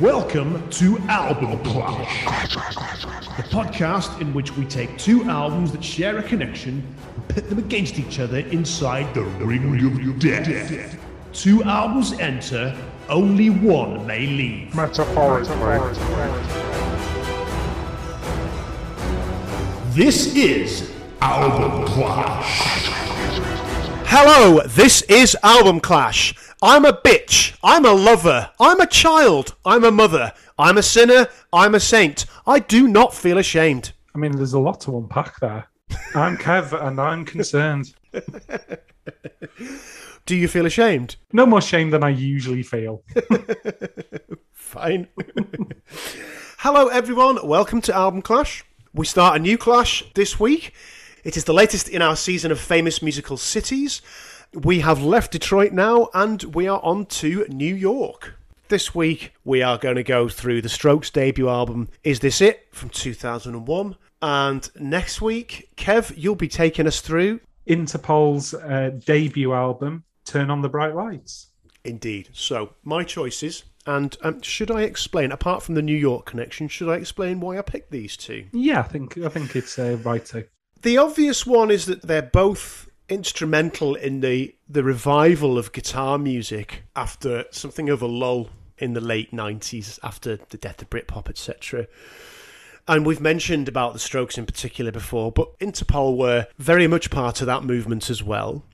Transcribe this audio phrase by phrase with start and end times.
[0.00, 2.22] Welcome to Album Clash,
[3.38, 6.84] the podcast in which we take two albums that share a connection
[7.14, 10.98] and pit them against each other inside the ring of death.
[11.32, 12.76] Two albums enter,
[13.08, 14.74] only one may leave.
[14.74, 15.56] Metaphorically.
[19.94, 20.92] This is
[21.22, 22.60] Album Clash.
[24.04, 26.34] Hello, this is Album Clash.
[26.62, 27.54] I'm a bitch.
[27.62, 28.50] I'm a lover.
[28.58, 29.54] I'm a child.
[29.66, 30.32] I'm a mother.
[30.58, 31.28] I'm a sinner.
[31.52, 32.24] I'm a saint.
[32.46, 33.92] I do not feel ashamed.
[34.14, 35.68] I mean, there's a lot to unpack there.
[36.14, 37.94] I'm Kev, and I'm concerned.
[40.24, 41.16] Do you feel ashamed?
[41.30, 43.02] No more shame than I usually feel.
[44.54, 45.08] Fine.
[46.58, 47.46] Hello, everyone.
[47.46, 48.64] Welcome to Album Clash.
[48.94, 50.72] We start a new clash this week.
[51.22, 54.00] It is the latest in our season of famous musical cities.
[54.54, 58.34] We have left Detroit now and we are on to New York.
[58.68, 62.68] This week we are going to go through the Strokes debut album Is This It
[62.72, 70.04] from 2001 and next week Kev you'll be taking us through Interpol's uh, debut album,
[70.24, 71.48] Turn on the Bright Lights.
[71.84, 72.30] Indeed.
[72.32, 73.64] So, my choices.
[73.86, 77.58] And um, should I explain, apart from the New York connection, should I explain why
[77.58, 78.46] I picked these two?
[78.52, 80.46] Yeah, I think I think it's uh, right to.
[80.82, 86.84] The obvious one is that they're both instrumental in the, the revival of guitar music
[86.94, 91.86] after something of a lull in the late 90s, after the death of Britpop, etc.
[92.88, 97.40] And we've mentioned about the Strokes in particular before, but Interpol were very much part
[97.40, 98.64] of that movement as well.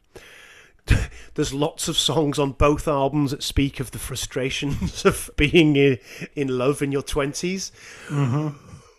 [1.34, 5.98] There's lots of songs on both albums that speak of the frustrations of being in,
[6.34, 7.70] in love in your 20s.
[8.08, 8.48] Mm-hmm.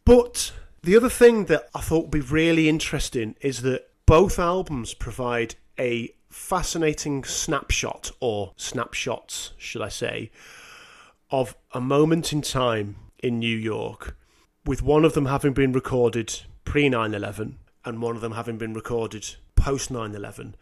[0.05, 4.93] But the other thing that I thought would be really interesting is that both albums
[4.93, 10.31] provide a fascinating snapshot, or snapshots, should I say,
[11.31, 14.17] of a moment in time in New York,
[14.65, 18.57] with one of them having been recorded pre 9 11 and one of them having
[18.57, 20.55] been recorded post 9 11.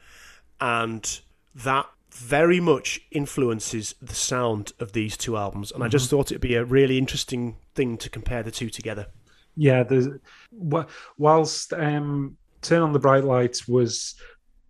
[0.59, 1.19] And
[1.55, 5.71] that very much influences the sound of these two albums.
[5.71, 9.07] And I just thought it'd be a really interesting thing to compare the two together.
[9.55, 10.07] Yeah, there's
[10.51, 10.85] wh-
[11.17, 14.15] whilst um, Turn on the Bright Lights was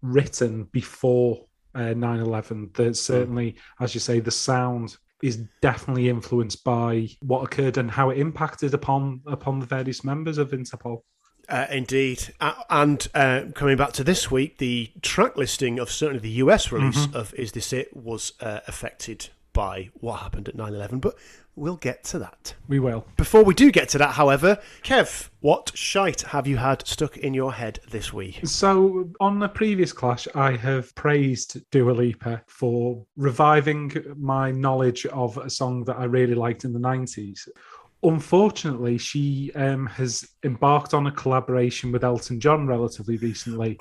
[0.01, 7.07] written before uh, 9/11, there's certainly, as you say, the sound is definitely influenced by
[7.21, 11.01] what occurred and how it impacted upon upon the various members of Interpol.
[11.49, 12.33] Uh, indeed.
[12.39, 16.71] Uh, and uh, coming back to this week, the track listing of certainly the US
[16.71, 21.15] release of Is This It was uh, affected by what happened at 9 11, but
[21.55, 22.53] we'll get to that.
[22.67, 23.05] We will.
[23.17, 27.33] Before we do get to that, however, Kev, what shite have you had stuck in
[27.33, 28.39] your head this week?
[28.43, 35.37] So, on the previous clash, I have praised Dua Lipa for reviving my knowledge of
[35.37, 37.47] a song that I really liked in the 90s.
[38.03, 43.77] Unfortunately, she um, has embarked on a collaboration with Elton John relatively recently,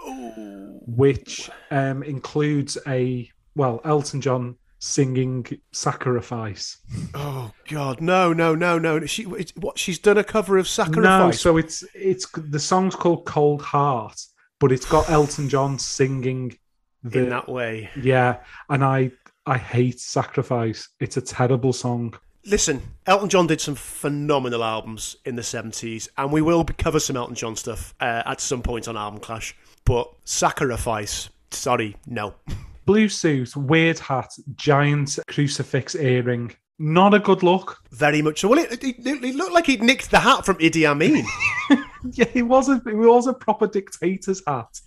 [0.87, 6.78] which um, includes a, well, Elton John singing Sacrifice.
[7.14, 8.00] Oh, God.
[8.00, 9.06] No, no, no, no.
[9.06, 12.96] She, it's, what, she's done a cover of sacrifice No, so it's it's the song's
[12.96, 14.20] called Cold Heart,
[14.58, 16.58] but it's got Elton John singing
[17.04, 17.90] the, in that way.
[18.00, 18.38] Yeah,
[18.69, 19.12] and I
[19.46, 20.88] I hate Sacrifice.
[20.98, 22.14] It's a terrible song.
[22.46, 27.16] Listen, Elton John did some phenomenal albums in the 70s, and we will cover some
[27.16, 29.54] Elton John stuff uh, at some point on Album Clash.
[29.84, 32.34] But Sacrifice, sorry, no.
[32.90, 36.50] Blue suit, weird hat, giant crucifix earring.
[36.80, 37.78] Not a good look.
[37.92, 38.48] Very much so.
[38.48, 41.24] Well, it, it, it looked like he'd nicked the hat from Idi Amin.
[42.14, 44.80] Yeah, it was a it was a proper dictator's hat,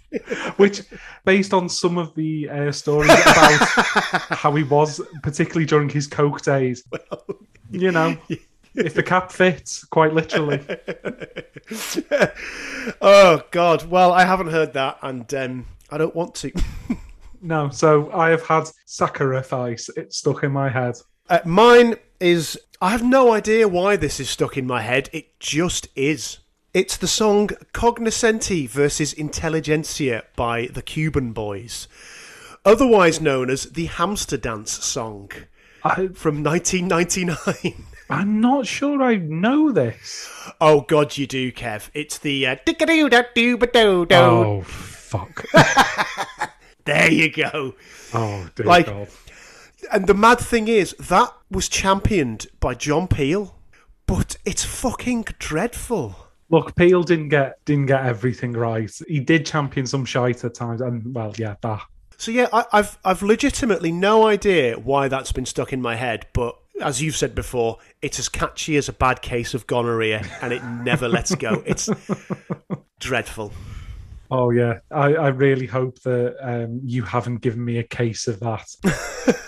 [0.57, 0.81] which,
[1.23, 3.59] based on some of the uh, stories about
[4.31, 6.83] how he was, particularly during his coke days,
[7.71, 8.17] you know,
[8.75, 10.59] if the cap fits, quite literally.
[13.01, 13.89] oh, God.
[13.89, 16.51] Well, I haven't heard that, and um, I don't want to.
[17.44, 19.90] No, so I have had sacrifice.
[19.98, 20.95] It's stuck in my head.
[21.30, 22.57] Uh, mine is.
[22.81, 25.10] I have no idea why this is stuck in my head.
[25.12, 26.40] It just is.
[26.74, 31.88] It's the song Cognoscenti versus Intelligentsia by the Cuban Boys,
[32.66, 35.30] otherwise known as the Hamster Dance song
[35.84, 37.86] I, from 1999.
[38.10, 40.30] I'm not sure I know this.
[40.62, 41.90] oh, God, you do, Kev.
[41.94, 42.48] It's the.
[42.48, 42.56] Uh.
[44.13, 45.45] Oh fuck!
[46.85, 47.75] There you go.
[48.13, 49.07] Oh dear Like- God!
[49.91, 53.56] And the mad thing is, that was championed by John Peel,
[54.06, 56.15] but it's fucking dreadful.
[56.50, 58.91] Look, Peel didn't get didn't get everything right.
[59.07, 61.81] He did champion some shite at times, and well, yeah, that.
[62.18, 66.27] So yeah, I, I've I've legitimately no idea why that's been stuck in my head,
[66.33, 70.53] but as you've said before, it's as catchy as a bad case of gonorrhea, and
[70.53, 71.62] it never lets go.
[71.65, 71.89] It's
[73.00, 73.51] dreadful.
[74.33, 78.39] Oh yeah, I, I really hope that um, you haven't given me a case of
[78.39, 78.68] that.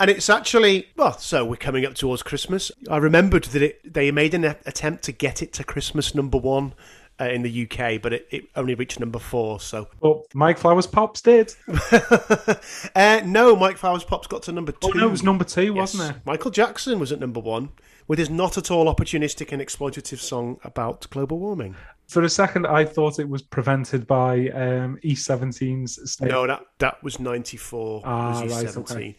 [0.00, 2.72] And it's actually well, so we're coming up towards Christmas.
[2.90, 6.74] I remembered that it, they made an attempt to get it to Christmas number one
[7.20, 9.60] uh, in the UK, but it, it, only reached number four.
[9.60, 11.54] So, but Mike Flowers Pops did.
[12.96, 14.78] uh, no, Mike Flowers Pops got to number two.
[14.88, 15.94] Oh, no, it was number two, yes.
[15.94, 16.22] wasn't it?
[16.26, 17.68] Michael Jackson was at number one
[18.08, 21.76] with his not at all opportunistic and exploitative song about global warming.
[22.12, 26.12] For a second, I thought it was prevented by um, E17's.
[26.12, 26.28] State.
[26.28, 28.02] No, that that was ninety four.
[28.04, 29.16] Ah, right, okay.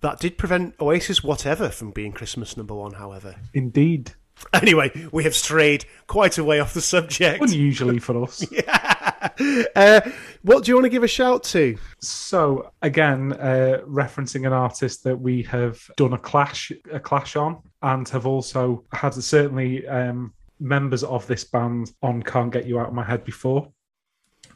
[0.00, 3.36] That did prevent Oasis Whatever from being Christmas number one, however.
[3.52, 4.14] Indeed.
[4.54, 7.42] Anyway, we have strayed quite a way off the subject.
[7.42, 8.42] Unusually for us.
[8.50, 9.28] yeah.
[9.76, 10.00] Uh,
[10.40, 11.76] what do you want to give a shout to?
[11.98, 17.58] So, again, uh, referencing an artist that we have done a clash, a clash on,
[17.82, 22.88] and have also had certainly um, members of this band on "Can't Get You Out
[22.88, 23.72] of My Head" before.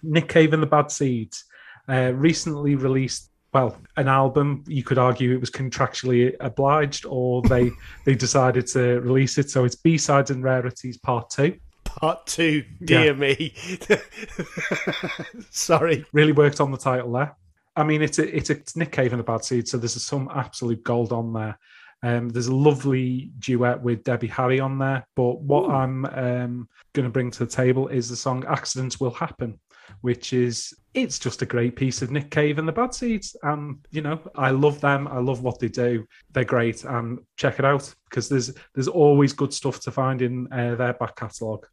[0.02, 1.44] Nick Cave and the Bad Seeds
[1.88, 7.70] uh, recently released well, an album, you could argue it was contractually obliged, or they
[8.04, 9.48] they decided to release it.
[9.48, 11.56] So it's B sides and rarities part two.
[11.84, 13.12] Part two, dear yeah.
[13.12, 13.54] me.
[15.50, 17.36] Sorry, really worked on the title there.
[17.76, 20.02] I mean, it's a, it's a it's Nick Cave and the Bad Seed, so there's
[20.02, 21.56] some absolute gold on there.
[22.04, 25.72] Um, there's a lovely duet with Debbie Harry on there, but what Ooh.
[25.72, 29.58] I'm um, going to bring to the table is the song "Accidents Will Happen."
[30.00, 33.36] which is it's just a great piece of Nick Cave and the Bad Seeds.
[33.42, 35.08] And you know, I love them.
[35.08, 36.06] I love what they do.
[36.32, 36.84] They're great.
[36.84, 40.94] And check it out because there's there's always good stuff to find in uh, their
[40.94, 41.66] back catalogue.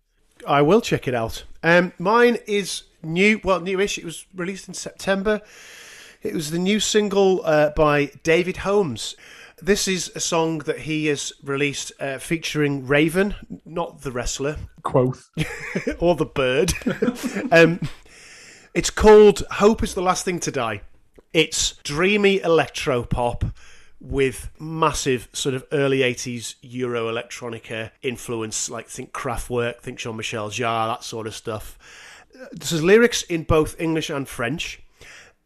[0.47, 1.43] I will check it out.
[1.61, 3.39] Um, mine is new.
[3.43, 3.97] Well, newish.
[3.97, 5.41] It was released in September.
[6.23, 9.15] It was the new single uh, by David Holmes.
[9.63, 14.57] This is a song that he has released uh, featuring Raven, not the wrestler.
[14.81, 15.29] Quoth.
[15.99, 16.73] or the bird.
[17.51, 17.79] um,
[18.73, 20.81] it's called Hope is the Last Thing to Die.
[21.31, 23.45] It's dreamy electro pop
[23.99, 30.49] with massive sort of early 80s Euro electronica influence, like think Kraftwerk, think Jean Michel
[30.49, 31.77] Jarre, that sort of stuff.
[32.51, 34.81] This is lyrics in both English and French.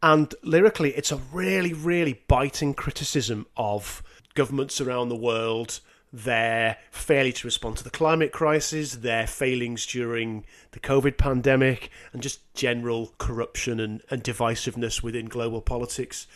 [0.02, 4.02] And lyrically, it's a really, really biting criticism of
[4.36, 5.80] governments around the world,
[6.12, 12.22] their failure to respond to the climate crisis, their failings during the COVID pandemic, and
[12.22, 16.28] just general corruption and, and divisiveness within global politics.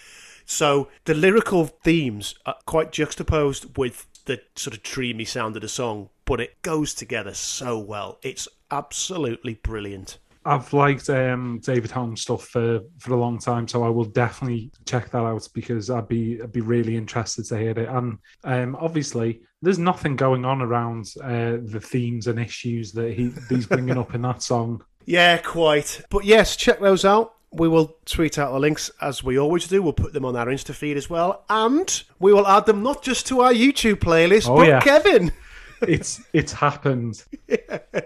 [0.45, 5.69] So the lyrical themes are quite juxtaposed with the sort of dreamy sound of the
[5.69, 8.19] song, but it goes together so well.
[8.23, 10.19] It's absolutely brilliant.
[10.45, 14.71] I've liked um, David Holmes stuff for, for a long time, so I will definitely
[14.87, 17.89] check that out because I'd be I'd be really interested to hear it.
[17.89, 23.33] And um, obviously, there's nothing going on around uh, the themes and issues that he
[23.49, 24.83] he's bringing up in that song.
[25.05, 26.03] Yeah, quite.
[26.09, 27.35] But yes, check those out.
[27.53, 29.83] We will tweet out the links as we always do.
[29.83, 33.03] We'll put them on our Insta feed as well, and we will add them not
[33.03, 34.81] just to our YouTube playlist, oh, but yeah.
[34.81, 35.33] Kevin
[35.83, 37.25] it's it's happened.
[37.49, 37.79] Yeah.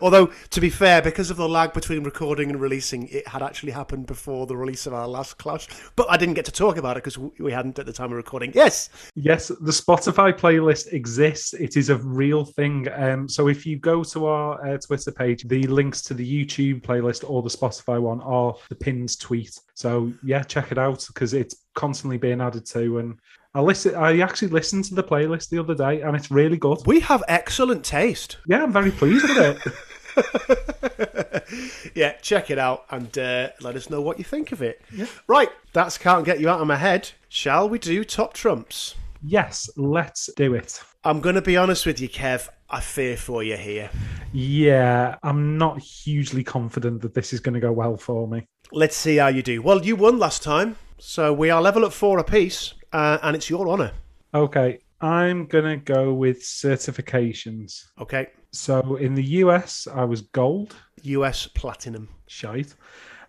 [0.00, 3.72] Although to be fair, because of the lag between recording and releasing, it had actually
[3.72, 5.68] happened before the release of our last clash.
[5.96, 8.16] But I didn't get to talk about it because we hadn't at the time of
[8.16, 8.52] recording.
[8.54, 11.54] Yes, yes, the Spotify playlist exists.
[11.54, 12.88] It is a real thing.
[12.94, 16.82] Um, so if you go to our uh, Twitter page, the links to the YouTube
[16.82, 19.58] playlist or the Spotify one are the pins tweet.
[19.74, 23.18] So yeah, check it out because it's constantly being added to and
[23.54, 23.94] I listen.
[23.96, 26.78] I actually listened to the playlist the other day, and it's really good.
[26.86, 28.36] We have excellent taste.
[28.46, 29.72] Yeah, I'm very pleased with it.
[31.94, 34.80] yeah, check it out and uh, let us know what you think of it.
[34.92, 35.06] Yeah.
[35.26, 37.10] Right, that's can't get you out of my head.
[37.28, 38.94] Shall we do top trumps?
[39.22, 40.80] Yes, let's do it.
[41.04, 42.48] I'm going to be honest with you, Kev.
[42.68, 43.90] I fear for you here.
[44.32, 48.46] Yeah, I'm not hugely confident that this is going to go well for me.
[48.72, 49.60] Let's see how you do.
[49.60, 53.48] Well, you won last time, so we are level at four apiece uh, and it's
[53.48, 53.92] your honour.
[54.34, 57.86] Okay, I'm gonna go with certifications.
[58.00, 58.28] Okay.
[58.52, 60.74] So in the US, I was gold.
[61.02, 62.08] US platinum.
[62.26, 62.74] Shite.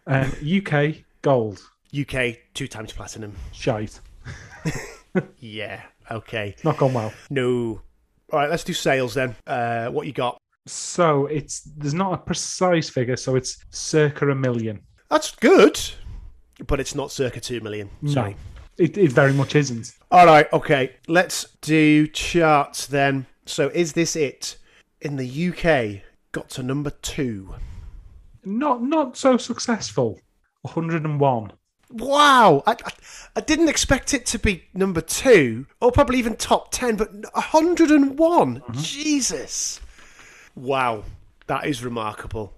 [0.07, 1.61] Um, UK gold.
[1.97, 3.35] UK two times platinum.
[3.51, 3.99] Shite.
[5.37, 5.81] yeah.
[6.09, 6.55] Okay.
[6.63, 7.13] Not gone well.
[7.29, 7.81] No.
[8.31, 8.49] All right.
[8.49, 9.35] Let's do sales then.
[9.47, 10.37] Uh, what you got?
[10.67, 14.81] So it's there's not a precise figure, so it's circa a million.
[15.09, 15.79] That's good,
[16.67, 17.89] but it's not circa two million.
[18.07, 18.31] Sorry.
[18.31, 18.37] No.
[18.81, 19.93] It, it very much isn't.
[20.09, 20.95] All right, okay.
[21.07, 23.27] Let's do charts then.
[23.45, 24.57] So, is this it?
[25.01, 27.53] In the UK, got to number two.
[28.43, 30.19] Not not so successful.
[30.63, 31.51] 101.
[31.91, 32.63] wow.
[32.65, 32.91] I, I,
[33.35, 38.15] I didn't expect it to be number two, or probably even top 10, but 101.
[38.15, 38.81] Mm-hmm.
[38.81, 39.79] Jesus.
[40.55, 41.03] Wow.
[41.45, 42.53] That is remarkable.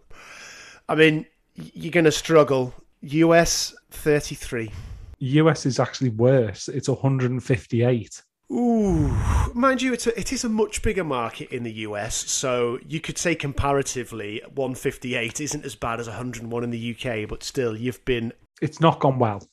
[0.87, 1.25] I mean,
[1.55, 2.73] you're going to struggle.
[3.01, 4.71] US 33.
[5.23, 6.67] US is actually worse.
[6.67, 8.21] It's 158.
[8.51, 9.07] Ooh,
[9.53, 12.99] mind you, it's a, it is a much bigger market in the US, so you
[12.99, 18.03] could say comparatively, 158 isn't as bad as 101 in the UK, but still, you've
[18.05, 19.47] been It's not gone well.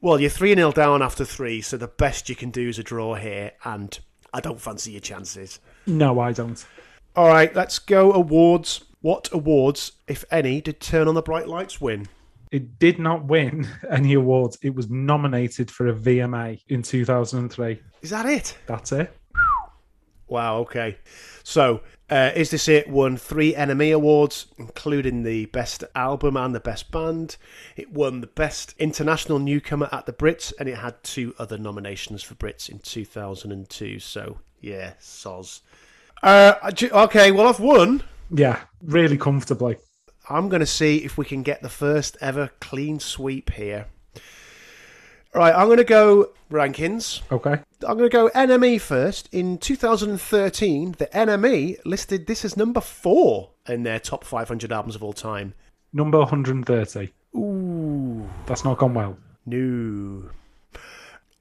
[0.00, 2.82] well, you're 3 0 down after three, so the best you can do is a
[2.82, 3.98] draw here, and
[4.32, 5.60] I don't fancy your chances.
[5.86, 6.66] No, I don't.
[7.14, 8.84] All right, let's go awards.
[9.00, 12.08] What awards, if any, did Turn on the Bright Lights win?
[12.54, 14.56] It did not win any awards.
[14.62, 17.82] It was nominated for a VMA in 2003.
[18.00, 18.56] Is that it?
[18.66, 19.12] That's it.
[20.28, 20.96] Wow, okay.
[21.42, 26.60] So, uh, Is This It won three NME Awards, including the Best Album and the
[26.60, 27.38] Best Band.
[27.74, 32.22] It won the Best International Newcomer at the Brits, and it had two other nominations
[32.22, 33.98] for Brits in 2002.
[33.98, 35.60] So, yeah, soz.
[36.22, 36.54] Uh,
[36.92, 38.04] okay, well, I've won.
[38.30, 39.76] Yeah, really comfortably.
[40.28, 43.86] I'm going to see if we can get the first ever clean sweep here.
[45.34, 47.20] All right, I'm going to go rankings.
[47.32, 47.60] Okay.
[47.86, 49.28] I'm going to go NME first.
[49.32, 55.02] In 2013, the NME listed this as number four in their top 500 albums of
[55.02, 55.54] all time.
[55.92, 57.12] Number 130.
[57.36, 59.18] Ooh, That's not gone well.
[59.46, 60.30] no.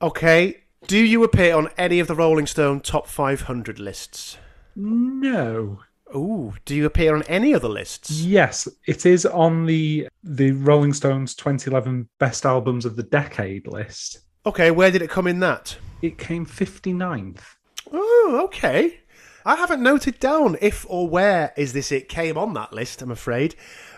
[0.02, 4.38] Okay, do you appear on any of the Rolling Stone top 500 lists?
[4.76, 5.80] No.
[6.16, 8.22] Ooh, do you appear on any other lists?
[8.22, 14.20] Yes, it is on the the Rolling Stones 2011 Best Albums of the Decade list.
[14.46, 15.78] Okay, where did it come in that?
[16.02, 17.42] It came 59th.
[17.92, 19.00] Oh, okay.
[19.46, 23.12] I haven't noted down if or where is this it came on that list, I'm
[23.12, 23.56] afraid,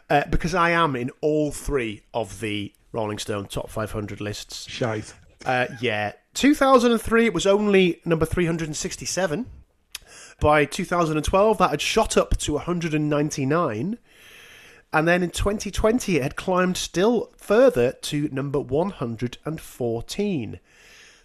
[0.10, 4.70] uh, because I am in all three of the Rolling Stone top 500 lists.
[4.70, 5.14] Shite.
[5.46, 6.14] Uh, yeah.
[6.34, 9.46] 2003, it was only number 367.
[10.40, 13.98] By 2012, that had shot up to 199.
[14.94, 20.60] And then in 2020, it had climbed still further to number 114.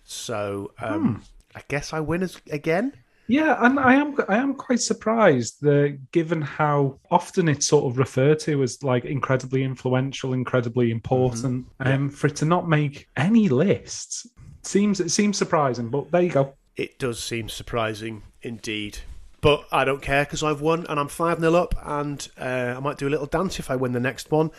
[0.04, 1.22] So um,
[1.54, 2.94] I guess I win as, again.
[3.28, 7.96] Yeah, and I am I am quite surprised that given how often it's sort of
[7.96, 13.48] referred to as like incredibly influential, incredibly important, um, for it to not make any
[13.48, 14.26] lists
[14.62, 15.90] seems it seems surprising.
[15.90, 16.54] But there you go.
[16.74, 18.98] It does seem surprising indeed.
[19.40, 22.80] But I don't care because I've won and I'm 5 0 up, and uh, I
[22.80, 24.50] might do a little dance if I win the next one,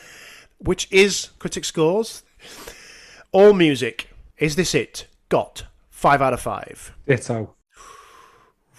[0.57, 2.23] which is Critic Scores.
[3.31, 4.09] All music.
[4.37, 5.07] Is this it?
[5.29, 6.93] Got 5 out of 5.
[7.05, 7.55] Ditto.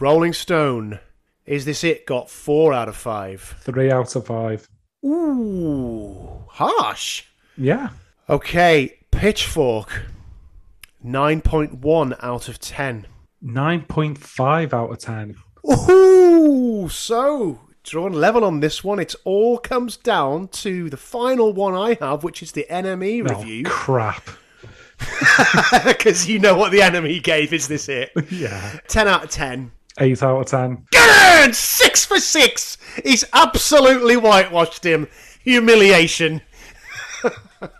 [0.01, 0.99] Rolling Stone.
[1.47, 2.07] Is this it?
[2.07, 3.57] Got 4 out of 5.
[3.61, 4.69] Three out of five.
[5.05, 7.25] Ooh, harsh.
[7.57, 7.91] Yeah.
[8.29, 10.03] Okay, Pitchfork.
[11.05, 13.07] 9.1 out of 10.
[13.43, 15.37] Nine point five out of ten.
[15.69, 19.01] Ooh, so drawn level on this one.
[19.01, 23.35] It all comes down to the final one I have, which is the NME Oh,
[23.39, 23.65] review.
[23.65, 24.29] crap.
[25.85, 28.13] Because you know what the NME gave, is this it?
[28.31, 28.79] Yeah.
[28.87, 29.73] 10 out of 10.
[29.99, 30.87] Eight out of ten.
[30.93, 31.55] Good!
[31.55, 32.79] Six for six!
[33.05, 35.07] He's absolutely whitewashed him.
[35.45, 36.41] Humiliation.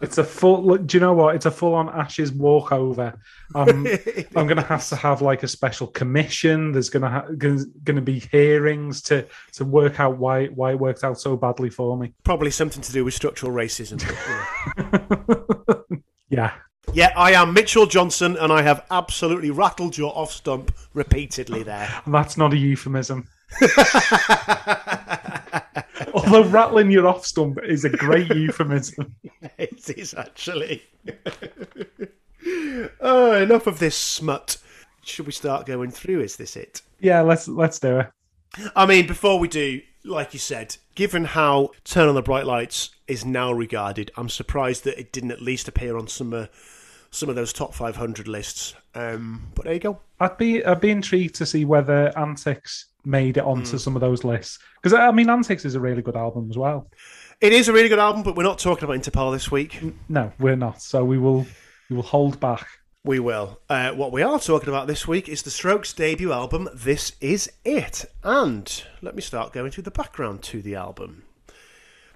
[0.00, 0.64] It's a full.
[0.64, 1.34] Look, do you know what?
[1.34, 3.18] It's a full-on Ashes walkover.
[3.54, 3.87] I'm,
[4.37, 6.72] I'm going to have to have like a special commission.
[6.72, 10.78] There's going to ha- going to be hearings to to work out why why it
[10.78, 12.12] worked out so badly for me.
[12.25, 13.99] Probably something to do with structural racism.
[14.78, 16.02] but, you.
[16.28, 16.52] Yeah,
[16.94, 21.90] Yeah, I am Mitchell Johnson, and I have absolutely rattled your off stump repeatedly there.
[22.06, 23.28] that's not a euphemism.
[26.14, 29.14] Although rattling your off stump is a great euphemism.
[29.59, 30.83] it is actually.
[33.00, 34.59] oh, enough of this smut.
[35.04, 36.21] Should we start going through?
[36.21, 36.83] Is this it?
[37.00, 38.11] Yeah, let's let's do it.
[38.76, 42.90] I mean, before we do, like you said, given how Turn on the Bright Lights
[43.07, 46.47] is now regarded, I'm surprised that it didn't at least appear on some uh,
[47.11, 48.75] some of those top 500 lists.
[48.95, 50.00] Um, but there you go.
[50.21, 54.25] I'd be I'd be intrigued to see whether Antics made it onto some of those
[54.25, 56.88] lists because I mean Antics is a really good album as well.
[57.40, 59.80] It is a really good album, but we're not talking about Interpol this week.
[60.09, 60.80] No, we're not.
[60.80, 61.47] So we will
[61.90, 62.66] we will hold back.
[63.04, 63.59] We will.
[63.68, 67.50] Uh, what we are talking about this week is the Strokes' debut album, This Is
[67.64, 68.04] It.
[68.23, 71.25] And let me start going through the background to the album.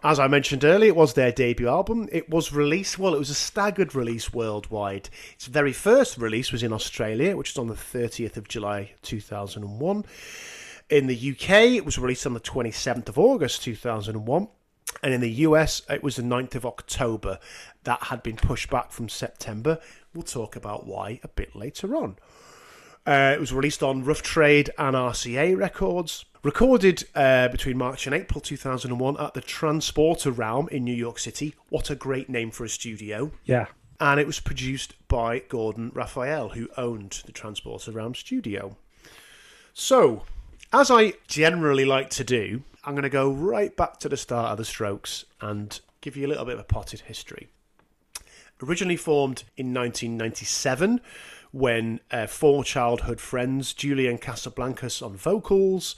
[0.05, 2.09] As I mentioned earlier, it was their debut album.
[2.13, 5.09] It was released, well, it was a staggered release worldwide.
[5.35, 10.05] Its very first release was in Australia, which was on the 30th of July 2001.
[10.89, 14.49] In the UK, it was released on the 27th of August 2001.
[15.03, 17.39] And in the US, it was the 9th of October.
[17.85, 19.79] That had been pushed back from September.
[20.15, 22.17] We'll talk about why a bit later on.
[23.05, 26.25] Uh, it was released on Rough Trade and RCA Records.
[26.43, 31.55] Recorded uh, between March and April 2001 at the Transporterraum in New York City.
[31.69, 33.33] What a great name for a studio.
[33.45, 33.67] Yeah.
[33.99, 38.77] And it was produced by Gordon Raphael, who owned the Transporterraum studio.
[39.73, 40.23] So,
[40.77, 44.53] as I generally like to do, I'm going to go right back to the start
[44.53, 47.49] of the Strokes and give you a little bit of a potted history.
[48.63, 51.01] Originally formed in 1997
[51.51, 55.97] when uh, four childhood friends, Julian Casablancas on vocals,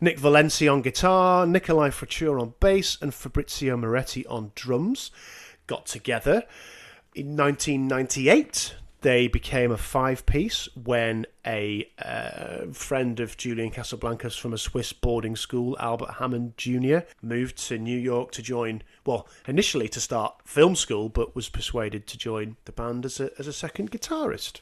[0.00, 5.12] Nick Valensi on guitar, Nikolai Fraiture on bass, and Fabrizio Moretti on drums,
[5.68, 6.42] got together.
[7.14, 14.52] In 1998, they became a five piece when a uh, friend of Julian Casablancas from
[14.52, 19.88] a Swiss boarding school, Albert Hammond Jr., moved to New York to join, well, initially
[19.88, 23.52] to start film school, but was persuaded to join the band as a, as a
[23.52, 24.60] second guitarist.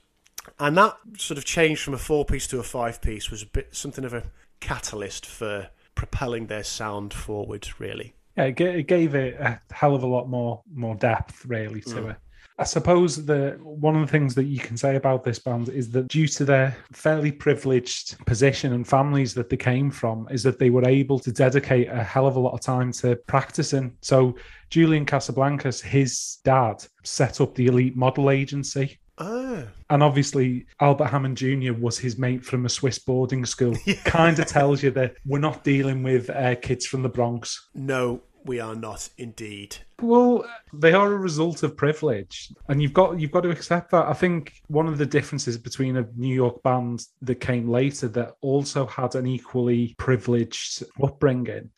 [0.59, 3.47] And that sort of change from a four piece to a five piece was a
[3.47, 4.25] bit something of a
[4.61, 8.14] catalyst for propelling their sound forward, really.
[8.37, 12.11] Yeah, it gave it a hell of a lot more more depth, really, to mm.
[12.11, 12.16] it.
[12.58, 15.90] I suppose the one of the things that you can say about this band is
[15.90, 20.58] that due to their fairly privileged position and families that they came from, is that
[20.58, 23.96] they were able to dedicate a hell of a lot of time to practicing.
[24.00, 24.36] So
[24.70, 29.66] Julian Casablancas, his dad, set up the Elite Model Agency Oh.
[29.88, 31.72] And obviously, Albert Hammond Jr.
[31.72, 33.76] was his mate from a Swiss boarding school.
[33.86, 33.94] Yeah.
[34.04, 37.68] Kind of tells you that we're not dealing with uh, kids from the Bronx.
[37.75, 39.76] No, we are not indeed.
[40.00, 44.06] Well, they are a result of privilege, and you've got you've got to accept that.
[44.06, 48.36] I think one of the differences between a New York band that came later that
[48.40, 51.70] also had an equally privileged upbringing,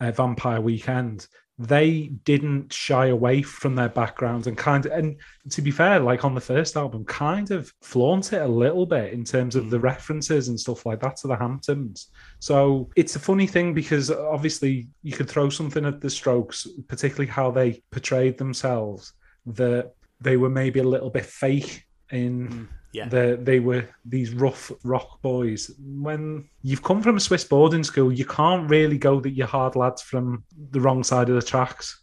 [0.00, 1.26] uh, Vampire Weekend,
[1.58, 5.16] they didn't shy away from their backgrounds and kind of and
[5.48, 9.12] to be fair like on the first album kind of flaunt it a little bit
[9.12, 9.82] in terms of the mm.
[9.82, 12.08] references and stuff like that to the hamptons
[12.40, 17.30] so it's a funny thing because obviously you could throw something at the strokes particularly
[17.30, 19.12] how they portrayed themselves
[19.46, 23.08] that they were maybe a little bit fake in mm yeah.
[23.08, 25.70] The, they were these rough rock boys.
[25.80, 29.74] When you've come from a Swiss boarding school, you can't really go that you're hard
[29.74, 32.00] lads from the wrong side of the tracks.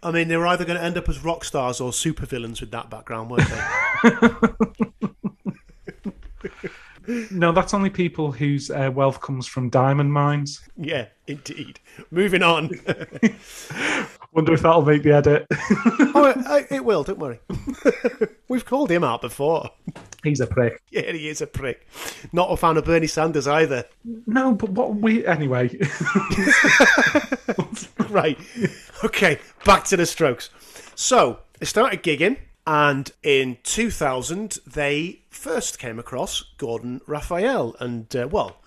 [0.00, 2.70] I mean, they were either going to end up as rock stars or supervillains with
[2.70, 5.08] that background, weren't they?
[7.30, 10.60] no, that's only people whose uh, wealth comes from diamond mines.
[10.76, 11.80] Yeah, indeed.
[12.10, 12.70] Moving on.
[14.32, 15.46] Wonder if that'll make the edit.
[15.50, 17.04] oh, it, it will.
[17.04, 17.38] Don't worry.
[18.48, 19.70] We've called him out before.
[20.24, 20.80] He's a prick.
[20.90, 21.86] Yeah, he is a prick.
[22.32, 23.84] Not a fan of Bernie Sanders either.
[24.26, 25.78] No, but what we anyway.
[28.08, 28.38] right.
[29.04, 29.38] Okay.
[29.64, 30.48] Back to the Strokes.
[30.94, 38.28] So they started gigging, and in 2000 they first came across Gordon Raphael, and uh,
[38.30, 38.61] well,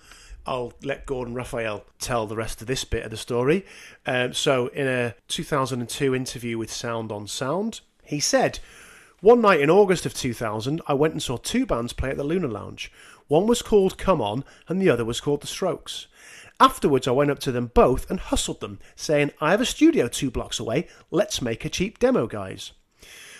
[0.46, 3.66] I'll let Gordon Raphael tell the rest of this bit of the story.
[4.06, 8.60] Um, so, in a 2002 interview with Sound on Sound, he said,
[9.20, 12.24] One night in August of 2000, I went and saw two bands play at the
[12.24, 12.92] Luna Lounge.
[13.26, 16.06] One was called Come On, and the other was called The Strokes.
[16.60, 20.06] Afterwards, I went up to them both and hustled them, saying, I have a studio
[20.06, 22.72] two blocks away, let's make a cheap demo, guys.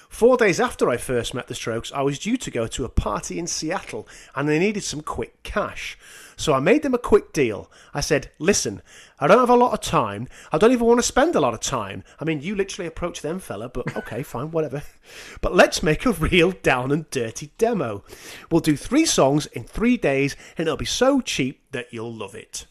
[0.08, 2.88] Four days after I first met the Strokes, I was due to go to a
[2.88, 5.98] party in Seattle and they needed some quick cash.
[6.38, 7.70] So I made them a quick deal.
[7.94, 8.82] I said, listen,
[9.18, 10.28] I don't have a lot of time.
[10.52, 12.04] I don't even want to spend a lot of time.
[12.20, 14.82] I mean, you literally approached them, fella, but okay, fine, whatever.
[15.40, 18.02] But let's make a real down and dirty demo.
[18.50, 22.34] We'll do three songs in three days and it'll be so cheap that you'll love
[22.34, 22.66] it.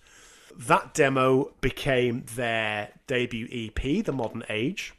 [0.56, 4.93] That demo became their debut EP, The Modern Age.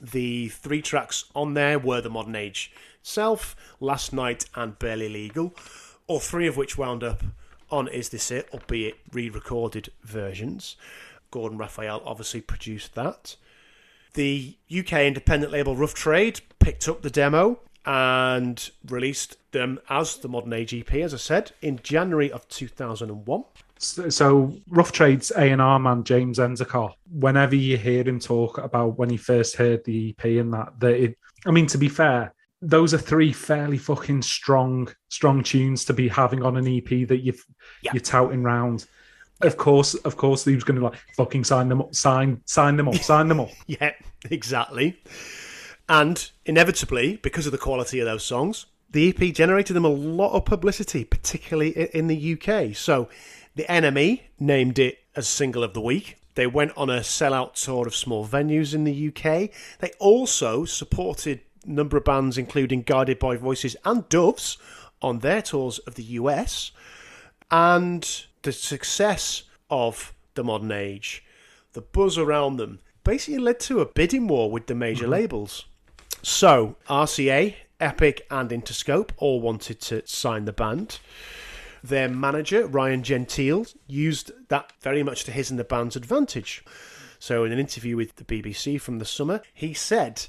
[0.00, 5.54] The three tracks on there were The Modern Age Self, Last Night, and Barely Legal,
[6.06, 7.22] all three of which wound up
[7.72, 10.76] on Is This It, albeit re recorded versions.
[11.30, 13.36] Gordon Raphael obviously produced that.
[14.14, 20.28] The UK independent label Rough Trade picked up the demo and released them as the
[20.28, 23.44] Modern Age EP, as I said, in January of 2001.
[23.78, 29.16] So, Rough Trade's A&R man, James Endicott, whenever you hear him talk about when he
[29.16, 32.98] first heard the EP and that, that it, I mean, to be fair, those are
[32.98, 37.44] three fairly fucking strong, strong tunes to be having on an EP that you've
[37.82, 37.90] yeah.
[37.92, 38.86] you're touting round.
[39.40, 42.76] Of course, of course, he was going to like fucking sign them up, sign, sign
[42.76, 43.50] them up, sign them up.
[43.66, 43.90] yeah,
[44.30, 45.02] exactly.
[45.88, 50.32] And inevitably, because of the quality of those songs, the EP generated them a lot
[50.32, 52.76] of publicity, particularly in the UK.
[52.76, 53.08] So,
[53.56, 56.18] the NME named it as single of the week.
[56.36, 59.50] They went on a sellout tour of small venues in the UK.
[59.80, 64.58] They also supported number of bands, including Guided by Voices and Doves,
[65.00, 66.70] on their tours of the US.
[67.50, 68.08] And
[68.42, 71.24] the success of the modern age,
[71.72, 75.12] the buzz around them, basically led to a bidding war with the major mm-hmm.
[75.12, 75.66] labels.
[76.22, 81.00] So, RCA, Epic, and Interscope all wanted to sign the band.
[81.82, 86.64] Their manager, Ryan Gentles, used that very much to his and the band's advantage.
[87.18, 90.26] So, in an interview with the BBC from the summer, he said,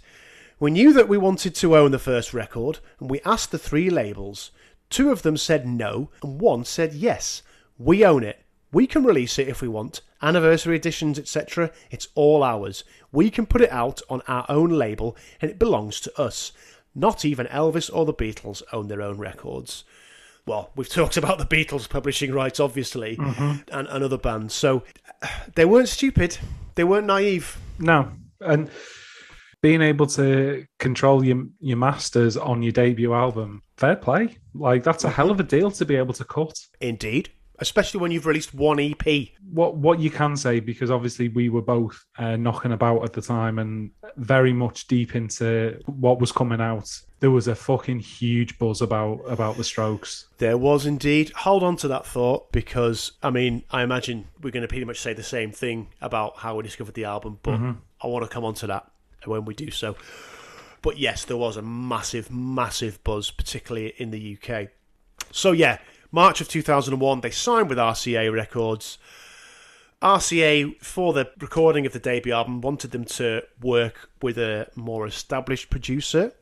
[0.64, 3.90] We knew that we wanted to own the first record, and we asked the three
[3.90, 4.52] labels.
[4.90, 7.44] Two of them said no, and one said yes.
[7.78, 8.46] We own it.
[8.72, 10.00] We can release it if we want.
[10.22, 11.72] Anniversary editions, etc.
[11.92, 12.86] It's all ours.
[13.12, 16.54] We can put it out on our own label, and it belongs to us.
[16.96, 19.84] Not even Elvis or the Beatles own their own records
[20.46, 23.62] well, we've talked about the Beatles publishing rights, obviously, mm-hmm.
[23.72, 24.54] and, and other bands.
[24.54, 24.84] So
[25.56, 26.38] they weren't stupid.
[26.76, 27.58] They weren't naive.
[27.80, 28.70] No, and
[29.64, 34.38] being able to control your your masters on your debut album, fair play.
[34.54, 36.54] Like that's a hell of a deal to be able to cut.
[36.82, 37.30] Indeed.
[37.60, 39.30] Especially when you've released one EP.
[39.52, 43.22] What what you can say because obviously we were both uh, knocking about at the
[43.22, 46.90] time and very much deep into what was coming out.
[47.22, 50.28] There was a fucking huge buzz about about the Strokes.
[50.40, 51.30] There was indeed.
[51.30, 55.00] Hold on to that thought because, I mean, I imagine we're going to pretty much
[55.00, 57.62] say the same thing about how we discovered the album, but
[58.02, 58.93] I want to come on to that
[59.28, 59.96] when we do so.
[60.82, 64.68] But yes, there was a massive, massive buzz, particularly in the UK.
[65.32, 65.80] So yeah,
[66.12, 68.98] March of 2001, they signed with RCA Records.
[70.02, 75.08] RCA, for the recording of the debut album, wanted them to work with a more
[75.08, 76.34] established producer.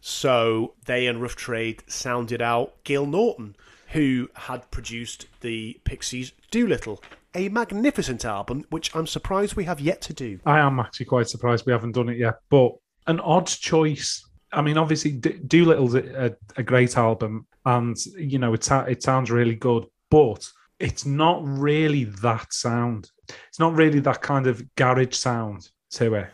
[0.00, 3.56] So they and Rough Trade sounded out Gil Norton,
[3.90, 7.02] who had produced the Pixies' Doolittle,
[7.34, 10.38] a magnificent album, which I'm surprised we have yet to do.
[10.46, 12.72] I am actually quite surprised we haven't done it yet, but
[13.06, 14.24] an odd choice.
[14.52, 19.02] I mean, obviously, D- Doolittle's a, a great album, and you know it sa- it
[19.02, 20.48] sounds really good, but
[20.78, 23.10] it's not really that sound.
[23.48, 26.28] It's not really that kind of garage sound to it.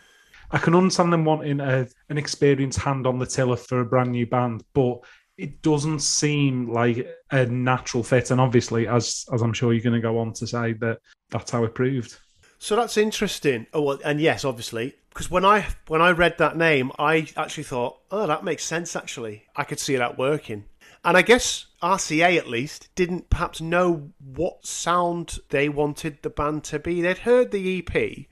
[0.51, 4.13] I can understand them wanting a, an experienced hand on the tiller for a brand
[4.13, 5.01] new band, but
[5.39, 8.31] it doesn't seem like a natural fit.
[8.31, 10.99] And obviously, as as I'm sure you're going to go on to say, that
[11.31, 12.17] that's how it proved.
[12.59, 13.67] So that's interesting.
[13.73, 17.65] Oh well, and yes, obviously, because when I when I read that name, I actually
[17.65, 18.97] thought, oh, that makes sense.
[18.97, 20.65] Actually, I could see that working.
[21.05, 26.65] And I guess RCA at least didn't perhaps know what sound they wanted the band
[26.65, 27.01] to be.
[27.01, 28.27] They'd heard the EP,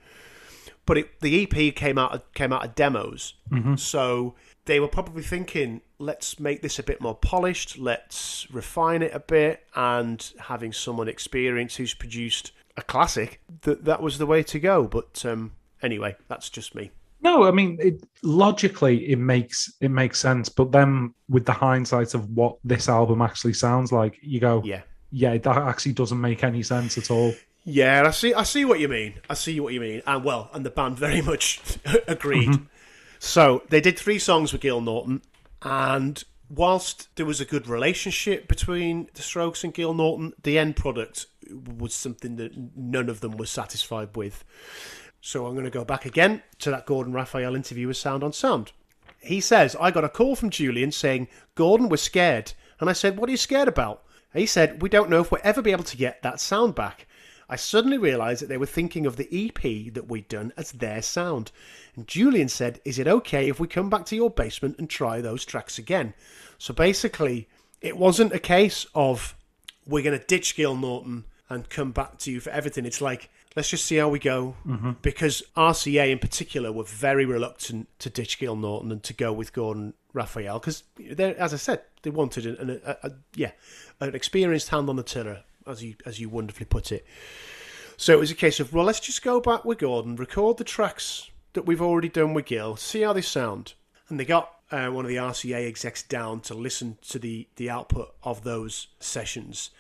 [0.85, 3.77] but it, the EP came out came out of demos, mm-hmm.
[3.77, 9.15] so they were probably thinking, let's make this a bit more polished, let's refine it
[9.15, 14.43] a bit, and having someone experienced who's produced a classic, that that was the way
[14.43, 14.85] to go.
[14.89, 15.53] But um,
[15.83, 16.91] anyway, that's just me.
[17.23, 22.15] No, I mean it, logically it makes it makes sense, but then with the hindsight
[22.15, 24.83] of what this album actually sounds like, you go, Yeah.
[25.11, 27.33] yeah, that actually doesn't make any sense at all.
[27.65, 28.35] Yeah, I see.
[28.35, 29.15] I see what you mean.
[29.31, 31.63] I see what you mean, and well, and the band very much
[32.07, 32.59] agreed.
[33.21, 35.23] So they did three songs with Gil Norton,
[35.65, 40.77] and whilst there was a good relationship between the Strokes and Gil Norton, the end
[40.77, 44.45] product was something that none of them were satisfied with.
[45.21, 48.33] So I'm going to go back again to that Gordon Raphael interview with Sound on
[48.33, 48.73] Sound.
[49.21, 52.53] He says, I got a call from Julian saying Gordon was scared.
[52.79, 54.03] And I said, What are you scared about?
[54.35, 57.07] He said, We don't know if we'll ever be able to get that sound back.
[57.49, 61.03] I suddenly realised that they were thinking of the EP that we'd done as their
[61.03, 61.53] sound.
[61.95, 65.21] And Julian said, Is it okay if we come back to your basement and try
[65.21, 66.15] those tracks again?
[66.59, 67.49] So basically,
[67.81, 69.37] it wasn't a case of
[69.87, 72.87] we're going to ditch Gil Norton and come back to you for everything.
[72.87, 74.57] It's like, let's just see how we go.
[74.67, 74.93] Mm-hmm.
[75.03, 79.53] Because RCA in particular were very reluctant to ditch Gil Norton and to go with
[79.53, 80.59] Gordon Raphael.
[80.59, 80.85] Because,
[81.19, 83.53] as I said, they wanted an, an, a, a, yeah,
[84.01, 87.07] an experienced hand on the tiller, as you, as you wonderfully put it.
[87.97, 90.65] So it was a case of, well, let's just go back with Gordon, record the
[90.65, 93.75] tracks that we've already done with Gil, see how they sound.
[94.09, 97.71] And they got uh, one of the RCA execs down to listen to the, the
[97.71, 99.71] output of those sessions.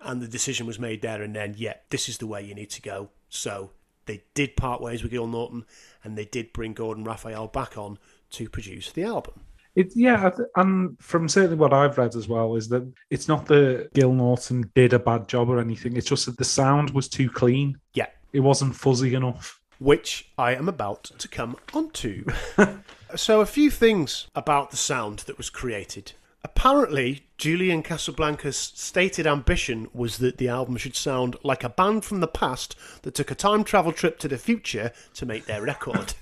[0.00, 2.70] And the decision was made there and then, yeah, this is the way you need
[2.70, 3.10] to go.
[3.28, 3.70] So
[4.06, 5.64] they did part ways with Gil Norton
[6.04, 7.98] and they did bring Gordon Raphael back on
[8.30, 9.40] to produce the album.
[9.74, 13.90] It, yeah, and from certainly what I've read as well is that it's not that
[13.94, 15.96] Gil Norton did a bad job or anything.
[15.96, 17.78] It's just that the sound was too clean.
[17.94, 19.60] Yeah, It wasn't fuzzy enough.
[19.78, 22.24] which I am about to come onto.
[23.14, 26.12] so, a few things about the sound that was created.
[26.42, 32.20] Apparently, Julian Casablancas' stated ambition was that the album should sound like a band from
[32.20, 36.14] the past that took a time travel trip to the future to make their record.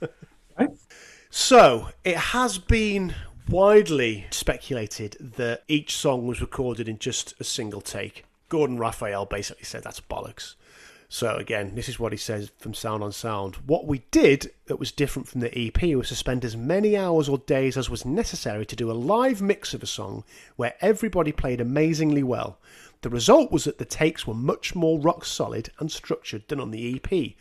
[1.34, 3.14] So, it has been
[3.48, 8.26] widely speculated that each song was recorded in just a single take.
[8.50, 10.56] Gordon Raphael basically said that's bollocks.
[11.08, 13.56] So again, this is what he says from Sound on Sound.
[13.66, 17.30] What we did that was different from the EP was to spend as many hours
[17.30, 20.24] or days as was necessary to do a live mix of a song
[20.56, 22.58] where everybody played amazingly well.
[23.02, 26.70] The result was that the takes were much more rock solid and structured than on
[26.70, 27.32] the EP.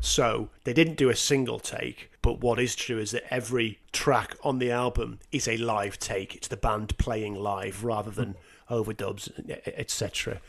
[0.00, 4.36] So they didn't do a single take, but what is true is that every track
[4.44, 6.36] on the album is a live take.
[6.36, 8.36] It's the band playing live rather than
[8.70, 9.28] overdubs,
[9.66, 10.40] etc.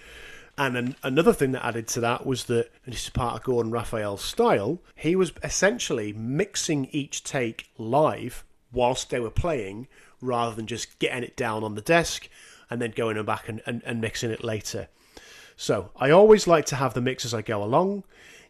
[0.56, 3.44] And an, another thing that added to that was that, and this is part of
[3.44, 9.88] Gordon Raphael's style, he was essentially mixing each take live whilst they were playing
[10.22, 12.30] rather than just getting it down on the desk
[12.70, 14.88] and then going back and, and, and mixing it later.
[15.56, 18.04] So I always like to have the mix as I go along.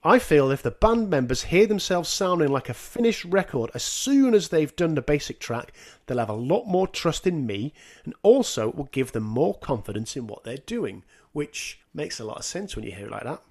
[0.04, 4.34] I feel if the band members hear themselves sounding like a finished record as soon
[4.34, 5.74] as they've done the basic track,
[6.06, 7.74] they'll have a lot more trust in me
[8.06, 11.04] and also it will give them more confidence in what they're doing,
[11.34, 13.42] which makes a lot of sense when you hear it like that.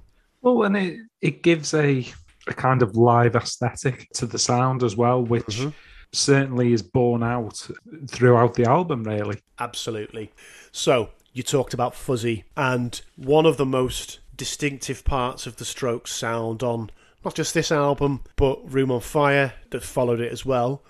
[0.41, 2.07] Well, and it, it gives a,
[2.47, 5.71] a kind of live aesthetic to the sound as well, which mm-hmm.
[6.12, 7.68] Certainly is borne out
[8.07, 9.40] throughout the album, really.
[9.59, 10.33] Absolutely.
[10.73, 16.12] So, you talked about Fuzzy, and one of the most distinctive parts of the Strokes
[16.12, 16.90] sound on
[17.25, 20.83] not just this album, but Room on Fire that followed it as well,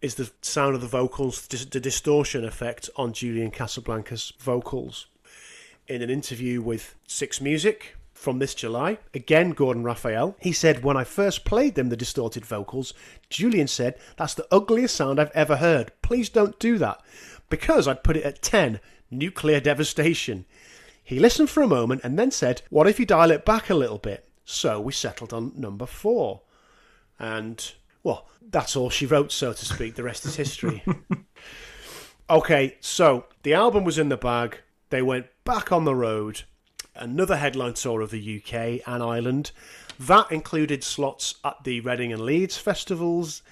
[0.00, 5.06] is the sound of the vocals, the distortion effect on Julian Casablancas' vocals
[5.88, 10.96] in an interview with Six Music from this July, again Gordon Raphael, he said, When
[10.96, 12.92] I first played them, the distorted vocals,
[13.30, 15.92] Julian said, That's the ugliest sound I've ever heard.
[16.02, 17.00] Please don't do that.
[17.48, 18.78] Because I'd put it at 10,
[19.10, 20.44] nuclear devastation.
[21.02, 23.74] He listened for a moment and then said, What if you dial it back a
[23.74, 24.28] little bit?
[24.44, 26.42] So we settled on number four.
[27.18, 29.94] And, well, that's all she wrote, so to speak.
[29.94, 30.84] The rest is history.
[32.30, 34.60] okay, so the album was in the bag.
[34.90, 36.42] They went back on the road,
[37.00, 39.50] another headline tour of the UK and Ireland.
[39.98, 43.42] That included slots at the Reading and Leeds festivals.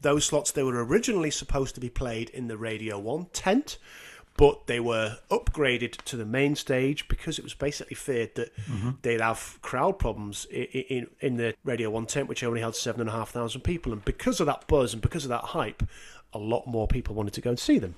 [0.00, 3.78] Those slots they were originally supposed to be played in the Radio 1 tent,
[4.36, 8.90] but they were upgraded to the main stage because it was basically feared that mm-hmm.
[9.02, 13.64] they'd have crowd problems in, in, in, the Radio 1 tent, which only held 7,500
[13.64, 13.92] people.
[13.92, 15.82] And because of that buzz and because of that hype,
[16.32, 17.96] a lot more people wanted to go and see them.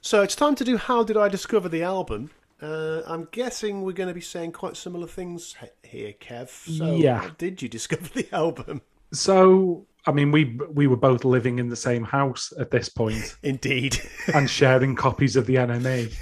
[0.00, 2.30] So it's time to do How Did I Discover the Album?
[2.62, 6.48] Uh, I'm guessing we're going to be saying quite similar things here, Kev.
[6.48, 7.22] So, yeah.
[7.22, 8.82] how did you discover the album?
[9.12, 13.36] So, I mean, we we were both living in the same house at this point.
[13.42, 14.00] Indeed.
[14.34, 16.14] and sharing copies of the NME.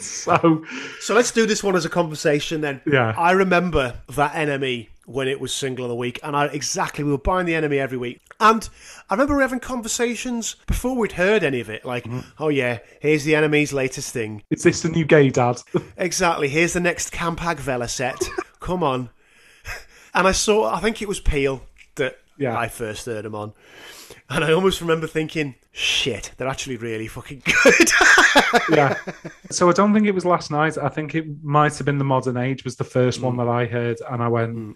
[0.00, 0.64] so,
[1.00, 2.80] so let's do this one as a conversation then.
[2.90, 3.14] Yeah.
[3.18, 7.10] I remember that NME when it was single of the week, and I exactly we
[7.10, 8.68] were buying the NME every week, and
[9.08, 12.24] I remember we having conversations before we'd heard any of it, like, mm.
[12.38, 14.42] oh yeah, here's the NME's latest thing.
[14.50, 15.60] Is this the new gay dad?
[15.96, 16.48] exactly.
[16.48, 18.28] Here's the next Campag Velocet.
[18.60, 19.10] Come on.
[20.14, 21.62] And I saw, I think it was Peel
[21.96, 22.58] that yeah.
[22.58, 23.52] I first heard him on.
[24.28, 27.90] And I almost remember thinking, shit, they're actually really fucking good.
[28.70, 28.96] yeah.
[29.50, 30.78] So I don't think it was last night.
[30.78, 33.24] I think it might have been The Modern Age was the first mm.
[33.24, 33.98] one that I heard.
[34.08, 34.74] And I went, mm.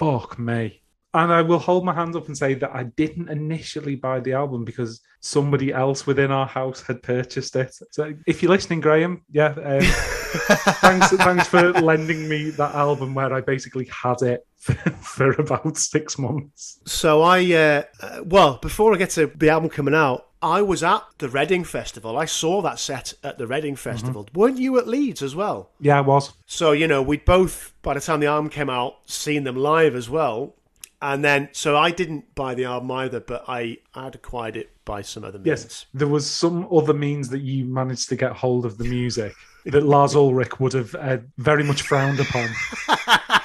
[0.00, 0.82] Fuck me.
[1.12, 4.32] And I will hold my hands up and say that I didn't initially buy the
[4.32, 7.74] album because somebody else within our house had purchased it.
[7.90, 13.34] So if you're listening, Graham, yeah, um, thanks, thanks for lending me that album where
[13.34, 16.80] I basically had it for, for about six months.
[16.86, 20.82] So I, uh, uh, well, before I get to the album coming out, I was
[20.82, 22.16] at the Reading Festival.
[22.16, 24.24] I saw that set at the Reading Festival.
[24.24, 24.38] Mm-hmm.
[24.38, 25.70] Weren't you at Leeds as well?
[25.80, 26.32] Yeah, I was.
[26.46, 29.94] So, you know, we'd both, by the time the album came out, seen them live
[29.94, 30.54] as well
[31.02, 35.02] and then so I didn't buy the album either, but I had acquired it by
[35.02, 35.46] some other means.
[35.46, 39.34] Yes, there was some other means that you managed to get hold of the music
[39.64, 42.48] that Lars Ulrich would have uh, very much frowned upon.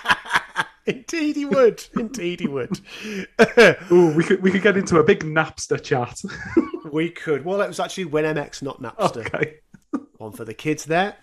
[0.86, 1.84] Indeed, he would.
[1.96, 2.80] Indeed, he would.
[3.92, 6.22] Ooh, we could we could get into a big Napster chat.
[6.92, 7.44] we could.
[7.44, 9.26] Well, it was actually WinMX, not Napster.
[9.26, 9.56] Okay.
[10.18, 11.16] One for the kids there.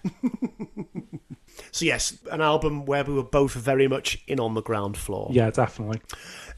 [1.70, 5.28] So yes, an album where we were both very much in on the ground floor.
[5.32, 6.00] Yeah, definitely.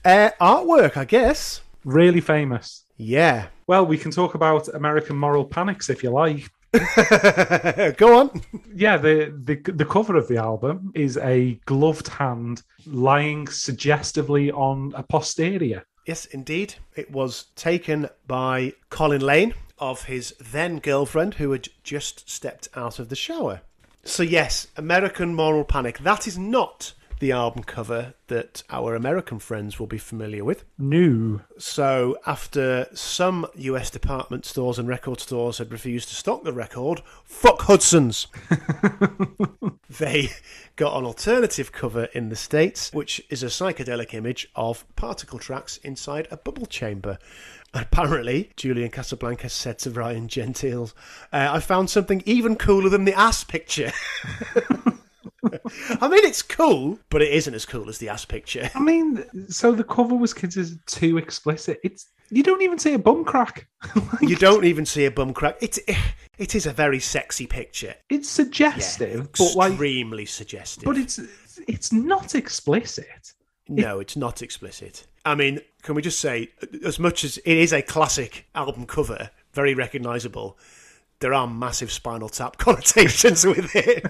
[0.04, 1.60] Uh, artwork, I guess.
[1.84, 2.84] Really famous.
[2.96, 3.46] Yeah.
[3.66, 6.50] Well, we can talk about American Moral Panics if you like.
[7.96, 8.42] Go on.
[8.74, 14.92] Yeah, the, the the cover of the album is a gloved hand lying suggestively on
[14.96, 15.84] a posterior.
[16.06, 16.74] Yes, indeed.
[16.96, 22.98] It was taken by Colin Lane, of his then girlfriend who had just stepped out
[22.98, 23.60] of the shower.
[24.04, 25.98] So, yes, American Moral Panic.
[25.98, 30.64] That is not the album cover that our American friends will be familiar with.
[30.78, 31.40] New.
[31.58, 37.02] So, after some US department stores and record stores had refused to stock the record,
[37.24, 38.26] fuck Hudson's.
[39.98, 40.30] they
[40.76, 45.76] got an alternative cover in the States, which is a psychedelic image of particle tracks
[45.78, 47.18] inside a bubble chamber.
[47.72, 50.94] Apparently, Julian Casablanca said to Ryan Gentles,
[51.32, 53.92] uh, I found something even cooler than the ass picture.
[56.00, 58.70] I mean, it's cool, but it isn't as cool as the ass picture.
[58.74, 61.80] I mean, so the cover was considered too explicit.
[61.82, 63.68] It's you don't even see a bum crack.
[63.94, 65.56] Like, you don't even see a bum crack.
[65.60, 65.78] It's
[66.38, 67.94] it is a very sexy picture.
[68.08, 70.84] It's suggestive, but like extremely suggestive.
[70.84, 71.20] But it's
[71.68, 73.32] it's not explicit.
[73.68, 75.06] No, it's not explicit.
[75.24, 76.50] I mean, can we just say,
[76.84, 80.58] as much as it is a classic album cover, very recognisable,
[81.20, 84.04] there are massive Spinal Tap connotations with it.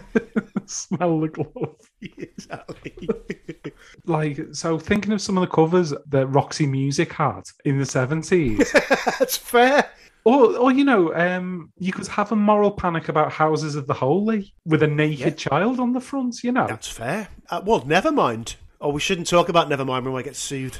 [0.70, 1.76] Smell the glove.
[4.06, 8.70] Like, so thinking of some of the covers that Roxy Music had in the 70s.
[9.18, 9.90] That's fair.
[10.24, 13.94] Or, or you know, um, you could have a moral panic about houses of the
[13.94, 15.48] holy with a naked Yeah.
[15.50, 16.42] child on the front.
[16.44, 17.28] You know, That's fair.
[17.50, 18.56] Uh, well, never mind.
[18.80, 20.76] Oh, we shouldn't talk about Nevermind when I get sued.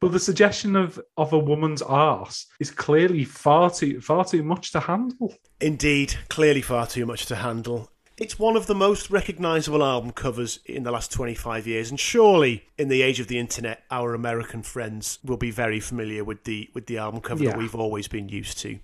[0.00, 4.72] but the suggestion of of a woman's arse is clearly far too far too much
[4.72, 5.34] to handle.
[5.60, 7.90] Indeed, clearly far too much to handle.
[8.20, 12.64] It's one of the most recognisable album covers in the last 25 years, and surely,
[12.76, 16.68] in the age of the internet, our American friends will be very familiar with the
[16.74, 17.50] with the album cover Yeah.
[17.50, 18.80] that we've always been used to,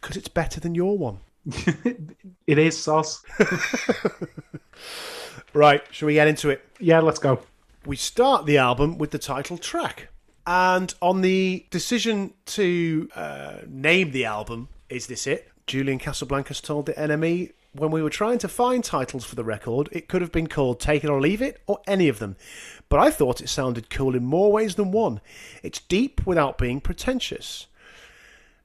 [0.00, 1.18] because it's better than your one.
[2.46, 3.24] it is sauce.
[5.52, 6.64] Right, shall we get into it?
[6.78, 7.40] Yeah, let's go.
[7.84, 10.08] we start the album with the title track.
[10.46, 15.50] And on the decision to uh, name the album, Is This It?
[15.66, 19.88] Julian Casablancas told the NME when we were trying to find titles for the record,
[19.92, 22.36] it could have been called Take It or Leave It or any of them.
[22.88, 25.20] But I thought it sounded cool in more ways than one.
[25.62, 27.68] It's deep without being pretentious.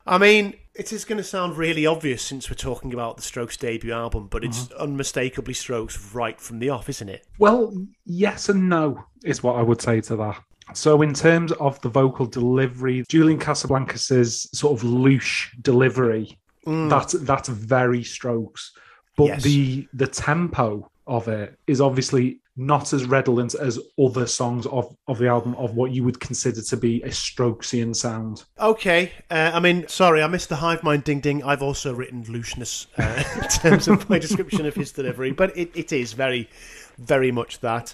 [0.08, 3.58] I mean, it is going to sound really obvious since we're talking about the Strokes
[3.58, 4.82] debut album, but it's mm-hmm.
[4.82, 7.26] unmistakably Strokes right from the off, isn't it?
[7.40, 7.74] Well,
[8.06, 10.42] yes and no is what I would say to that.
[10.74, 16.90] So, in terms of the vocal delivery, Julian Casablancas' sort of loose delivery, mm.
[16.90, 18.72] that's that's very Strokes,
[19.18, 19.44] but Yes.
[19.44, 25.18] the the tempo of it is obviously not as redolent as other songs of, of
[25.18, 28.46] the album of what you would consider to be a Strokesian sound.
[28.60, 31.44] Okay, uh, I mean, sorry, I missed the hive mind ding ding.
[31.44, 35.70] I've also written looseness uh, in terms of my description of his delivery, but it,
[35.76, 36.50] it is very,
[36.98, 37.94] very much that.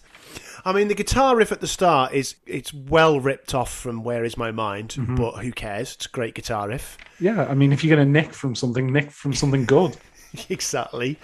[0.64, 4.24] I mean, the guitar riff at the start is it's well ripped off from Where
[4.24, 5.96] Is My Mind, but who cares?
[5.96, 7.00] It's a great guitar riff.
[7.20, 9.98] Yeah, I mean, if you're going to nick from something, nick from something good.
[10.50, 11.18] exactly.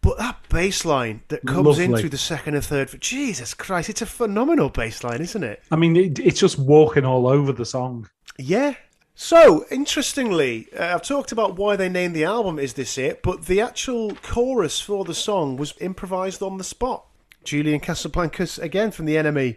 [0.00, 4.02] But that bass line that comes in through the second and third, Jesus Christ, it's
[4.02, 5.62] a phenomenal bass line, isn't it?
[5.70, 8.08] I mean, it, it's just walking all over the song.
[8.38, 8.74] Yeah.
[9.14, 13.46] So, interestingly, uh, I've talked about why they named the album Is This It, but
[13.46, 17.06] the actual chorus for the song was improvised on the spot.
[17.42, 19.56] Julian Casablancas, again from the NME,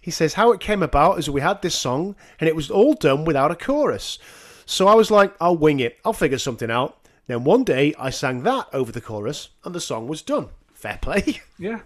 [0.00, 2.94] he says, How it came about is we had this song and it was all
[2.94, 4.18] done without a chorus.
[4.64, 6.99] So I was like, I'll wing it, I'll figure something out.
[7.30, 10.48] Then one day I sang that over the chorus and the song was done.
[10.74, 11.40] Fair play.
[11.60, 11.80] Yeah.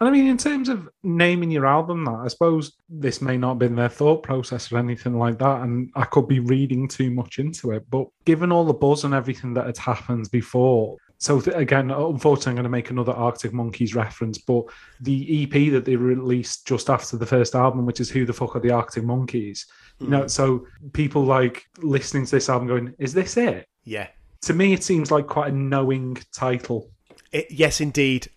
[0.00, 3.50] And I mean, in terms of naming your album, that I suppose this may not
[3.50, 7.10] have been their thought process or anything like that, and I could be reading too
[7.10, 7.84] much into it.
[7.90, 12.52] But given all the buzz and everything that had happened before, so th- again, unfortunately,
[12.52, 14.38] I'm going to make another Arctic Monkeys reference.
[14.38, 14.64] But
[15.00, 18.56] the EP that they released just after the first album, which is "Who the Fuck
[18.56, 19.66] Are the Arctic Monkeys,"
[19.98, 20.28] you know, hmm.
[20.28, 24.08] so people like listening to this album going, "Is this it?" yeah.
[24.42, 26.90] To me, it seems like quite a knowing title.
[27.30, 28.28] It, yes, indeed.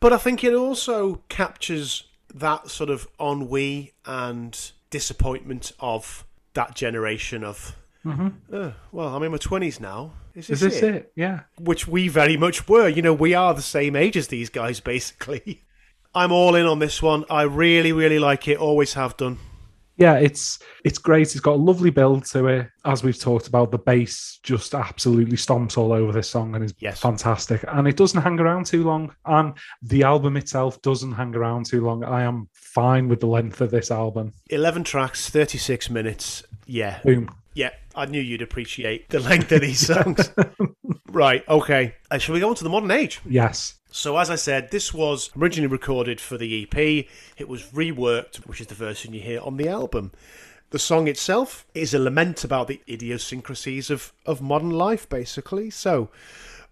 [0.00, 7.44] But I think it also captures that sort of ennui and disappointment of that generation
[7.44, 10.14] of, "Uh, well, I'm in my 20s now.
[10.34, 10.66] Is this, Mm-hmm.
[10.66, 10.94] Is this it?
[10.94, 11.12] it?
[11.14, 11.40] Yeah.
[11.58, 12.88] Which we very much were.
[12.88, 15.62] You know, we are the same age as these guys, basically.
[16.14, 17.24] I'm all in on this one.
[17.30, 18.58] I really, really like it.
[18.58, 19.38] Always have done.
[19.96, 21.22] Yeah, it's it's great.
[21.32, 22.68] It's got a lovely build to it.
[22.84, 26.74] As we've talked about, the bass just absolutely stomps all over this song and is
[26.78, 26.98] Yes.
[27.00, 27.64] fantastic.
[27.68, 29.14] And it doesn't hang around too long.
[29.26, 32.02] And the album itself doesn't hang around too long.
[32.04, 34.32] I am fine with the length of this album.
[34.50, 36.42] 11 tracks, 36 minutes.
[36.66, 37.00] Yeah.
[37.04, 37.28] Boom.
[37.54, 40.30] Yeah, I knew you'd appreciate the length of these songs.
[41.12, 41.94] right, okay.
[42.10, 43.20] Uh, shall we go on to the modern age?
[43.24, 43.74] Yes.
[43.90, 47.06] So, as I said, this was originally recorded for the EP.
[47.36, 50.12] It was reworked, which is the version you hear on the album.
[50.70, 55.68] The song itself is a lament about the idiosyncrasies of, of modern life, basically.
[55.68, 56.08] So,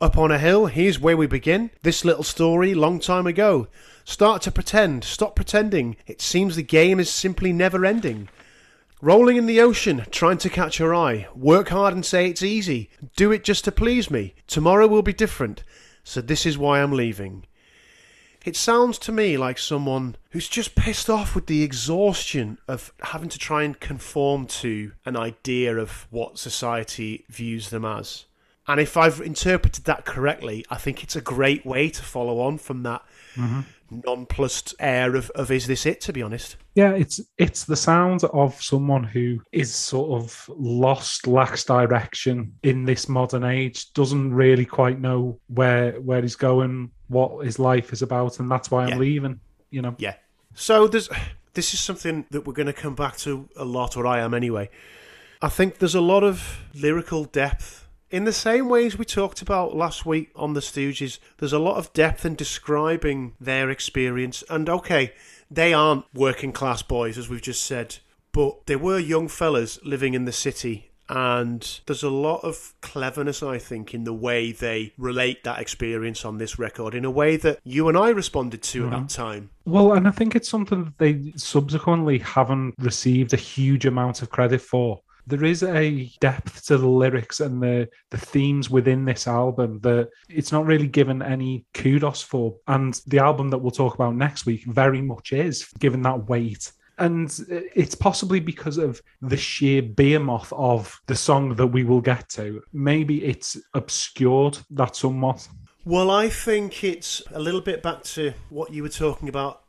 [0.01, 1.71] up on a hill, here's where we begin.
[1.83, 3.69] This little story, long time ago.
[4.07, 5.97] Start to pretend, stop pretending.
[6.07, 8.31] It seems the game is simply never ending.
[9.03, 11.27] Rolling in the ocean, trying to catch her eye.
[11.35, 12.91] Work hard and say it's easy.
[13.17, 14.35] Do it just to please me.
[14.47, 15.65] Tomorrow will be different.
[16.05, 17.47] So this is why I'm leaving.
[18.45, 23.31] It sounds to me like someone who's just pissed off with the exhaustion of having
[23.31, 28.27] to try and conform to an idea of what society views them as.
[28.67, 32.59] And if I've interpreted that correctly, I think it's a great way to follow on
[32.59, 33.03] from that
[33.35, 33.61] mm-hmm.
[33.91, 36.57] Nonplussed air of, of is this it, to be honest.
[36.75, 42.85] Yeah, it's it's the sound of someone who is sort of lost, lacks direction in
[42.85, 48.03] this modern age, doesn't really quite know where where he's going, what his life is
[48.03, 48.99] about, and that's why I'm Yeah.
[48.99, 49.41] leaving.
[49.71, 50.15] You know, Yeah.
[50.55, 51.09] So there's
[51.55, 54.35] this is something that we're going to come back to a lot, or I am
[54.35, 54.71] anyway.
[55.43, 59.77] I think there's a lot of lyrical depth in the same ways we talked about
[59.77, 61.19] last week on the Stooges.
[61.39, 65.13] There's a lot of depth in describing their experience, and okay,
[65.51, 67.99] they aren't working class boys as we've just said,
[68.33, 70.87] but they were young fellas living in the city.
[71.09, 76.25] And there's a lot of cleverness, I think, in the way they relate that experience
[76.25, 79.07] on this record in a way that you and I responded to at that mm-hmm.
[79.07, 79.51] time.
[79.65, 84.31] Well, and I think it's something that they subsequently haven't received a huge amount of
[84.31, 85.01] credit for.
[85.31, 90.11] There is a depth to the lyrics and the, the themes within this album that
[90.29, 92.57] it's not really given any kudos for.
[92.67, 96.73] And the album that we'll talk about next week very much is given that weight.
[96.99, 102.29] And it's possibly because of the sheer behemoth of the song that we will get
[102.31, 102.63] to.
[102.73, 105.49] Maybe it's obscured that somewhat.
[105.85, 109.63] Well, I think it's a little bit back to what you were talking about.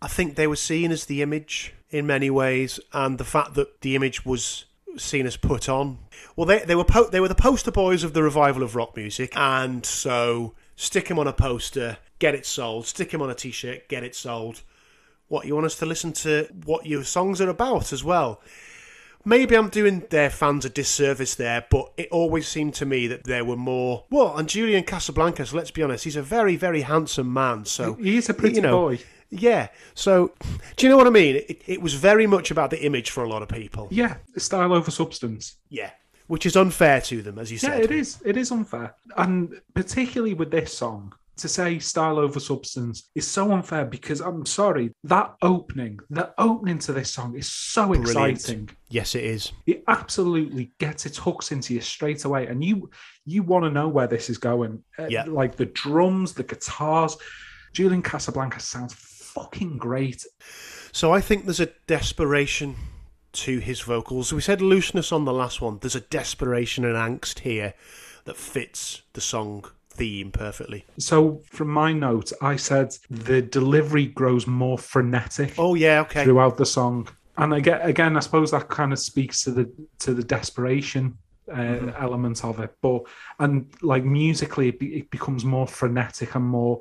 [0.00, 3.80] I think they were seen as the image in many ways, and the fact that
[3.80, 4.66] the image was
[4.98, 5.98] seen as put on.
[6.34, 8.96] Well, they they were po- they were the poster boys of the revival of rock
[8.96, 12.86] music, and so stick him on a poster, get it sold.
[12.86, 14.62] Stick him on a t-shirt, get it sold.
[15.28, 16.48] What you want us to listen to?
[16.64, 18.40] What your songs are about as well
[19.26, 23.24] maybe I'm doing their fans a disservice there, but it always seemed to me that
[23.24, 24.04] there were more.
[24.08, 27.66] Well, and Julian Casablancas, let's be honest, he's a very, very handsome man.
[27.66, 29.00] So He's a pretty you know, boy.
[29.30, 29.68] Yeah.
[29.94, 30.32] So,
[30.76, 31.36] do you know what I mean?
[31.36, 33.88] It, it was very much about the image for a lot of people.
[33.90, 35.56] Yeah, style over substance.
[35.68, 35.90] Yeah.
[36.28, 37.78] Which is unfair to them, as you Yeah, said.
[37.78, 38.18] Yeah, it is.
[38.24, 38.94] It is unfair.
[39.16, 44.46] And particularly with this song, to say style over substance is so unfair because I'm
[44.46, 48.08] sorry, that opening, the opening to this song is so Brilliant.
[48.38, 48.70] exciting.
[48.88, 49.52] Yes, it is.
[49.66, 52.46] It absolutely gets its hooks into you straight away.
[52.46, 52.90] And you
[53.26, 54.82] you want to know where this is going.
[54.98, 55.24] Uh, Yeah.
[55.28, 57.16] Like the drums, the guitars.
[57.74, 58.94] Julian Casablanca sounds
[59.36, 60.24] fucking great.
[60.92, 62.76] So I think there's a desperation
[63.32, 64.32] to his vocals.
[64.32, 65.78] We said looseness on the last one.
[65.80, 67.74] There's a desperation and angst here
[68.24, 70.86] that fits the song theme perfectly.
[70.98, 75.54] So from my note, I said the delivery grows more frenetic.
[75.58, 76.24] Oh yeah, okay.
[76.24, 77.08] throughout the song.
[77.36, 81.18] And again, again, I suppose that kind of speaks to the to the desperation
[81.54, 82.74] uh, element of it.
[82.80, 83.02] But
[83.38, 86.80] and like musically, it, be, it becomes more frenetic and more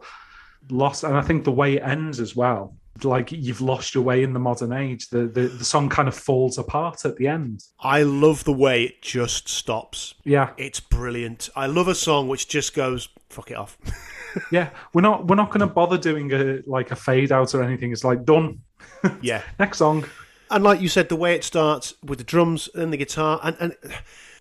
[0.70, 1.04] lost.
[1.04, 4.34] And I think the way it ends as well, like you've lost your way in
[4.34, 5.10] the modern age.
[5.10, 7.64] The the, the song kind of falls apart at the end.
[7.80, 10.16] I love the way it just stops.
[10.24, 11.50] Yeah, It's brilliant.
[11.56, 13.78] I love a song which just goes fuck it off.
[14.52, 14.70] yeah.
[14.94, 17.92] We're not we're not going to bother doing a like a fade out or anything.
[17.92, 18.60] It's like done.
[19.22, 19.42] yeah.
[19.60, 20.06] Next song.
[20.52, 23.58] And like you said, the way it starts with the drums and the guitar, and,
[23.60, 23.76] and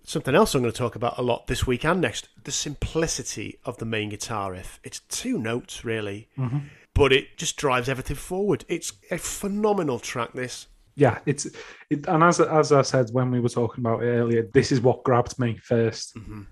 [0.05, 3.59] something else I'm going to talk about a lot this week and next the simplicity
[3.64, 4.78] of the main guitar riff.
[4.84, 6.59] It's two notes, really, mm-hmm.
[6.94, 8.64] but it just drives everything forward.
[8.68, 10.68] It's a phenomenal track, this.
[10.96, 11.46] Yeah, it's
[11.90, 14.80] it, and as as I said when we were talking about it earlier, this is
[14.80, 16.42] what grabbed me 1st mm-hmm.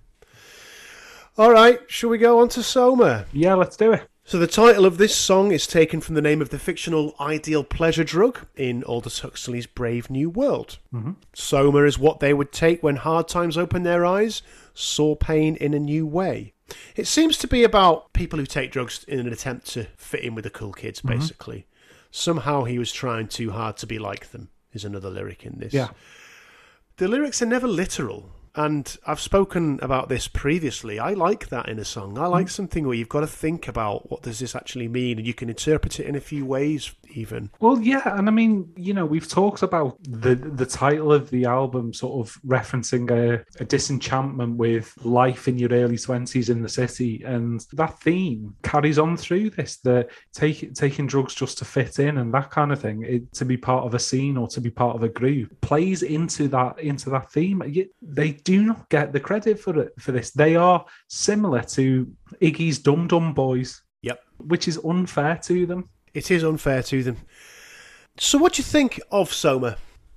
[1.38, 3.24] All right, shall we go on to Soma?
[3.32, 4.06] Yeah, let's do it.
[4.24, 7.64] So the title of this song is taken from the name of the fictional ideal
[7.64, 10.78] pleasure drug in Aldous Huxley's Brave New World.
[10.94, 11.12] Mm-hmm.
[11.34, 14.40] Soma is what they would take when hard times open their eyes,
[14.74, 16.54] saw pain in a new way.
[16.94, 20.34] It seems to be about people who take drugs in an attempt to fit in
[20.34, 21.18] with the cool kids, mm-hmm.
[21.18, 21.66] basically.
[22.10, 25.74] Somehow he was trying too hard to be like them, is another lyric in this.
[25.74, 25.88] Yeah.
[26.96, 28.30] The lyrics are never literal.
[28.54, 30.98] And I've spoken about this previously.
[30.98, 32.18] I like that in a song.
[32.18, 32.50] I like mm.
[32.50, 35.48] something where you've got to think about what does this actually mean, and you can
[35.48, 37.50] interpret it in a few ways, even.
[37.60, 41.44] Well, yeah, and I mean, you know, we've talked about the the title of the
[41.44, 46.68] album sort of referencing a, a disenchantment with life in your early twenties in the
[46.68, 49.78] city, and that theme carries on through this.
[49.78, 53.44] The take, taking drugs just to fit in and that kind of thing, it, to
[53.44, 56.78] be part of a scene or to be part of a group, plays into that
[56.78, 57.62] into that theme.
[58.00, 60.30] They do not get the credit for it for this.
[60.30, 62.10] They are similar to
[62.40, 64.20] Iggy's Dum Dum Boys, Yep.
[64.38, 65.88] which is unfair to them.
[66.14, 67.16] It is unfair to them.
[68.18, 69.76] So, what do you think of Soma?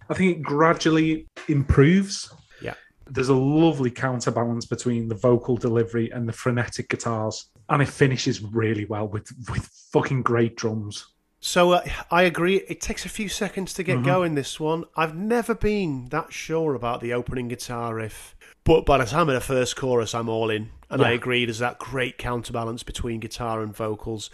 [0.09, 2.31] I think it gradually improves.
[2.61, 2.73] Yeah.
[3.07, 8.41] There's a lovely counterbalance between the vocal delivery and the frenetic guitars, and it finishes
[8.41, 11.07] really well with with fucking great drums.
[11.39, 12.57] So uh, I agree.
[12.67, 14.33] It takes a few seconds to get going.
[14.33, 19.05] This one, I've never been that sure about the opening guitar riff, but by the
[19.05, 21.45] time of the first chorus, I'm all in, and I agree.
[21.45, 24.31] There's that great counterbalance between guitar and vocals.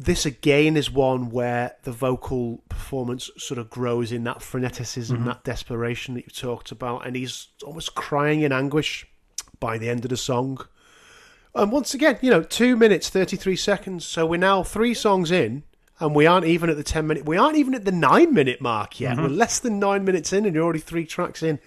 [0.00, 5.26] This again is one where the vocal performance sort of grows in that freneticism, mm-hmm.
[5.26, 9.06] that desperation that you talked about, and he's almost crying in anguish
[9.60, 10.66] by the end of the song.
[11.54, 14.06] And once again, you know, two minutes, 33 seconds.
[14.06, 15.64] So we're now three songs in,
[15.98, 18.62] and we aren't even at the 10 minute, we aren't even at the nine minute
[18.62, 19.16] mark yet.
[19.16, 19.22] Mm-hmm.
[19.24, 21.58] We're less than nine minutes in, and you're already three tracks in.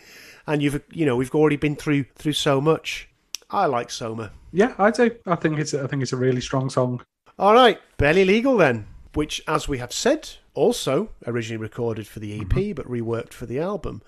[0.48, 3.10] And you've, you know, we've already been through through so much.
[3.52, 4.32] I like Soma.
[4.52, 5.12] Yeah, I do.
[5.28, 7.04] I think it's I think it's a really strong song.
[7.44, 12.40] All right, Barely Legal then, which, as we have said, also originally recorded for the
[12.40, 14.02] EP but reworked for the album.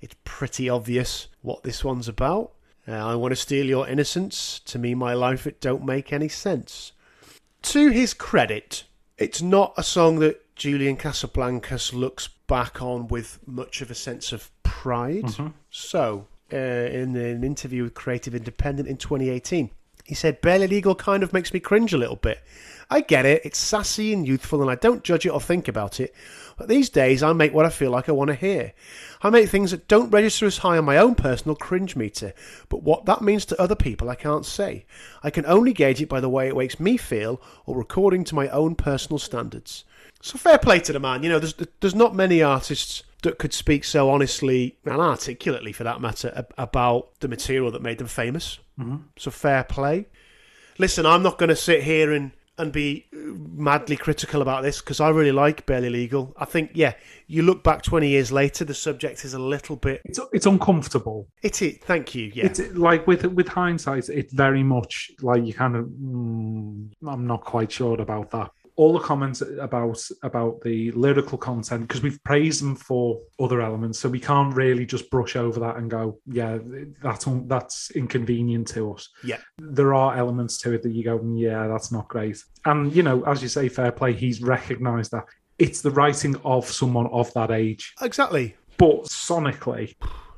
[0.00, 2.52] It's pretty obvious what this one's about.
[2.88, 4.60] Uh, I want to steal your innocence.
[4.60, 6.92] To me, my life, it don't make any sense.
[7.64, 8.84] To his credit,
[9.18, 14.32] it's not a song that Julian Casablancas looks back on with much of a sense
[14.32, 15.28] of pride.
[15.68, 19.70] So, uh, in an interview with Creative Independent in 2018,
[20.04, 22.40] he said, Barely Legal kind of makes me cringe a little bit.
[22.90, 25.98] I get it, it's sassy and youthful, and I don't judge it or think about
[25.98, 26.14] it.
[26.58, 28.74] But these days, I make what I feel like I want to hear.
[29.22, 32.34] I make things that don't register as high on my own personal cringe meter,
[32.68, 34.84] but what that means to other people, I can't say.
[35.22, 38.34] I can only gauge it by the way it makes me feel, or according to
[38.34, 39.84] my own personal standards.
[40.20, 41.22] So fair play to the man.
[41.22, 45.84] You know, there's there's not many artists that could speak so honestly and articulately, for
[45.84, 48.58] that matter, about the material that made them famous.
[48.78, 48.96] Mm-hmm.
[49.18, 50.06] So fair play.
[50.78, 55.00] Listen, I'm not going to sit here and and be madly critical about this because
[55.00, 56.32] I really like Barely Legal.
[56.36, 56.94] I think, yeah,
[57.26, 60.02] you look back 20 years later, the subject is a little bit.
[60.04, 61.26] It's it's uncomfortable.
[61.42, 61.78] It is.
[61.78, 62.30] Thank you.
[62.32, 62.46] Yeah.
[62.46, 65.86] It's like with with hindsight, it's very much like you kind of.
[65.86, 68.50] Mm, I'm not quite sure about that.
[68.76, 73.98] All the comments about about the lyrical content because we've praised them for other elements,
[74.00, 76.58] so we can't really just brush over that and go, yeah,
[77.02, 79.08] that's un- that's inconvenient to us.
[79.22, 79.38] yeah.
[79.58, 82.42] There are elements to it that you go, "Mm, yeah, that's not great.
[82.64, 84.12] And you know, as you say, fair play.
[84.12, 85.24] He's recognised that
[85.58, 88.56] it's the writing of someone of that age Exactly.
[88.76, 89.94] but sonically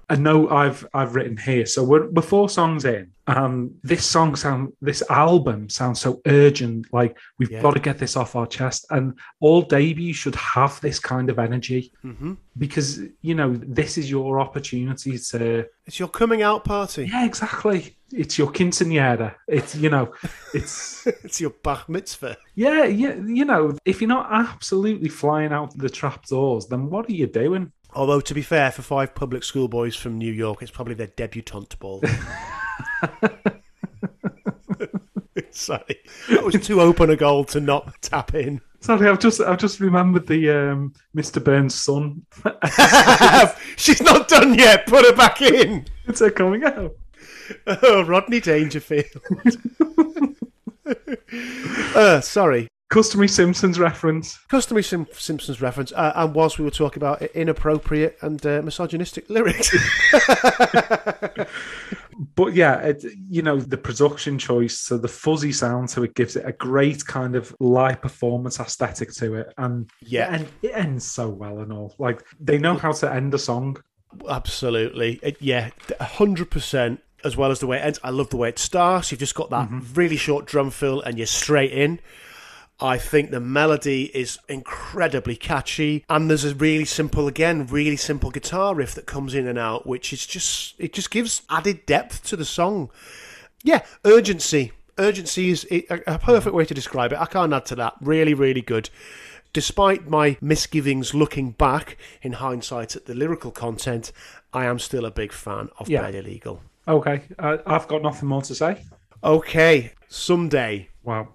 [0.09, 1.67] a note I've I've written here.
[1.67, 6.87] So we're, we're four songs in, and this song sound this album sounds so urgent.
[6.93, 7.63] Like we've Yeah.
[7.63, 11.39] got to get this off our chest, and all debuts should have this kind of
[11.39, 15.67] energy hmm because you know this is your opportunity to.
[15.87, 17.07] It's your coming out party.
[17.13, 17.97] Yeah, exactly.
[18.13, 19.35] It's your quinceanera.
[19.49, 20.13] It's you know,
[20.55, 22.37] it's it's your Bach mitzvah.
[22.55, 23.15] yeah, yeah.
[23.27, 27.27] You know, if you're not absolutely flying out the trap doors, then what are you
[27.27, 27.73] doing?
[27.95, 31.07] Although, to be fair, for five public school boys from New York, it's probably their
[31.09, 32.03] debutante ball.
[35.51, 35.97] Sorry,
[36.29, 38.61] that was too open a goal to not tap in.
[38.81, 41.43] Sorry, I've just I've just remembered the um, Mr.
[41.43, 42.25] Burns' son.
[43.77, 44.87] She's not done yet.
[44.87, 45.87] Put her back in.
[46.07, 46.95] it's uh, coming out.
[47.67, 49.07] Oh, Rodney Dangerfield.
[51.95, 52.69] uh, sorry.
[52.89, 54.39] Customary Simpsons reference.
[54.49, 55.93] Customary Sim- Simpsons reference.
[55.93, 59.75] Uh, and whilst we were talking about inappropriate and uh, misogynistic lyrics,
[62.35, 66.35] But yeah, it, you know the production choice, so the fuzzy sound, so it gives
[66.37, 70.35] it a great kind of live performance aesthetic to it, and Yeah.
[70.35, 71.95] and it ends so well and all.
[71.99, 73.83] Like they know how to end a song.
[74.31, 75.71] absolutely, it, yeah,
[76.01, 77.01] hundred percent.
[77.25, 79.11] As well as the way it ends, I love the way it starts.
[79.11, 81.99] You've just got that really short drum fill, and you're straight in.
[82.79, 88.31] I think the melody is incredibly catchy, and there's a really simple, again, really simple
[88.31, 92.25] guitar riff that comes in and out, which is just it just gives added depth
[92.25, 92.91] to the song.
[93.63, 94.73] Yeah, urgency.
[94.99, 97.19] Urgency is a, perfect way to describe it.
[97.19, 97.95] I can't add to that.
[98.01, 98.89] Really, really good.
[99.53, 104.13] Despite my misgivings looking back in hindsight at the lyrical content,
[104.53, 106.03] I am still a big fan of Yeah.
[106.03, 106.63] Barely Legal.
[106.89, 108.83] Okay, I, I've got nothing more to say.
[109.25, 110.89] Okay, someday.
[111.03, 111.29] Wow.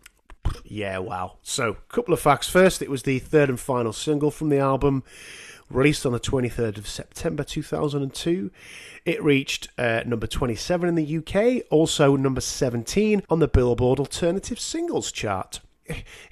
[0.63, 1.37] Yeah, wow.
[1.41, 2.49] So, couple of facts.
[2.49, 5.03] First, it was the third and final single from the album,
[5.69, 8.51] released on the 23rd of September 2002.
[9.05, 14.59] It reached uh, number 27 in the UK, also number 17 on the Billboard Alternative
[14.59, 15.59] Singles chart.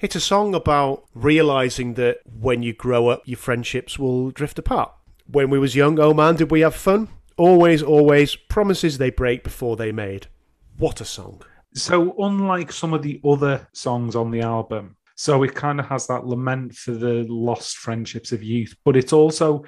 [0.00, 4.92] It's a song about realizing that when you grow up, your friendships will drift apart.
[5.26, 7.08] When we was young, oh man, did we have fun?
[7.36, 10.28] Always, always, promises they break before they made.
[10.76, 11.42] What a song.
[11.74, 16.06] So, unlike some of the other songs on the album, so it kind of has
[16.06, 19.64] that lament for the lost friendships of youth, but it's also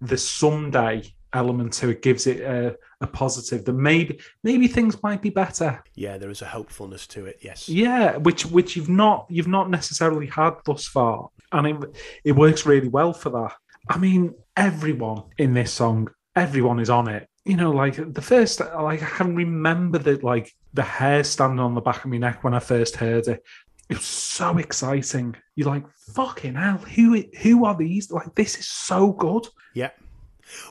[0.00, 5.20] the someday element to it gives it a, a positive that maybe maybe things might
[5.20, 5.82] be better.
[5.94, 7.68] Yeah, there is a hopefulness to it, yes.
[7.68, 12.66] Yeah, which which you've not you've not necessarily had thus far, and it it works
[12.66, 13.52] really well for that.
[13.88, 17.28] I mean, everyone in this song, everyone is on it.
[17.46, 21.74] You know, like the first, like I can remember that, like the hair standing on
[21.74, 23.42] the back of my neck when I first heard it.
[23.88, 25.36] It was so exciting.
[25.54, 25.84] You're like,
[26.14, 28.10] fucking hell, who who are these?
[28.10, 29.46] Like, this is so good.
[29.74, 29.90] Yeah.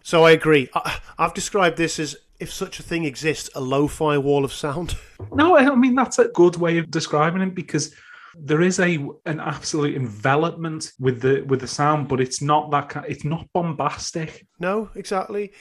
[0.03, 0.69] So I agree.
[0.73, 4.53] I, I've described this as, if such a thing exists, a lo fi wall of
[4.53, 4.95] sound.
[5.33, 7.93] No, I mean that's a good way of describing it because
[8.37, 12.89] there is a an absolute envelopment with the with the sound, but it's not that
[12.89, 14.45] ki- it's not bombastic.
[14.59, 15.53] no, exactly.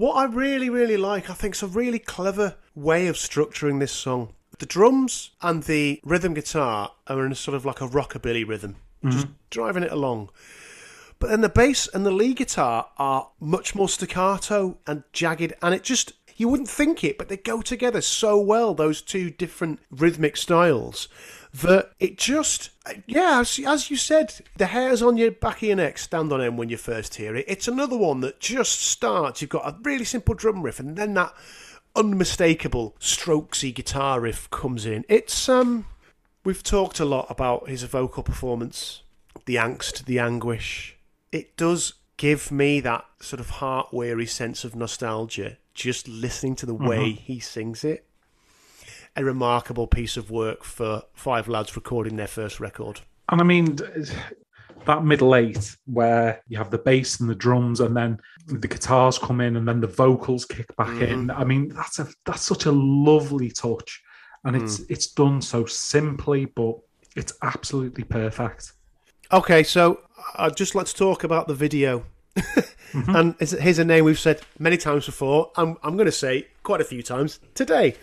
[0.00, 3.92] What I really, really like, I think, is a really clever way of structuring this
[3.92, 4.32] song.
[4.58, 8.76] The drums and the rhythm guitar are in a sort of like a rockabilly rhythm,
[9.04, 9.10] mm-hmm.
[9.10, 10.30] just driving it along.
[11.18, 15.74] But then the bass and the lead guitar are much more staccato and jagged, and
[15.74, 18.72] it just you wouldn't think it, but they go together so well.
[18.72, 21.08] Those two different rhythmic styles
[21.52, 22.70] that it just
[23.06, 26.40] yeah, as, as you said, the hairs on your back of your neck stand on
[26.40, 27.44] end when you first hear it.
[27.48, 29.40] It's another one that just starts.
[29.40, 31.34] You've got a really simple drum riff, and then that
[31.96, 35.04] unmistakable strokesy guitar riff comes in.
[35.08, 35.86] It's um,
[36.44, 39.02] we've talked a lot about his vocal performance,
[39.46, 40.96] the angst, the anguish.
[41.32, 46.66] It does give me that sort of heart weary sense of nostalgia just listening to
[46.66, 48.04] the way he sings it.
[49.16, 53.00] A remarkable piece of work for five lads recording their first record.
[53.28, 53.76] And I mean
[54.86, 59.18] that middle eight where you have the bass and the drums, and then the guitars
[59.18, 61.26] come in, and then the vocals kick back in.
[61.26, 61.40] Mm-hmm.
[61.40, 64.02] I mean that's a that's such a lovely touch,
[64.44, 64.86] and it's mm.
[64.88, 66.76] it's done so simply, but
[67.16, 68.72] it's absolutely perfect.
[69.32, 70.00] Okay, so
[70.36, 72.04] I'd just like to talk about the video.
[72.36, 73.14] Mm-hmm.
[73.16, 75.52] and here's a name we've said many times before.
[75.56, 77.94] I'm, I'm going to say quite a few times today.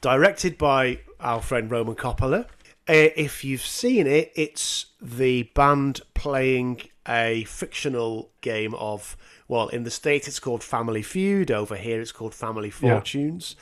[0.00, 2.44] Directed by our friend Roman Coppola.
[2.88, 9.16] Uh, if you've seen it, it's the band playing a fictional game of,
[9.48, 11.50] well, in the States it's called Family Feud.
[11.50, 12.94] Over here it's called Family Yeah.
[12.94, 13.56] Fortunes.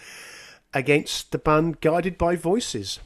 [0.75, 3.01] Against the band Guided by Voices.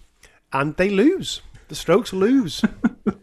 [0.52, 1.40] And they lose.
[1.68, 2.62] The Strokes lose.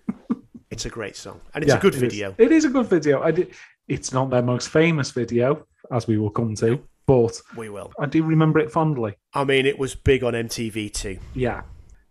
[0.72, 1.42] it's a great song.
[1.54, 2.14] And it's a good it is.
[2.14, 2.36] video.
[2.38, 3.22] It is a good video.
[3.22, 3.54] I did,
[3.90, 7.92] it's not their most famous video, as we will come to, but We will.
[8.00, 9.16] I do remember it fondly.
[9.34, 11.18] I mean, it was big on MTV too.
[11.34, 11.62] Yeah,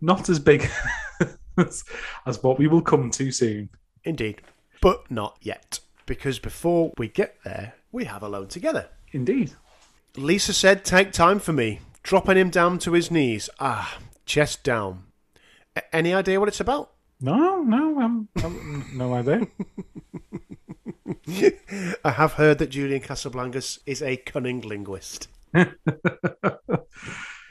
[0.01, 0.69] not as big
[1.57, 1.85] as,
[2.25, 3.69] as what we will come to soon.
[4.03, 4.41] Indeed.
[4.81, 5.79] But not yet.
[6.05, 8.89] Because before we get there, we have Alone Together.
[9.11, 9.53] Indeed.
[10.15, 11.79] Lisa said, Take time for me.
[12.03, 13.49] Dropping him down to his knees.
[13.59, 15.03] Ah, chest down.
[15.75, 16.91] A- any idea what it's about?
[17.19, 18.27] No, no, um,
[18.93, 19.47] no idea.
[22.03, 25.27] I have heard that Julian Casablancas is a cunning linguist.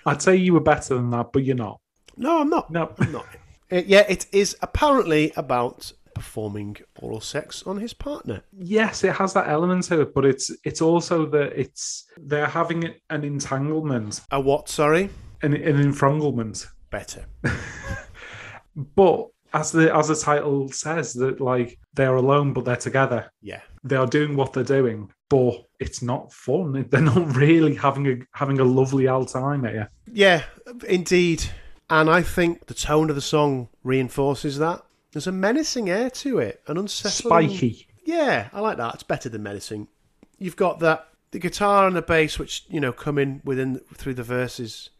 [0.06, 1.80] I'd say you were better than that, but you're not.
[2.16, 2.70] No, I'm not.
[2.70, 2.92] No.
[2.98, 3.26] I'm not.
[3.70, 8.42] Uh, yeah, it is apparently about performing oral sex on his partner.
[8.56, 12.94] Yes, it has that element to it, but it's it's also that it's they're having
[13.10, 15.10] an entanglement, A what, sorry?
[15.42, 16.66] an, an enfranglement.
[16.90, 17.26] Better.
[18.94, 23.30] But as the as the title says, that like they're alone but they're together.
[23.40, 23.60] Yeah.
[23.84, 26.86] They are doing what they're doing, but it's not fun.
[26.90, 29.90] They're not really having a having a lovely old time here.
[30.12, 30.42] Yeah,
[30.88, 31.44] indeed.
[31.88, 34.82] And I think the tone of the song reinforces that.
[35.12, 37.48] There's a menacing air to it, an unsettling.
[37.48, 37.86] Spiky.
[38.04, 38.94] Yeah, I like that.
[38.94, 39.88] It's better than menacing.
[40.38, 44.14] You've got that the guitar and the bass, which you know come in within through
[44.14, 44.90] the verses.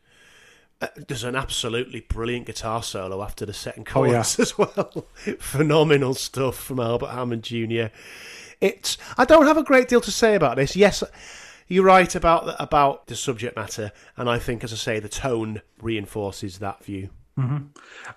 [0.81, 4.12] Uh, there's an absolutely brilliant guitar solo after the second Oh, yeah.
[4.12, 5.07] chorus as well.
[5.39, 7.87] Phenomenal stuff from Albert Hammond Jr.
[8.61, 8.99] It's.
[9.16, 10.77] I don't have a great deal to say about this.
[10.77, 11.03] Yes,
[11.68, 15.09] you're right about the, about the subject matter, and I think, as I say, the
[15.09, 17.11] tone reinforces that view.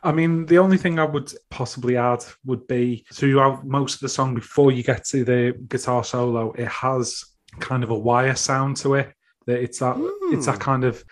[0.02, 4.08] I mean, the only thing I would possibly add would be throughout most of the
[4.08, 7.26] song before you get to the guitar solo, it has
[7.60, 9.12] kind of a wire sound to it.
[9.46, 9.98] That it's that
[10.32, 10.52] it's Hmm.
[10.52, 11.04] that kind of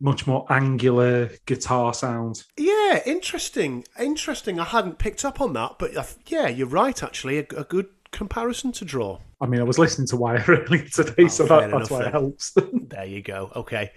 [0.00, 2.44] much more angular guitar sound.
[2.56, 3.84] Yeah, interesting.
[3.98, 4.58] Interesting.
[4.60, 7.02] I hadn't picked up on that, but uh, yeah, you're right.
[7.02, 9.18] Actually, a, a good comparison to draw.
[9.40, 11.98] I mean, I was listening to Wire earlier today, so Oh, fair that, that's why
[12.00, 12.08] then.
[12.08, 12.54] it helps.
[12.72, 13.50] There you go.
[13.56, 13.92] Okay,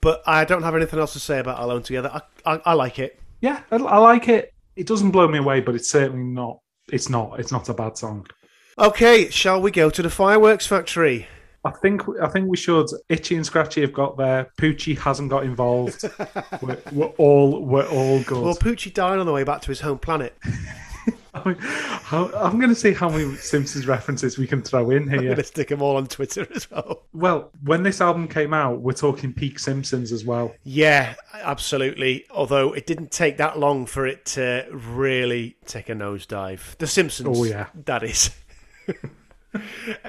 [0.00, 2.10] but I don't have anything else to say about Alone Together.
[2.12, 3.20] I, I, I like it.
[3.40, 4.52] yeah, I, I like it.
[4.74, 6.58] It doesn't blow me away, but it's certainly not.
[6.92, 7.38] It's not.
[7.38, 8.26] It's not a bad song.
[8.78, 11.26] Okay, shall we go to the fireworks factory?
[11.64, 12.88] I think I think we should.
[13.08, 14.50] Itchy and Scratchy have got there.
[14.58, 16.04] Poochie hasn't got involved.
[16.62, 18.42] we're, we're all we're all good.
[18.42, 20.36] Well, Poochie died on the way back to his home planet.
[21.34, 25.04] I mean, how, I'm going to see how many Simpsons references we can throw in
[25.04, 25.22] I'm here.
[25.22, 27.04] going to stick them all on Twitter as well.
[27.14, 30.54] Well, when this album came out, we're talking peak Simpsons as well.
[30.62, 32.26] Yeah, absolutely.
[32.30, 36.76] Although it didn't take that long for it to really take a nosedive.
[36.76, 37.38] The Simpsons.
[37.38, 37.68] Oh, yeah.
[37.86, 38.30] That is.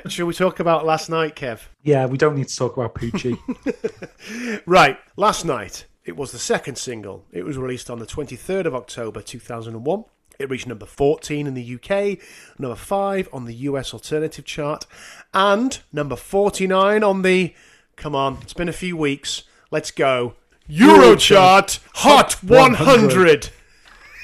[0.08, 1.62] Shall we talk about last night, Kev?
[1.82, 3.38] Yeah, we don't need to talk about Poochie.
[4.66, 5.86] Right, last night.
[6.06, 7.26] It was the second single.
[7.32, 10.04] It was released on the 23rd of October 2001.
[10.39, 12.20] It reached number 14 in the UK,
[12.60, 14.86] number 5 on the US alternative chart,
[15.34, 17.54] and number 49 on the.
[17.96, 19.44] Come on, it's been a few weeks.
[19.72, 20.36] Let's go.
[20.70, 23.50] Eurochart Hot 100.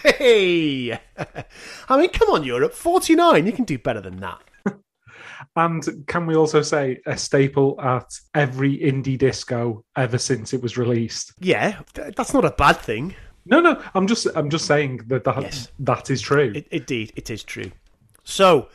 [0.03, 0.91] Hey!
[1.89, 2.73] I mean, come on, Europe.
[2.73, 3.45] 49.
[3.45, 4.41] You can do better than that.
[5.59, 10.77] And can we also say a staple at every indie disco ever since it was
[10.77, 11.33] released?
[11.39, 13.15] Yeah, th- that's not a bad thing.
[13.45, 15.71] No, no, I'm just I'm just saying that that, Yes.
[15.79, 16.51] that is true.
[16.55, 17.71] It, indeed, it is true.
[18.23, 18.69] So,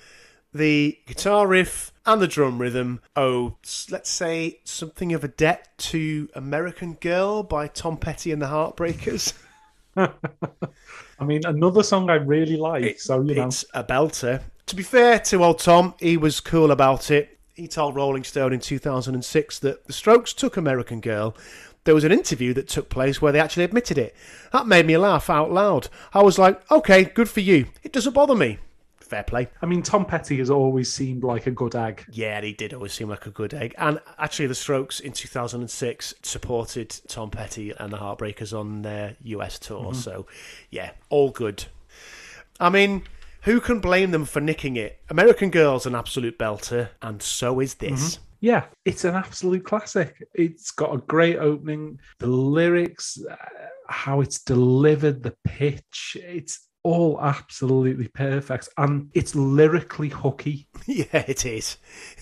[0.52, 3.56] the guitar riff and the drum rhythm owe,
[3.90, 9.32] let's say, something of a debt to American Girl by Tom Petty and the Heartbreakers.
[9.96, 12.98] I mean, another song I really like.
[12.98, 14.42] so you know, It's a belter.
[14.66, 17.38] To be fair to old Tom, he was cool about it.
[17.54, 21.36] He told Rolling Stone in 2006 that the Strokes took American Girl.
[21.84, 24.16] There was an interview that took place where they actually admitted it.
[24.52, 25.88] That made me laugh out loud.
[26.14, 27.66] I was like, okay, good for you.
[27.82, 28.58] It doesn't bother me.
[28.96, 29.48] Fair play.
[29.60, 32.06] I mean, Tom Petty has always seemed like a good egg.
[32.10, 33.74] Yeah, he did always seem like a good egg.
[33.76, 39.58] And actually, the Strokes in 2006 supported Tom Petty and the Heartbreakers on their US
[39.58, 39.90] tour.
[39.90, 40.00] Mm-hmm.
[40.00, 40.26] So,
[40.70, 41.66] yeah, all good.
[42.58, 43.02] I mean,
[43.44, 45.00] who can blame them for nicking it?
[45.08, 48.18] American Girl's an absolute belter, and so is this.
[48.40, 50.26] Yeah, it's an absolute classic.
[50.34, 51.98] It's got a great opening.
[52.18, 53.36] The lyrics, uh,
[53.88, 58.68] how it's delivered, the pitch, it's all absolutely perfect.
[58.76, 60.68] And it's lyrically hooky.
[60.86, 61.78] Yeah, it is.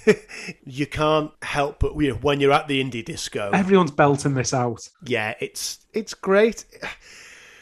[0.64, 3.50] you can't help but you know, when you're at the indie disco.
[3.52, 4.88] Everyone's belting this out.
[5.04, 6.64] yeah, it's it's great.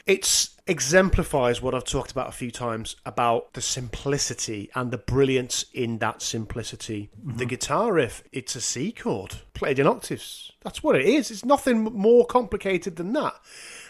[0.06, 5.64] It's exemplifies what I've talked about a few times about the simplicity and the brilliance
[5.74, 7.10] in that simplicity.
[7.18, 7.38] Mm-hmm.
[7.38, 10.52] The guitar riff, it's a C chord played in octaves.
[10.62, 11.30] That's what it is.
[11.30, 13.34] It's nothing more complicated than that.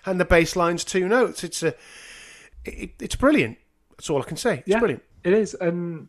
[0.06, 1.44] And the bass line's two notes.
[1.44, 1.74] It's a
[2.64, 3.58] it, it's brilliant.
[3.90, 4.58] That's all I can say.
[4.60, 5.02] It's Yeah, brilliant.
[5.22, 6.08] It is, and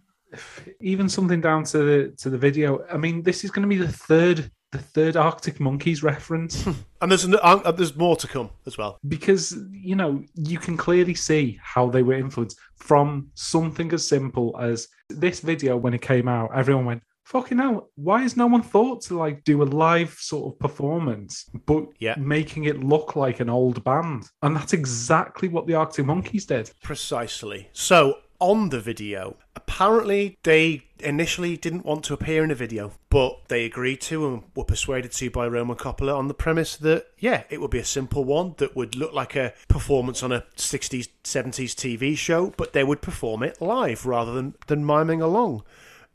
[0.80, 2.86] even something down to the to the video.
[2.90, 6.66] I mean, this is going to be the third the third Arctic Monkeys reference
[7.02, 8.98] And there's an, uh, there's more to come as well.
[9.08, 14.56] because you know you can clearly see how they were influenced from something as simple
[14.60, 16.50] as this video when it came out.
[16.56, 17.04] Everyone went.
[17.26, 21.50] Fucking hell, why has no one thought to like do a live sort of performance,
[21.66, 22.16] but Yeah.
[22.18, 24.24] making it look like an old band?
[24.42, 26.72] And that's exactly what the Arctic Monkeys did.
[26.84, 27.70] Precisely.
[27.74, 33.48] So, on the video, apparently they initially didn't want to appear in a video, but
[33.48, 37.44] they agreed to and were persuaded to by Roman Coppola on the premise that, yeah,
[37.50, 41.10] it would be a simple one that would look like a performance on a 60s,
[41.24, 45.64] 70s TV show, but they would perform it live rather than, than miming along.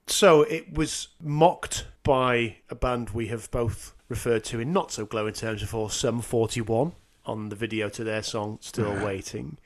[0.08, 5.06] So it was mocked by a band we have both referred to in not so
[5.06, 6.92] glowing terms before, Sum 41,
[7.24, 9.58] on the video to their song Still Waiting.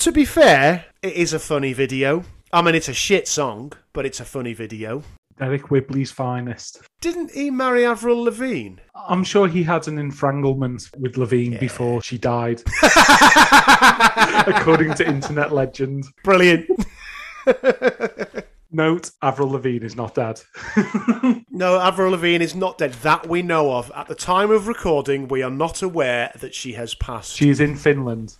[0.00, 2.24] To be fair, it is a funny video.
[2.54, 5.02] I mean, it's a shit song, but it's a funny video.
[5.38, 6.80] Deryck Whibley's finest.
[7.02, 8.76] Didn't he marry Avril Lavigne?
[8.94, 12.62] I'm sure he had an enfranglement with Lavigne before she died,
[14.46, 16.06] according to internet legend.
[16.24, 16.70] Brilliant.
[18.72, 20.40] Note: Avril Lavigne is not dead.
[21.50, 22.94] No, Avril Lavigne is not dead.
[23.02, 23.92] That we know of.
[23.94, 27.36] At the time of recording, we are not aware that she has passed.
[27.36, 28.38] she is in Finland.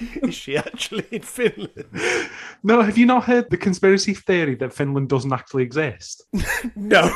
[0.22, 1.84] is she actually in Finland?
[2.62, 6.24] No, have you not heard the conspiracy theory that Finland doesn't actually exist?
[6.76, 7.10] No.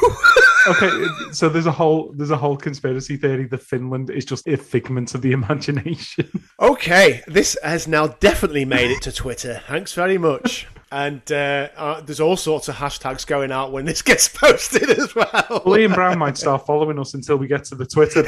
[0.66, 4.56] Okay, so there's a whole there's a whole conspiracy theory that Finland is just a
[4.56, 6.28] figment of the imagination.
[6.60, 9.60] Okay, this has now definitely made it to Twitter.
[9.66, 10.66] Thanks very much.
[10.90, 15.14] And uh, uh, there's all sorts of hashtags going out when this gets posted as
[15.14, 15.26] well.
[15.66, 18.22] Liam Brown might start following us until we get to the Twitter.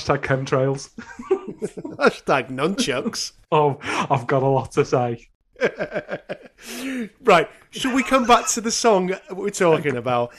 [0.00, 0.90] Hashtag chemtrails.
[1.60, 3.32] Hashtag nunchucks.
[3.52, 5.28] Oh, I've got a lot to say.
[7.22, 10.32] right, should we come back to the song we're talking about?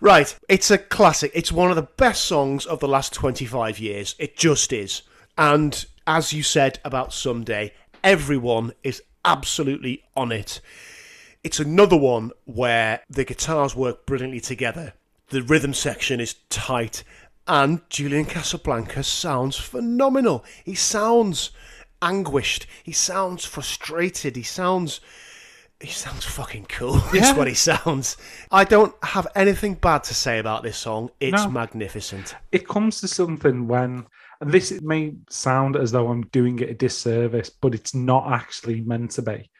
[0.00, 1.32] Right, it's a classic.
[1.34, 4.14] It's one of the best songs of the last 25 years.
[4.20, 5.02] It just is.
[5.36, 7.72] And as you said about Someday,
[8.04, 10.60] everyone is absolutely on it.
[11.42, 14.92] It's another one where the guitars work brilliantly together.
[15.30, 17.02] The rhythm section is tight,
[17.48, 20.44] and Julian Casablanca sounds phenomenal.
[20.64, 21.50] He sounds
[22.02, 22.66] anguished.
[22.84, 24.36] He sounds frustrated.
[24.36, 25.00] He sounds.
[25.80, 26.92] He sounds fucking cool.
[27.12, 27.36] That's Yeah.
[27.36, 28.16] what he sounds.
[28.50, 31.10] I don't have anything bad to say about this song.
[31.20, 31.50] It's No.
[31.50, 32.34] magnificent.
[32.52, 34.06] It comes to something when,
[34.40, 38.80] and this may sound as though I'm doing it a disservice, but it's not actually
[38.80, 39.50] meant to be.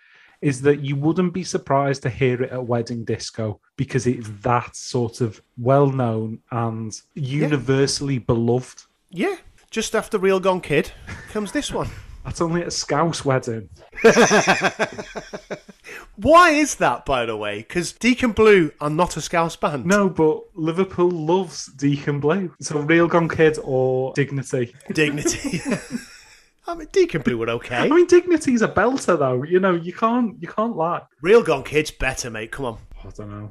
[0.41, 4.77] Is that you wouldn't be surprised to hear it at wedding disco because it's that
[4.77, 8.85] sort of well known and universally beloved.
[9.11, 9.37] Yeah.
[9.71, 10.93] Just after Real Gone Kid
[11.31, 11.89] comes this one.
[12.25, 13.71] That's only at a Scouse wedding.
[16.17, 17.59] Why is that, by the way?
[17.59, 19.87] Because Deacon Blue are not a Scouse band.
[19.87, 22.53] No, but Liverpool loves Deacon Blue.
[22.61, 24.75] So Real Gone Kid or Dignity.
[24.93, 25.61] Dignity.
[26.69, 27.79] I mean, Deacon Blue were okay.
[27.79, 29.43] I mean, Dignity's a belter though.
[29.43, 31.01] You know, you can't you can't lie.
[31.23, 32.53] Real Gone Kid's better, mate.
[32.53, 32.79] Come on.
[33.03, 33.51] I don't know.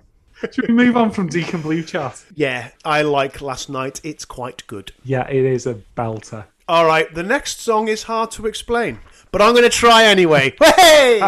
[0.52, 2.24] Should we move on from Deacon Blue chat?
[2.36, 4.00] Yeah, I like Last Night.
[4.04, 4.92] It's quite good.
[5.04, 6.46] Yeah, it is a belter.
[6.68, 9.00] All right, the next song is hard to explain,
[9.32, 10.54] but I'm going to try anyway.
[10.76, 11.22] Hey!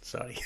[0.00, 0.38] Sorry.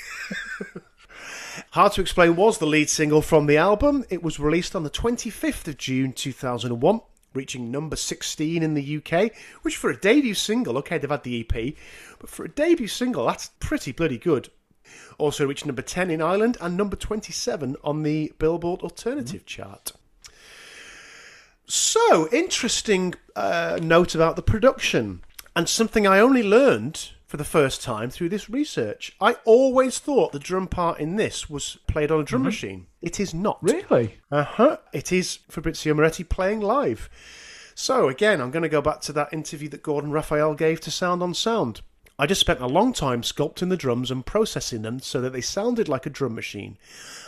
[1.71, 4.03] hard to Explain was the lead single from the album.
[4.09, 7.01] It was released on the 25th of June 2001,
[7.33, 9.31] reaching number 16 in the UK,
[9.61, 11.75] which for a debut single, okay, they've had the EP,
[12.19, 14.49] but for a debut single, that's pretty bloody good.
[15.17, 19.93] Also reached number 10 in Ireland and number 27 on the Billboard Alternative chart.
[21.65, 25.23] So, interesting uh, note about the production,
[25.55, 29.11] and something I only learned for the first time through this research.
[29.19, 32.85] I always thought the drum part in this was played on a drum machine.
[33.01, 33.57] It is not.
[33.59, 34.17] Really?
[34.31, 34.77] Uh huh.
[34.93, 37.09] It is Fabrizio Moretti playing live.
[37.73, 40.91] So, again, I'm going to go back to that interview that Gordon Raphael gave to
[40.91, 41.81] Sound on Sound.
[42.19, 45.41] I just spent a long time sculpting the drums and processing them so that they
[45.41, 46.77] sounded like a drum machine.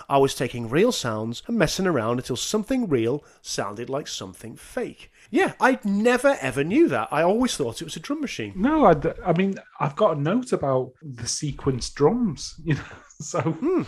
[0.07, 5.11] I was taking real sounds and messing around until something real sounded like something fake.
[5.35, 7.09] Yeah, I never ever knew that.
[7.11, 8.53] I always thought it was a drum machine.
[8.55, 12.81] No, I, I mean, I've got a note about the sequence drums, you know,
[13.19, 13.81] so hmm.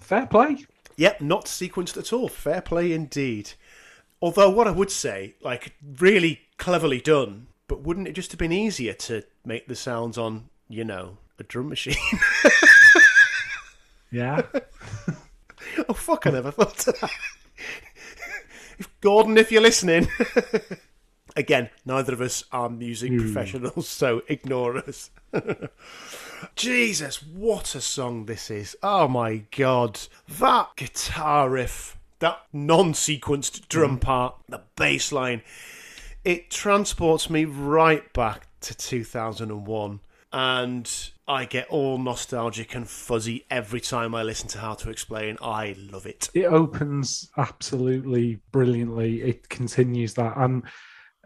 [0.00, 0.64] fair play.
[0.96, 2.28] Yep, not sequenced at all.
[2.28, 3.52] Fair play indeed.
[4.22, 8.50] Although, what I would say, like, really cleverly done, but wouldn't it just have been
[8.50, 11.96] easier to make the sounds on, you know, a drum machine?
[14.10, 14.42] Yeah.
[15.88, 17.10] oh, fuck, I never thought of that.
[18.78, 20.08] if, Gordon, if you're listening.
[21.36, 23.18] Again, neither of us are music hmm.
[23.18, 25.10] professionals, so ignore us.
[26.56, 28.74] Jesus, what a song this is.
[28.82, 30.00] Oh my god.
[30.26, 33.98] That guitar riff, that non sequenced drum hmm.
[33.98, 35.42] part, the bass line,
[36.24, 40.00] it transports me right back to 2001.
[40.32, 45.38] And I get all nostalgic and fuzzy every time I listen to Hard to Explain.
[45.40, 46.28] I love it.
[46.34, 49.22] it opens absolutely brilliantly.
[49.22, 50.36] It continues that.
[50.36, 50.64] And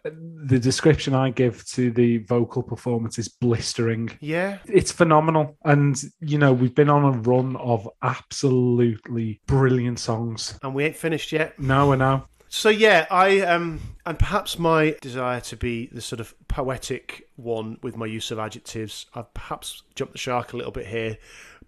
[0.04, 4.10] the description I give to the vocal performance is blistering.
[4.20, 5.56] Yeah, It's phenomenal.
[5.64, 10.58] And, you know, we've been on a run of absolutely brilliant songs.
[10.62, 11.58] and we ain't finished yet.
[11.58, 12.24] No, we're know.
[12.52, 17.78] So yeah, I um, and perhaps my desire to be the sort of poetic one
[17.80, 21.16] with my use of adjectives, I've perhaps jumped the shark a little bit here.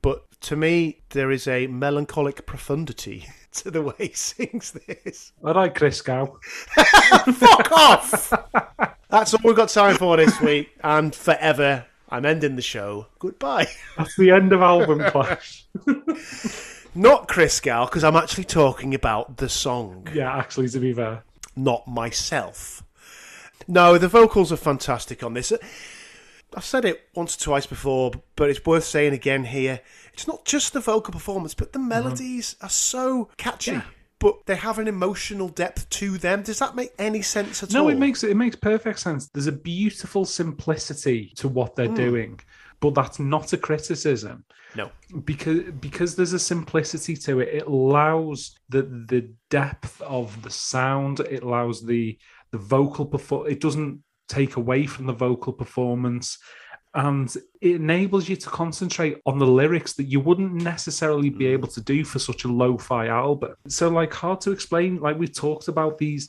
[0.03, 5.33] But to me, there is a melancholic profundity to the way he sings this.
[5.45, 6.39] All right, Chris Gow.
[6.75, 8.33] Fuck off!
[9.09, 11.87] That's all we've got time for this week, and forever.
[12.09, 13.07] I'm ending the show.
[13.21, 13.69] Goodbye.
[13.97, 15.65] That's the end of Album Clash.
[16.95, 20.07] Not Chris Gal, because I'm actually talking about the song.
[20.13, 21.23] yeah, actually, to be fair.
[21.57, 22.83] not myself.
[23.67, 25.55] No, the vocals are fantastic on this.
[26.57, 29.81] I've said it once or twice before, but it's worth saying again here.
[30.13, 31.89] It's not just the vocal performance, but the mhm.
[31.89, 33.81] melodies are so catchy.
[34.19, 36.43] But they have an emotional depth to them.
[36.43, 37.85] Does that make any sense at all?
[37.85, 39.29] No, it makes it makes perfect sense.
[39.29, 41.97] There's a beautiful simplicity to what they're mm.
[41.97, 42.41] doing,
[42.79, 44.45] but that's not a criticism.
[44.75, 44.91] No.
[45.25, 47.49] because because there's a simplicity to it.
[47.49, 51.21] It allows the the depth of the sound.
[51.21, 52.17] It allows the
[52.53, 53.49] the vocal perform.
[53.49, 56.39] It doesn't take away from the vocal performance.
[56.95, 61.53] And it enables you to concentrate on the lyrics that you wouldn't necessarily be mm.
[61.53, 63.55] able to do for such a lo-fi album.
[63.68, 65.01] So, like, hard to explain.
[65.01, 66.29] Like we talked about these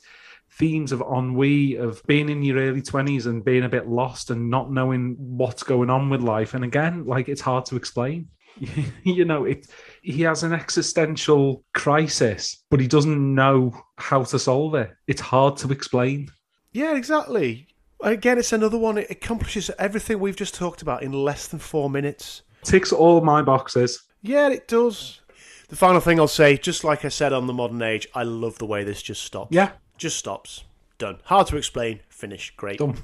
[0.58, 4.48] themes of ennui, of being in your early 20s and being a bit lost and
[4.48, 6.54] not knowing what's going on with life.
[6.54, 8.28] And again, like it's hard to explain.
[9.02, 9.66] you know, it
[10.02, 14.92] he has an existential crisis, but he doesn't know how to solve it.
[15.06, 16.28] It's hard to explain.
[16.72, 17.68] Yeah, exactly.
[18.04, 18.98] Again, it's another one.
[18.98, 22.42] It accomplishes everything we've just talked about in less than four minutes.
[22.62, 24.02] Ticks all my boxes.
[24.22, 25.20] Yeah, it does.
[25.68, 28.58] The final thing I'll say, just like I said on the modern age, I love
[28.58, 29.52] the way this just stops.
[29.54, 30.64] Yeah, Just stops.
[30.98, 31.18] Done.
[31.24, 32.00] Hard to explain.
[32.08, 32.52] Finish.
[32.56, 32.78] Great.
[32.78, 32.96] done.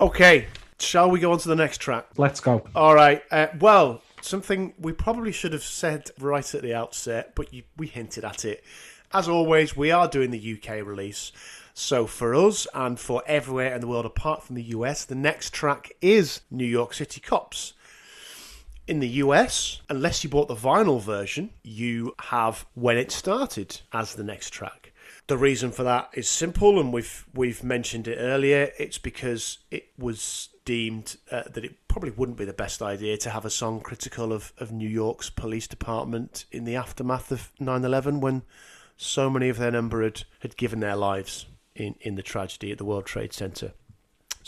[0.00, 0.46] Okay.
[0.78, 2.06] Shall we go on to the next track?
[2.16, 2.64] Let's go.
[2.74, 3.22] All right.
[3.30, 7.86] Uh, well, something we probably should have said right at the outset, but you, we
[7.86, 8.62] hinted at it.
[9.12, 11.32] As always, we are doing the UK release.
[11.78, 15.52] So for us and for everywhere in the world apart from the US, the next
[15.52, 17.74] track is New York City Cops.
[18.86, 24.14] In the US, unless you bought the vinyl version, you have When It Started as
[24.14, 24.94] the next track.
[25.26, 28.70] The reason for that is simple, and we've we've mentioned it earlier.
[28.78, 33.28] It's because it was deemed uh, that it probably wouldn't be the best idea to
[33.28, 38.20] have a song critical of, of New York's police department in the aftermath of 9-11
[38.20, 38.44] when
[38.96, 41.44] so many of their number had, had given their lives
[41.76, 43.72] in, in the tragedy at the World Trade Center.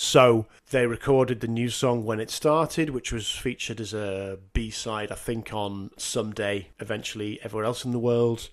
[0.01, 4.71] So they recorded the new song when it started, which was featured as a B
[4.71, 8.49] side, I think, on Someday, eventually everywhere else in the world.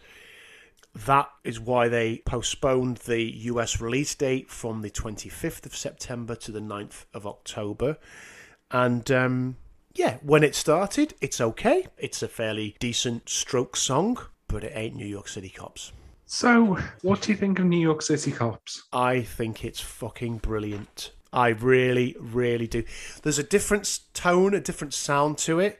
[0.95, 6.51] That is why they postponed the US release date from the 25th of September to
[6.51, 7.97] the 9th of October.
[8.71, 9.57] And um,
[9.93, 11.85] yeah, when it started, it's okay.
[11.99, 14.17] It's a fairly decent stroke song,
[14.47, 15.91] but it ain't New York City Cops.
[16.27, 18.83] So, what do you think of New York City Cops?
[18.91, 21.11] I think it's fucking brilliant.
[21.31, 22.83] I really, really do.
[23.21, 25.79] There's a different tone, a different sound to it.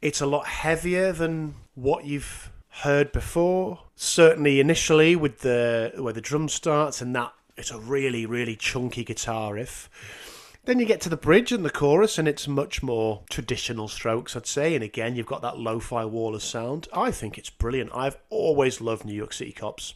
[0.00, 3.80] It's a lot heavier than what you've heard before.
[3.96, 9.02] Certainly, initially with the where the drum starts and that, it's a really, really chunky
[9.02, 9.90] guitar riff.
[10.68, 14.36] Then you get to the bridge and the chorus, and it's much more traditional strokes,
[14.36, 14.74] I'd say.
[14.74, 16.88] And again, you've got that lo-fi wall of sound.
[16.92, 17.88] I think it's brilliant.
[17.94, 19.94] I've always loved New York City Cops.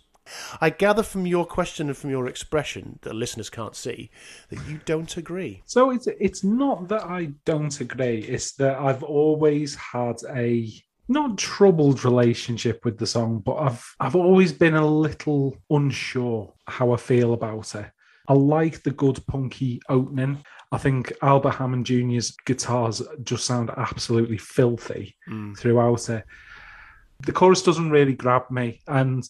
[0.62, 4.10] I gather from your question and from your expression that listeners can't see
[4.48, 5.62] that you don't agree.
[5.66, 8.20] So it's it's not that I don't agree.
[8.20, 10.72] It's that I've always had a
[11.06, 16.92] not troubled relationship with the song, but I've I've always been a little unsure how
[16.92, 17.90] I feel about it.
[18.28, 20.42] I like the good punky opening.
[20.72, 25.56] I think Albert Hammond Jr.'s guitars just sound absolutely filthy mm.
[25.56, 26.24] throughout it.
[27.20, 29.22] The chorus doesn't really grab me, and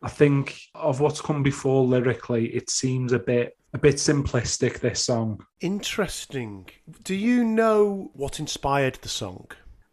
[0.00, 4.78] I think of what's come before lyrically, it seems a bit a bit simplistic.
[4.78, 5.44] This song.
[5.60, 6.68] Interesting.
[7.02, 9.48] Do you know what inspired the song?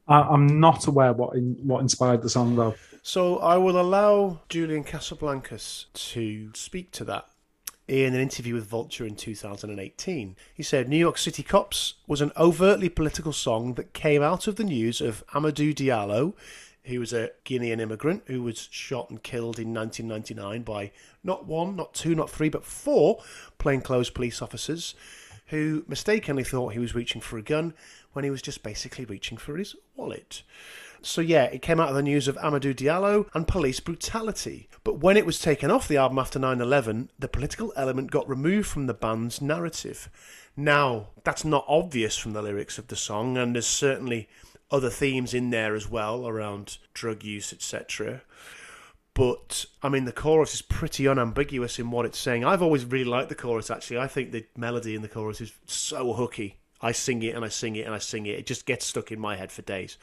[0.08, 2.76] I, I'm not aware what in, what inspired the song though.
[3.02, 7.28] So I will allow Julian Casablancas to speak to that.
[7.88, 12.32] In an interview with Vulture in 2018, he said New York City Cops was an
[12.38, 16.34] overtly political song that came out of the news of Amadou Diallo,
[16.86, 20.92] who was a Guinean immigrant who was shot and killed in 1999 by
[21.26, 23.22] not one, not two, not three, but four
[23.58, 24.96] plainclothes police officers
[25.48, 27.74] who mistakenly thought he was reaching for a gun
[28.14, 30.44] when he was just basically reaching for his wallet.
[31.06, 34.70] So yeah, it came out of the news of Amadou Diallo and police brutality.
[34.86, 38.68] But when it was taken off the album after 9/11, the political element got removed
[38.68, 40.10] from the band's narrative.
[40.56, 44.30] Now, that's not obvious from the lyrics of the song and there's certainly
[44.72, 48.22] other themes in there as well around drug use, etc.
[49.14, 52.46] But I mean, the chorus is pretty unambiguous in what it's saying.
[52.46, 53.70] I've always really liked the chorus.
[53.70, 56.60] Actually, I think the melody in the chorus is so hooky.
[56.82, 58.38] I sing it and I sing it and I sing it.
[58.38, 59.98] It just gets stuck in my head for days.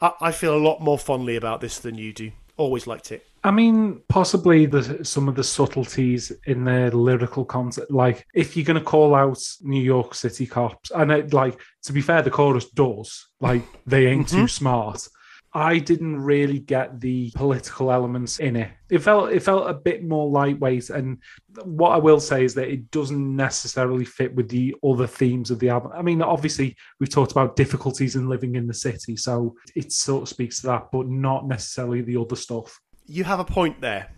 [0.00, 2.32] I, I feel a lot more fondly about this than you do.
[2.56, 3.26] Always liked it.
[3.42, 7.90] I mean, possibly the, some of the subtleties in the lyrical concept.
[7.90, 11.92] Like, if you're going to call out New York City cops, and it, like to
[11.92, 13.28] be fair, the chorus does.
[13.40, 14.46] Like, they ain't too mm-hmm.
[14.46, 15.08] smart.
[15.52, 18.70] I didn't really get the political elements in it.
[18.88, 21.18] It felt it felt a bit more lightweight, and
[21.64, 25.58] what I will say is that it doesn't necessarily fit with the other themes of
[25.58, 25.90] the album.
[25.94, 30.22] I mean, obviously we've talked about difficulties in living in the city, so it sort
[30.22, 32.80] of speaks to that, but not necessarily the other stuff.
[33.06, 34.12] You have a point there,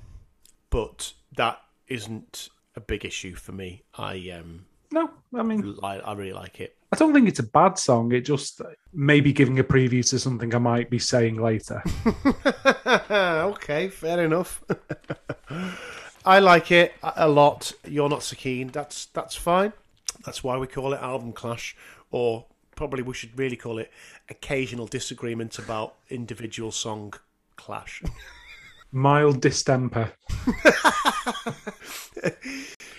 [0.68, 3.85] but that isn't a big issue for me.
[3.95, 6.76] I um, No, I mean, I, I really like it.
[6.93, 8.12] I don't think it's a bad song.
[8.12, 8.61] It just
[8.93, 11.82] maybe giving a preview to something I might be saying later.
[13.11, 14.62] okay, fair enough.
[16.26, 17.72] I like it a lot.
[17.88, 18.68] You're not so keen.
[18.68, 19.72] That's that's fine.
[20.26, 21.74] That's why we call it album clash,
[22.11, 22.45] or
[22.76, 23.90] probably we should really call it
[24.28, 27.14] occasional disagreement about individual song
[27.57, 28.03] clash.
[28.93, 30.12] Mild distemper.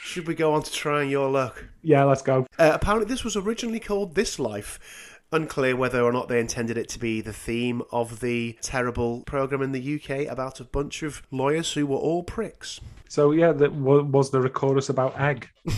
[0.03, 1.65] Should we go on to trying your luck?
[1.81, 2.47] Yeah, let's go.
[2.57, 5.19] Uh, apparently, this was originally called This Life.
[5.31, 9.61] Unclear whether or not they intended it to be the theme of the terrible program
[9.61, 12.79] in the UK about a bunch of lawyers who were all pricks.
[13.09, 15.49] So yeah, that was the chorus about egg.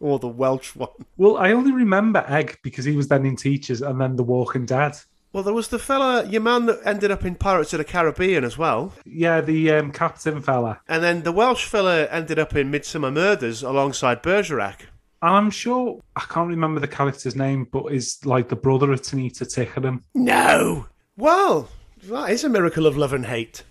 [0.00, 0.90] or the Welsh one.
[1.16, 4.66] Well, I only remember Egg because he was then in Teachers and then The Walking
[4.66, 4.96] Dead.
[5.34, 8.44] Well, there was the fella, your man that ended up in Pirates of the Caribbean
[8.44, 8.92] as well.
[9.04, 10.78] Yeah, the um, captain fella.
[10.86, 14.82] And then the Welsh fella ended up in Midsomer Murders alongside Bergerac.
[15.22, 19.02] And I'm sure, I can't remember the character's name, but is like the brother of
[19.02, 20.02] Tanita Tikaram.
[20.14, 20.86] No!
[21.16, 21.68] Well,
[22.04, 23.64] that is a miracle of love and hate.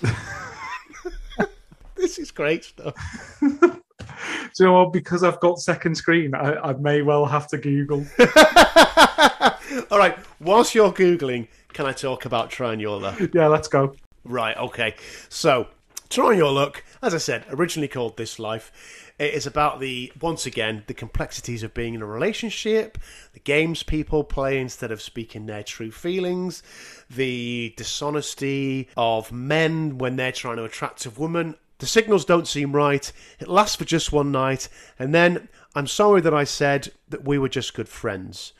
[1.96, 2.94] this is great stuff.
[4.58, 4.92] You know what?
[4.92, 8.04] Because I've got second screen, I, I may well have to Google.
[9.90, 10.18] All right.
[10.38, 13.18] Whilst you're googling, can I talk about trying your luck?
[13.32, 13.94] Yeah, let's go.
[14.24, 14.56] Right.
[14.56, 14.96] Okay.
[15.28, 15.68] So,
[16.10, 18.70] trying your luck, as I said, originally called This Life.
[19.18, 22.96] It is about the once again the complexities of being in a relationship,
[23.34, 26.62] the games people play instead of speaking their true feelings,
[27.10, 32.72] the dishonesty of men when they're trying to attract a woman, the signals don't seem
[32.72, 33.12] right.
[33.38, 34.68] It lasts for just one night,
[34.98, 38.52] and then I'm sorry that I said that we were just good friends.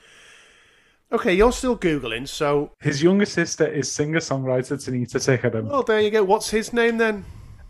[1.13, 2.73] Okay, you're still Googling, so.
[2.81, 5.69] His younger sister is singer songwriter Tanita Tikaram.
[5.69, 6.23] Well, there you go.
[6.23, 7.25] What's his name then?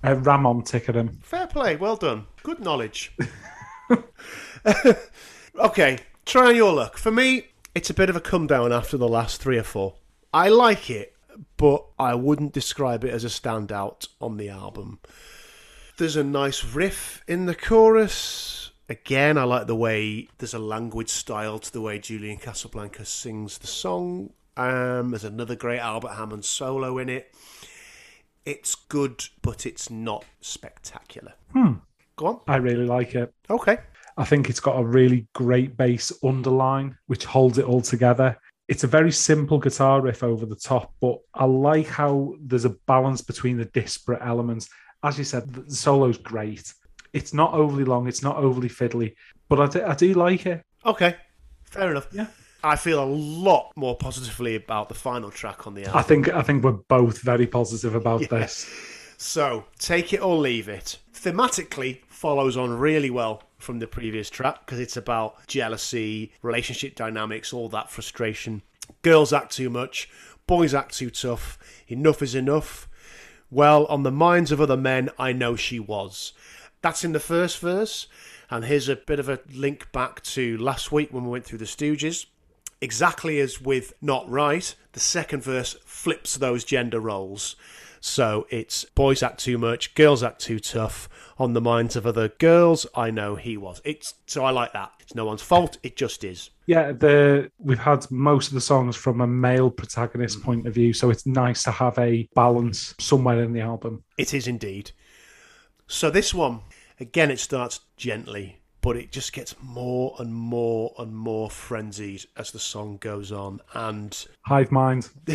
[0.05, 1.23] Uh, Ramon Tikaram.
[1.23, 1.77] Fair play.
[1.77, 2.27] Well done.
[2.43, 3.17] Good knowledge.
[5.59, 6.99] okay, try your luck.
[6.99, 9.95] For me, it's a bit of a come down after the last three or four.
[10.35, 11.15] I like it,
[11.57, 15.01] but I wouldn't describe it as a standout on the album.
[16.01, 18.71] There's a nice riff in the chorus.
[18.89, 23.59] Again, I like the way there's a language style to the way Julian Casablancas sings
[23.59, 24.31] the song.
[24.57, 27.35] Um, there's another great Albert Hammond solo in it.
[28.47, 31.35] It's good, but it's not spectacular.
[31.53, 31.73] Hmm.
[32.17, 32.41] Go on.
[32.49, 33.35] I really like it.
[33.51, 33.77] Okay.
[34.17, 38.39] I think it's got a really great bass underline, which holds it all together.
[38.69, 42.77] It's a very simple guitar riff over the top, but I like how there's a
[42.87, 44.71] balance between the disparate elements
[45.03, 46.73] as you said, the solo's great.
[47.13, 49.15] It's not overly long, it's not overly fiddly,
[49.49, 50.63] but I do, I do like it.
[50.85, 51.17] Okay,
[51.65, 52.09] fair enough.
[52.13, 52.27] Yeah.
[52.63, 55.99] I feel a lot more positively about the final track on the album.
[55.99, 58.29] I think I think we're both very positive about yeah.
[58.29, 58.71] this.
[59.17, 60.99] So, take it or leave it.
[61.15, 67.53] Thematically follows on really well from the previous track because it's about jealousy, relationship dynamics,
[67.53, 68.63] all that frustration.
[69.03, 70.09] Girls act too much,
[70.47, 71.59] boys act too tough.
[71.89, 72.89] Enough is enough.
[73.53, 76.33] Well, on the minds of other men, I know she was.
[76.83, 78.07] That's in the first verse.
[78.49, 81.59] And here's a bit of a link back to last week when we went through
[81.59, 82.27] the Stooges.
[82.81, 87.57] Exactly as with Not Right, the second verse flips those gender roles.
[88.01, 91.09] So it's boys act too much, girls act too tough.
[91.39, 93.81] On the minds of other girls, I know he was.
[93.85, 94.93] It's so I like that.
[95.01, 95.79] It's no one's fault.
[95.83, 96.51] It just is.
[96.67, 100.43] Yeah, the we've had most of the songs from a male protagonist mm.
[100.43, 104.03] point of view, so it's nice to have a balance somewhere in the album.
[104.19, 104.93] It is indeed.
[105.87, 106.61] So this one,
[107.01, 112.51] again, it starts gently, but it just gets more and more and more frenzied as
[112.51, 115.11] the song goes on, and hive mind.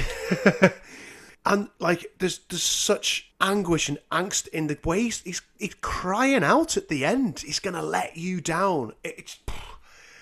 [1.46, 6.44] and like there's there's such anguish and angst in the way he's, he's, he's crying
[6.44, 7.40] out at the end.
[7.40, 8.94] He's gonna let you down.
[9.04, 9.40] It's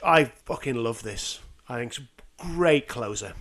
[0.04, 1.40] I fucking love this.
[1.70, 3.34] I think it's a great closer.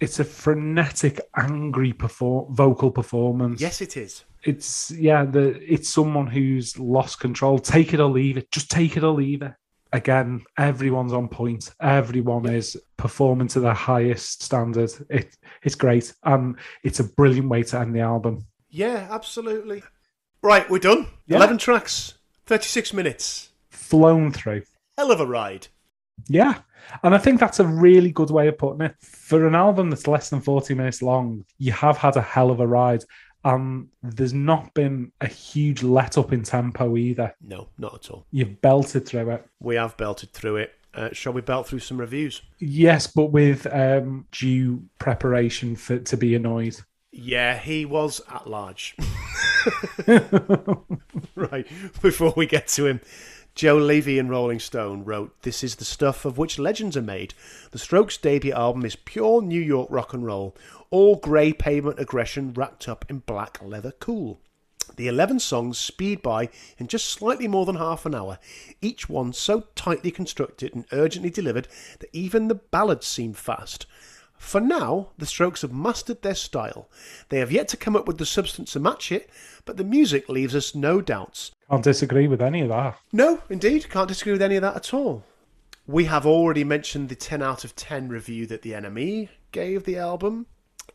[0.00, 3.60] It's a frenetic, angry perform- vocal performance.
[3.60, 4.24] Yes, it is.
[4.44, 7.58] It's yeah, the it's someone who's lost control.
[7.58, 8.50] Take it or leave it.
[8.50, 9.52] Just take it or leave it
[9.92, 11.70] again, everyone's on point.
[11.80, 14.90] Everyone is performing to their highest standard.
[15.08, 16.12] It it's great.
[16.24, 18.46] and it's a brilliant way to end the album.
[18.68, 19.82] Yeah, absolutely.
[20.42, 21.06] Right, we're done.
[21.26, 21.36] Yeah.
[21.36, 22.14] Eleven tracks,
[22.46, 23.50] thirty-six minutes.
[23.68, 24.62] Flown through.
[24.96, 25.66] Hell of a ride.
[26.28, 26.60] Yeah.
[27.02, 28.94] And I think that's a really good way of putting it.
[29.00, 32.60] For an album that's less than 40 minutes long, you have had a hell of
[32.60, 33.04] a ride.
[33.44, 37.34] Um, there's not been a huge let up in tempo either.
[37.40, 38.26] No, not at all.
[38.30, 39.46] You've belted through it.
[39.60, 40.74] We have belted through it.
[40.92, 42.42] Uh, shall we belt through some reviews?
[42.58, 46.76] Yes, but with um, due preparation for to be annoyed.
[47.12, 48.96] Yeah, he was at large.
[51.34, 51.66] right,
[52.02, 53.00] before we get to him,
[53.60, 57.34] Joe Levy in Rolling Stone wrote, This is the stuff of which legends are made.
[57.72, 60.56] The Strokes' debut album is pure New York rock and roll,
[60.88, 64.40] all grey pavement aggression wrapped up in black leather cool.
[64.96, 68.38] The 11 songs speed by in just slightly more than half an hour,
[68.80, 71.68] each one so tightly constructed and urgently delivered
[71.98, 73.84] that even the ballads seem fast.
[74.40, 76.88] For now, the Strokes have mastered their style.
[77.28, 79.28] They have yet to come up with the substance to match it,
[79.66, 81.52] but the music leaves us no doubts.
[81.70, 82.96] Can't disagree with any of that.
[83.12, 85.24] No, indeed, can't disagree with any of that at all.
[85.86, 89.98] We have already mentioned the 10 out of 10 review that the NME gave the
[89.98, 90.46] album.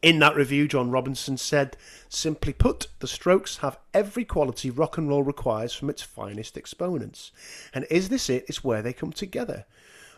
[0.01, 1.77] In that review, John Robinson said,
[2.09, 7.31] simply put, the Strokes have every quality rock and roll requires from its finest exponents.
[7.75, 8.45] And Is This it?
[8.49, 9.65] Is where they come together.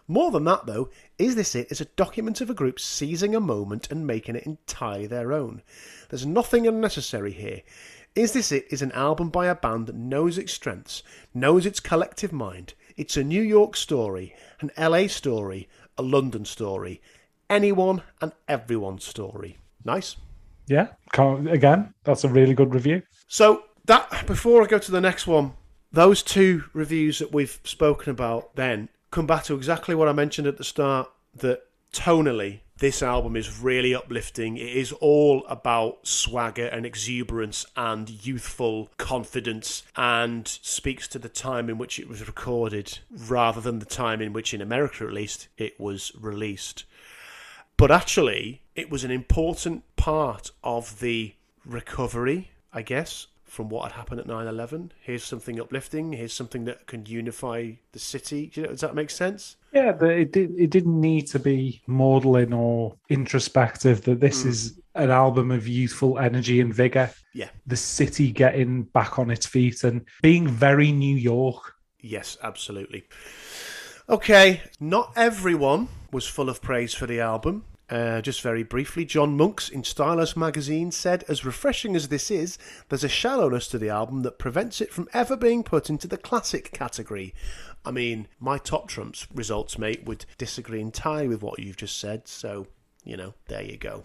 [0.08, 3.42] More than that, though, Is This It is a document of a group seizing a
[3.42, 5.62] moment and making it entirely their own.
[6.10, 7.62] There's nothing unnecessary here.
[8.16, 11.04] Is This It is an album by a band that knows its strengths,
[11.34, 12.74] knows its collective mind.
[12.96, 15.68] It's a New York story, an LA story,
[15.98, 17.02] a London story,
[17.50, 19.58] anyone and everyone's story.
[19.84, 20.16] Nice.
[20.68, 23.02] Yeah, again, that's a really good review.
[23.28, 25.54] So that before I go to the next one,
[25.92, 30.46] those two reviews that we've spoken about then come back to exactly what I mentioned
[30.46, 34.58] at the start that tonally this album is really uplifting.
[34.58, 41.68] It is all about swagger and exuberance and youthful confidence and speaks to the time
[41.68, 45.48] in which it was recorded rather than the time in which, in America at least,
[45.58, 46.84] it was released.
[47.76, 51.34] But actually, it was an important part of the
[51.66, 54.92] recovery, I guess, from what had happened at 9 11.
[55.02, 56.14] Here's something uplifting.
[56.14, 58.48] Here's something that can unify the city.
[58.48, 59.56] Do you know, does that make sense?
[59.74, 60.54] Yeah, but it did.
[60.60, 64.02] It didn't need to be maudlin or introspective.
[64.04, 64.48] That this Mm.
[64.48, 67.12] is an album of youthful energy and vigor.
[67.34, 67.50] Yeah.
[67.66, 71.76] The city getting back on its feet and being very New York.
[72.00, 73.06] Yes, absolutely.
[74.10, 77.66] Okay, not everyone was full of praise for the album.
[77.90, 82.58] Uh, just very briefly, John Monks in Stylus magazine said, As refreshing as this is,
[82.90, 86.18] there's a shallowness to the album that prevents it from ever being put into the
[86.18, 87.34] classic category.
[87.86, 92.28] I mean, my top trumps results, mate, would disagree entirely with what you've just said,
[92.28, 92.68] so,
[93.06, 94.04] you know, there you go.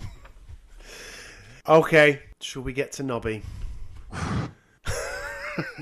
[1.68, 3.42] Okay, shall we get to Nobby?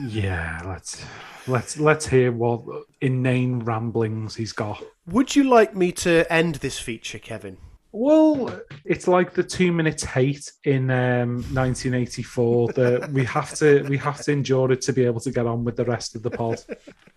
[0.09, 1.05] Yeah, let's
[1.47, 2.63] let's let's hear what
[3.01, 4.83] inane ramblings he's got.
[5.07, 7.57] Would you like me to end this feature, Kevin?
[7.93, 13.99] Well, it's like the two minutes hate in um, 1984 that we have to we
[13.99, 16.31] have to endure it to be able to get on with the rest of the
[16.31, 16.61] pod.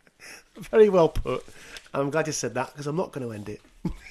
[0.55, 1.45] Very well put.
[1.93, 3.61] I'm glad you said that because I'm not going to end it.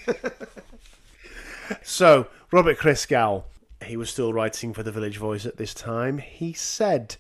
[1.82, 3.42] so, Robert Christgau,
[3.84, 6.18] he was still writing for the Village Voice at this time.
[6.18, 7.16] He said,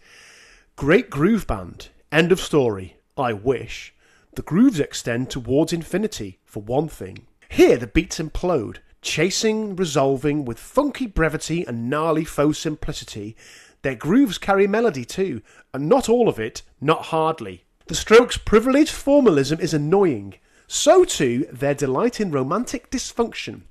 [0.76, 1.88] Great groove band.
[2.12, 2.96] End of story.
[3.16, 3.92] I wish.
[4.34, 7.26] The grooves extend towards infinity, for one thing.
[7.48, 13.36] Here the beats implode, chasing, resolving with funky brevity and gnarly faux simplicity.
[13.82, 15.42] Their grooves carry melody too,
[15.74, 17.64] and not all of it, not hardly.
[17.86, 20.34] The Strokes' privileged formalism is annoying.
[20.66, 23.62] So too their delight in romantic dysfunction.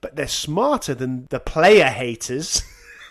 [0.00, 2.62] But they're smarter than the player haters.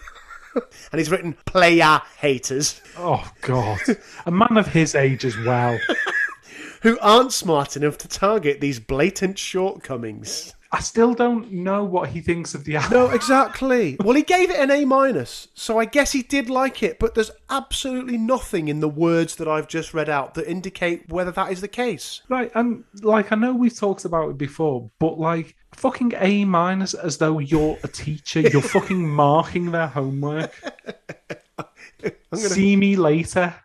[0.56, 3.80] and he's written player haters Oh God,
[4.26, 5.80] a man of his age as well.
[6.82, 10.54] who aren't smart enough to target these blatant shortcomings.
[10.72, 12.91] I still don't know what he thinks of the album.
[12.91, 13.95] No, exactly.
[14.02, 16.99] Well, he gave it an A minus, so I guess he did like it.
[16.99, 21.31] But there's absolutely nothing in the words that I've just read out that indicate whether
[21.31, 22.22] that is the case.
[22.27, 26.94] Right, and like I know we've talked about it before, but like fucking A minus
[26.94, 30.53] as though you're a teacher, you're fucking marking their homework.
[32.34, 33.56] See me later.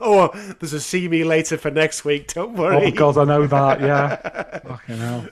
[0.00, 2.32] Oh, there's a see me later for next week.
[2.32, 2.86] Don't worry.
[2.86, 3.80] Oh god, I know that.
[3.80, 5.28] Yeah, fucking hell,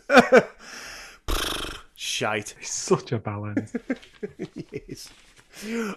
[1.95, 2.55] Shite.
[2.59, 3.73] he's such a balance.
[4.89, 5.11] Yes.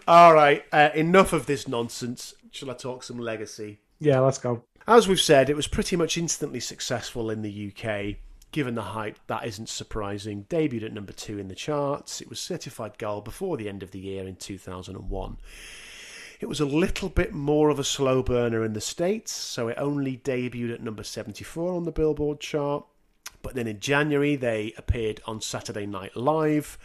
[0.07, 0.63] All right.
[0.71, 2.33] Uh, enough of this nonsense.
[2.51, 3.79] Shall I talk some legacy?
[3.99, 4.63] Yeah, let's go.
[4.87, 8.17] As we've said, it was pretty much instantly successful in the UK.
[8.51, 10.45] Given the hype, that isn't surprising.
[10.49, 12.19] Debuted at number two in the charts.
[12.19, 15.37] It was certified gold before the end of the year in 2001.
[16.39, 19.77] It was a little bit more of a slow burner in the States, so it
[19.77, 22.83] only debuted at number 74 on the Billboard chart.
[23.41, 26.77] But then in January, they appeared on Saturday Night Live,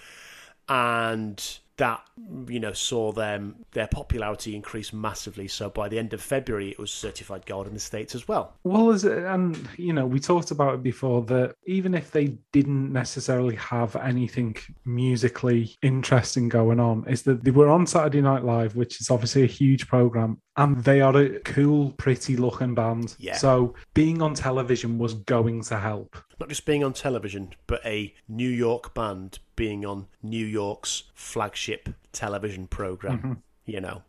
[0.69, 1.43] and
[1.77, 2.03] that
[2.49, 5.47] you know saw them their popularity increase massively.
[5.47, 8.55] So by the end of February, it was certified gold in the states as well.
[8.65, 12.93] Well, as and you know, we talked about it before that even if they didn't
[12.93, 18.77] necessarily have anything musically interesting going on, is that they were on Saturday Night Live,
[18.77, 23.15] which is obviously a huge program, and they are a cool, pretty looking band.
[23.19, 23.37] Yeah.
[23.37, 26.17] So being on television was going to help.
[26.39, 31.89] Not just being on television, but a New York band being on New York's flagship
[32.13, 33.19] television program.
[33.19, 33.33] Mm-hmm.
[33.65, 34.03] You know.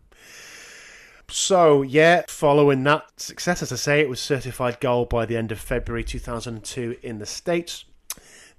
[1.30, 5.52] So, yeah, following that success, as I say, it was certified gold by the end
[5.52, 7.84] of February 2002 in the States.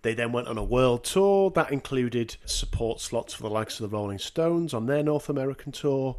[0.03, 3.91] They then went on a world tour that included support slots for the likes of
[3.91, 6.17] the Rolling Stones on their North American tour.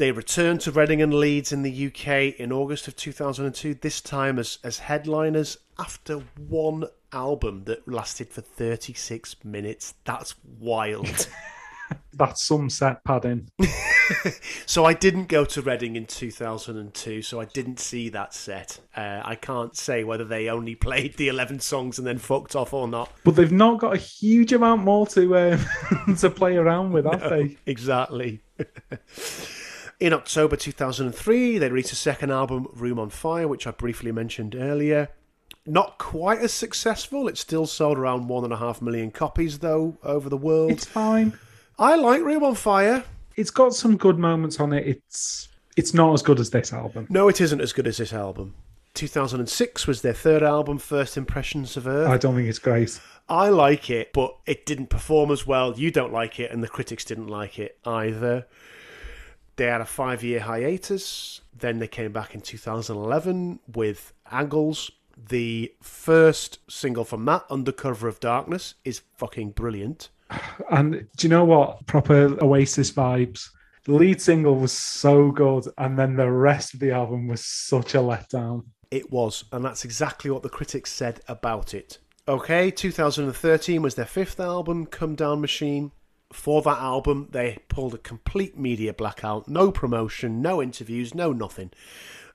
[0.00, 4.38] They returned to Reading and Leeds in the UK in August of 2002, this time
[4.38, 9.92] as, as headliners after one album that lasted for 36 minutes.
[10.04, 11.28] That's wild.
[12.14, 13.50] That's some set padding.
[14.66, 18.80] so I didn't go to Reading in 2002, so I didn't see that set.
[18.96, 22.72] Uh, I can't say whether they only played the 11 songs and then fucked off
[22.72, 23.12] or not.
[23.24, 27.28] But they've not got a huge amount more to um, to play around with, have
[27.28, 27.58] they?
[27.66, 28.40] Exactly.
[30.00, 34.54] In October 2003, they released a second album, Room on Fire, which I briefly mentioned
[34.54, 35.10] earlier.
[35.66, 37.28] Not quite as successful.
[37.28, 40.70] It still sold around one and a half million copies, though, over the world.
[40.70, 41.38] It's fine.
[41.78, 43.04] I like Room on Fire.
[43.36, 44.86] It's got some good moments on it.
[44.86, 47.06] It's it's not as good as this album.
[47.10, 48.54] No, it isn't as good as this album.
[48.94, 52.08] 2006 was their third album, First Impressions of Earth.
[52.08, 52.98] I don't think it's great.
[53.28, 55.78] I like it, but it didn't perform as well.
[55.78, 58.46] You don't like it, and the critics didn't like it either.
[59.60, 61.42] They had a five year hiatus.
[61.54, 64.90] Then they came back in 2011 with Angles.
[65.14, 70.08] The first single from that, Under Cover of Darkness, is fucking brilliant.
[70.70, 71.84] And do you know what?
[71.84, 73.50] Proper Oasis vibes.
[73.84, 77.94] The lead single was so good, and then the rest of the album was such
[77.94, 78.64] a letdown.
[78.90, 81.98] It was, and that's exactly what the critics said about it.
[82.26, 85.92] Okay, 2013 was their fifth album, Comedown Machine.
[86.32, 89.48] For that album, they pulled a complete media blackout.
[89.48, 91.72] No promotion, no interviews, no nothing.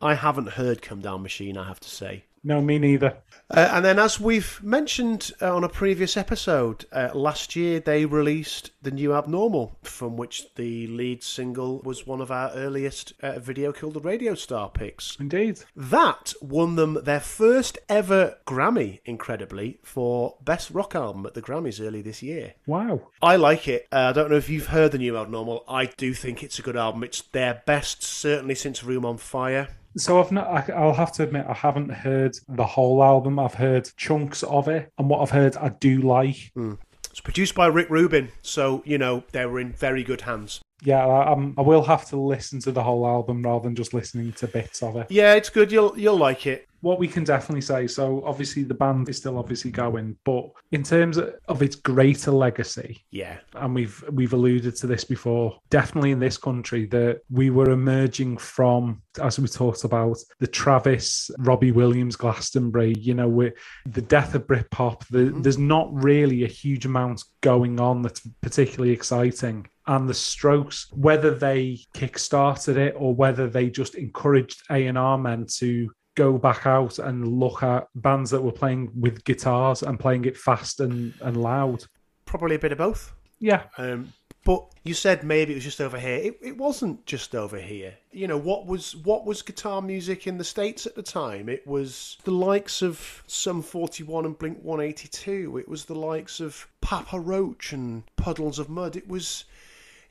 [0.02, 2.25] I haven't heard Comedown Machine, I have to say.
[2.46, 3.18] No, me neither.
[3.50, 8.06] Uh, and then, as we've mentioned uh, on a previous episode, uh, last year they
[8.06, 13.40] released the new Abnormal, from which the lead single was one of our earliest uh,
[13.40, 15.18] Video Killed the Radio Star picks.
[15.20, 15.60] Indeed.
[15.76, 21.84] That won them their first ever Grammy, incredibly, for Best Rock Album at the Grammys
[21.84, 22.54] early this year.
[22.68, 23.08] Wow.
[23.24, 23.88] I like it.
[23.92, 25.66] Uh, I don't know if you've heard the new Abnormal.
[25.68, 27.04] I do think it's a good album.
[27.04, 29.70] It's their best, certainly since Room on Fire.
[29.98, 30.48] So I've not.
[30.48, 33.40] I, I'll have to admit, I haven't heard the whole album.
[33.40, 36.52] I've heard chunks of it, and what I've heard, I do like.
[36.54, 36.74] Hmm.
[37.10, 40.60] It's produced by Rick Rubin, so, you know, they were in very good hands.
[40.84, 43.94] Yeah, I, I'm, I will have to listen to the whole album rather than just
[43.94, 45.08] listening to bits of it.
[45.10, 45.72] Yeah, it's good.
[45.72, 46.68] You'll you'll like it.
[46.86, 50.84] What we can definitely say, so obviously the band is still obviously going, but in
[50.84, 53.38] terms of its greater legacy, Yeah.
[53.56, 58.38] and we've we've alluded to this before definitely in this country that we were emerging
[58.38, 63.54] from as we talked about the travis robbie williams glastonbury you know with
[63.86, 65.42] the death of britpop the, mm-hmm.
[65.42, 71.32] there's not really a huge amount going on that's particularly exciting and the strokes whether
[71.32, 77.40] they kick-started it or whether they just encouraged a&r men to go back out and
[77.40, 81.84] look at bands that were playing with guitars and playing it fast and, and loud
[82.26, 83.14] Probably a bit of both.
[83.40, 84.14] yeah Um,
[84.46, 86.18] but you said maybe it was just over here.
[86.18, 87.96] It, it wasn't just over here.
[88.12, 91.50] You know what was what was guitar music in the states at the time?
[91.50, 95.58] It was the likes of Sum 41 and Blink 182.
[95.58, 98.96] It was the likes of Papa Roach and Puddles of Mudd.
[98.96, 99.46] It was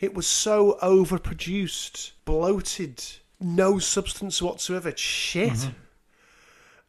[0.01, 3.05] it was so overproduced, bloated,
[3.41, 4.93] no substance whatsoever.
[4.97, 5.71] Shit.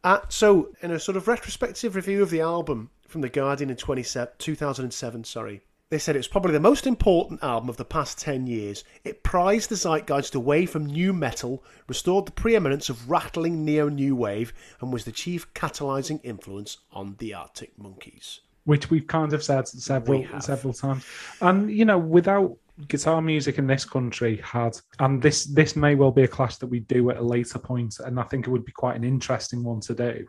[0.06, 3.76] Uh, so, in a sort of retrospective review of the album from The Guardian in
[3.76, 8.46] 2007, sorry, they said it was probably the most important album of the past 10
[8.46, 8.84] years.
[9.02, 14.14] It prized the zeitgeist away from nu metal, restored the preeminence of rattling neo new
[14.14, 18.42] wave, and was the chief catalyzing influence on the Arctic Monkeys.
[18.62, 21.04] which we've kind of said several several times.
[21.40, 22.56] And you know, without
[22.88, 26.66] guitar music in this country had and this this may well be a clash that
[26.66, 29.64] we do at a later point, and I think it would be quite an interesting
[29.64, 30.26] one to do.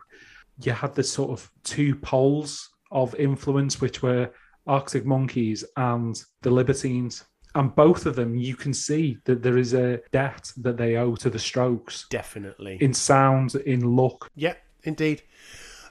[0.60, 4.30] You had the sort of two poles of influence, which were
[4.66, 7.24] Arctic Monkeys and the Libertines.
[7.54, 11.16] And both of them, you can see that there is a debt that they owe
[11.16, 12.76] to the Strokes Definitely.
[12.80, 14.28] in sound, in look.
[14.34, 14.54] yeah,
[14.84, 15.22] indeed.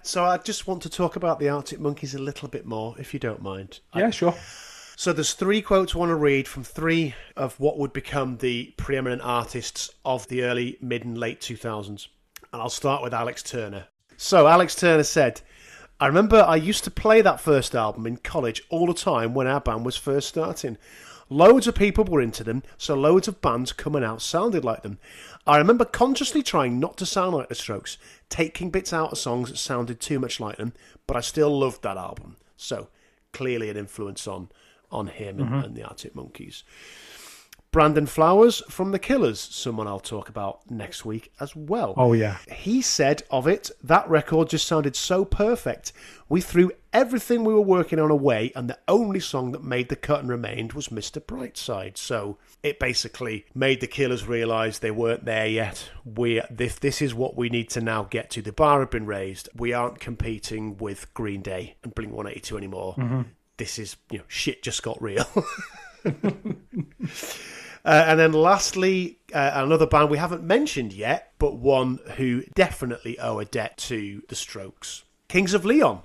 [0.03, 3.13] So I just want to talk about the Arctic Monkeys a little bit more, if
[3.13, 3.79] you don't mind.
[3.95, 4.35] Yeah, sure.
[4.99, 8.73] So there's three quotes I want to read from three of what would become the
[8.77, 12.07] preeminent artists of the early, mid, and late 2000s.
[12.51, 13.89] And I'll start with Alex Turner.
[14.17, 15.41] So Alex Turner said,
[15.99, 19.45] I remember I used to play that first album in college all the time when
[19.45, 20.79] our band was first starting.
[21.29, 24.97] Loads of people were into them, so loads of bands coming out sounded like them.
[25.45, 27.99] I remember consciously trying not to sound like the Strokes,
[28.29, 30.73] taking bits out of songs that sounded too much like them,
[31.05, 32.37] but I still loved that album.
[32.55, 32.87] So
[33.31, 34.49] clearly an influence on
[34.91, 35.65] on him and, mm-hmm.
[35.65, 36.63] and the Arctic Monkeys.
[37.71, 41.93] Brandon Flowers from The Killers, someone I'll talk about next week as well.
[41.97, 42.37] Oh, yeah.
[42.49, 45.91] He said of it, that record just sounded so perfect.
[46.29, 49.95] We threw everything we were working on away, and the only song that made the
[49.97, 51.21] cut and remained was Mr.
[51.21, 51.97] Brightside.
[51.97, 55.89] So it basically made the Killers realise they weren't there yet.
[56.03, 58.41] We this this is what we need to now get to.
[58.41, 59.49] The bar had been raised.
[59.53, 62.95] We aren't competing with Green Day and Blink 182 anymore.
[62.97, 63.21] Mm-hmm.
[63.57, 65.27] This is you know shit just got real.
[67.85, 73.17] Uh, and then lastly, uh, another band we haven't mentioned yet, but one who definitely
[73.17, 76.01] owe a debt to the Strokes Kings of Leon.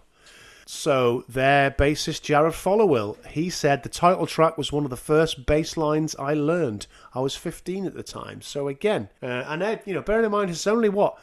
[0.64, 5.44] So their bassist Jared Followill, he said the title track was one of the first
[5.44, 6.86] bass lines I learned.
[7.14, 8.42] I was 15 at the time.
[8.42, 11.18] So again, uh, and Ed, you know, bearing in mind it's only what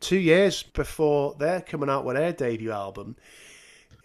[0.00, 3.14] two years before they're coming out with their debut album.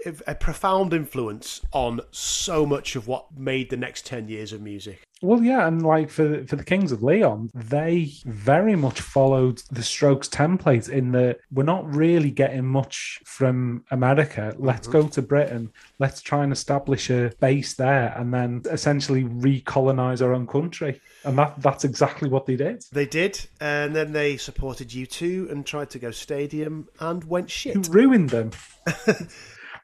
[0.05, 5.03] A profound influence on so much of what made the next 10 years of music.
[5.21, 9.83] Well, yeah, and like for for the Kings of Leon, they very much followed the
[9.83, 14.53] Strokes template in that we're not really getting much from America.
[14.53, 14.65] Mm-hmm.
[14.65, 15.73] Let's go to Britain.
[15.99, 21.01] Let's try and establish a base there, and then essentially recolonize our own country.
[21.25, 22.85] And that that's exactly what they did.
[22.93, 27.75] They did, and then they supported U2 and tried to go stadium and went shit.
[27.75, 28.51] Who ruined them?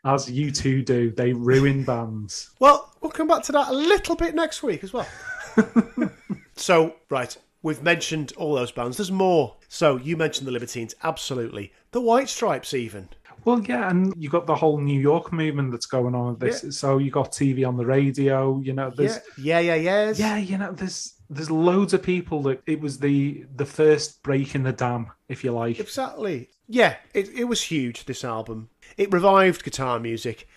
[0.06, 2.52] As you two do, they ruin bands.
[2.60, 5.08] Well, we'll come back to that a little bit next week as well.
[6.56, 8.98] so, right, we've mentioned all those bands.
[8.98, 9.56] There's more.
[9.68, 11.74] So, you mentioned the Libertines, absolutely.
[11.92, 13.10] The White Stripes, even.
[13.46, 16.64] Well, yeah, and you've got the whole New York movement that's going on with this.
[16.64, 16.70] Yeah.
[16.72, 18.60] So you got TV on the radio.
[18.60, 20.20] You know, there's Yeah, yeah, yeah, yes.
[20.20, 24.56] Yeah, you know, there's there's loads of people that it was the the first break
[24.56, 25.80] in the dam, if you like.
[25.80, 26.50] Exactly.
[26.68, 28.70] Yeah, it, it was huge, this album.
[28.98, 30.48] It revived guitar music.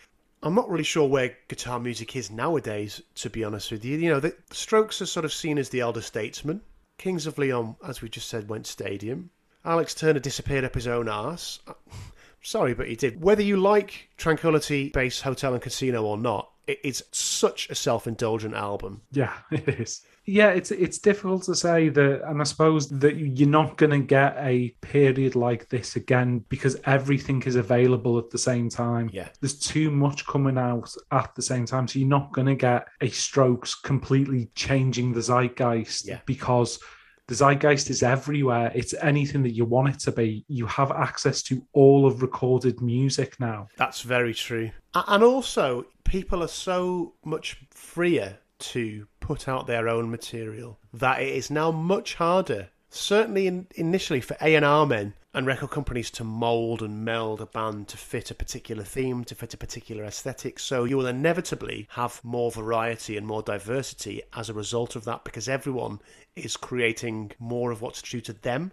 [0.42, 3.98] I'm not really sure where guitar music is nowadays, to be honest with you.
[3.98, 6.60] You know, the Strokes are sort of seen as the elder statesman.
[6.98, 9.30] Kings of Leon, as we just said, went stadium.
[9.64, 11.58] Alex Turner disappeared up his own arse.
[12.42, 13.20] Sorry, but he did.
[13.20, 19.02] Whether you like Tranquility Base Hotel and Casino or not, it's such a self-indulgent album.
[19.10, 20.02] Yeah, it is.
[20.30, 24.06] Yeah, it's it's difficult to say that, and I suppose that you're not going to
[24.06, 29.08] get a period like this again because everything is available at the same time.
[29.10, 29.30] Yeah.
[29.40, 32.88] there's too much coming out at the same time, so you're not going to get
[33.00, 36.20] a Strokes completely changing the zeitgeist Yeah.
[36.26, 36.78] because
[37.26, 38.70] the zeitgeist is everywhere.
[38.74, 40.44] It's anything that you want it to be.
[40.48, 43.68] You have access to all of recorded music now.
[43.78, 44.70] That's very true.
[44.94, 51.34] And also, people are so much freer to put out their own material that it
[51.34, 56.82] is now much harder, certainly in, initially for A&R men and record companies to mould
[56.82, 60.58] and meld a band to fit a particular theme, to fit a particular aesthetic.
[60.58, 65.24] So you will inevitably have more variety and more diversity as a result of that
[65.24, 66.00] because everyone
[66.34, 68.72] is creating more of what's true to them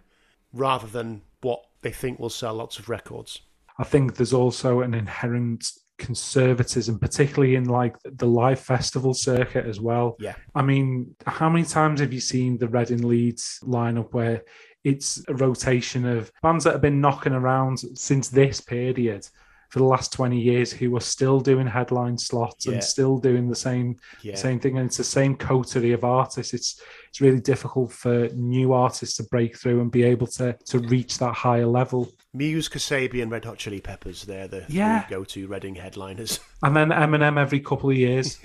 [0.52, 3.40] rather than what they think will sell lots of records.
[3.78, 9.80] I think there's also an inherent conservatism, particularly in like the live festival circuit as
[9.80, 10.16] well.
[10.18, 10.34] Yeah.
[10.54, 14.42] I mean, how many times have you seen the Reading Leeds lineup where
[14.84, 19.26] it's a rotation of bands that have been knocking around since this period
[19.70, 22.74] for the last 20 years who are still doing headline slots Yeah.
[22.74, 24.36] and still doing the same Yeah.
[24.36, 28.72] same thing and it's the same coterie of artists it's it's really difficult for new
[28.72, 33.22] artists to break through and be able to to reach that higher level Muse, Kasabian,
[33.22, 34.22] and Red Hot Chili Peppers.
[34.24, 35.04] They're the Yeah.
[35.08, 36.40] go-to Reading headliners.
[36.62, 38.38] and then Eminem every couple of years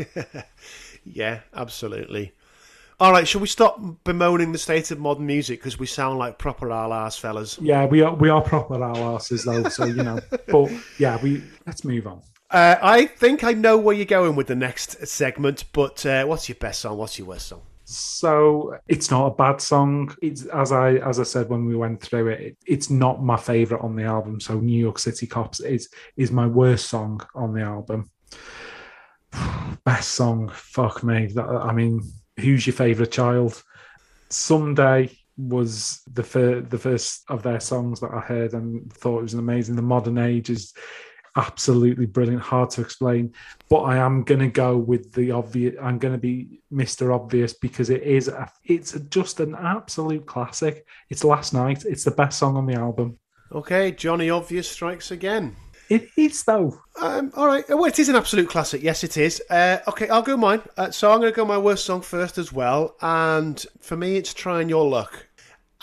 [1.06, 2.34] yeah, absolutely.
[3.00, 6.38] All right, shall we stop bemoaning the state of modern music because we sound like
[6.38, 7.58] proper our ass fellas?
[7.60, 10.20] Yeah, we are we are proper our asses though, so you know.
[10.48, 12.22] But yeah, we let's move on.
[12.52, 16.48] Uh, I think I know where you're going with the next segment, but uh, what's
[16.48, 16.98] your best song?
[16.98, 17.62] What's your worst song?
[17.92, 20.16] So it's not a bad song.
[20.22, 23.36] It's as I as I said when we went through it, it it's not my
[23.36, 24.40] favorite on the album.
[24.40, 28.10] So New York City Cops is is my worst song on the album.
[29.84, 31.30] Best song, fuck me.
[31.38, 32.02] I mean,
[32.40, 33.62] who's your favorite child?
[34.30, 39.34] Someday was the the first of their songs that I heard and thought it was
[39.34, 39.76] amazing.
[39.76, 40.74] The Modern Age is
[41.36, 43.34] absolutely brilliant, hard to explain.
[43.70, 45.76] But I am gonna go with the obvious.
[45.82, 47.14] I'm gonna be Mr.
[47.14, 48.28] Obvious because it is.
[48.28, 50.86] A, it's just an absolute classic.
[51.10, 51.86] It's Last Night.
[51.86, 53.18] It's the best song on the album.
[53.52, 55.56] Okay, Johnny Obvious strikes again.
[55.92, 56.80] It is though.
[57.02, 57.68] Um, all right.
[57.68, 58.82] Well, it is an absolute classic.
[58.82, 59.42] Yes, it is.
[59.50, 60.62] Uh, okay, I'll go mine.
[60.78, 62.96] Uh, so I'm going to go my worst song first as well.
[63.02, 65.28] And for me, it's Trying Your Luck.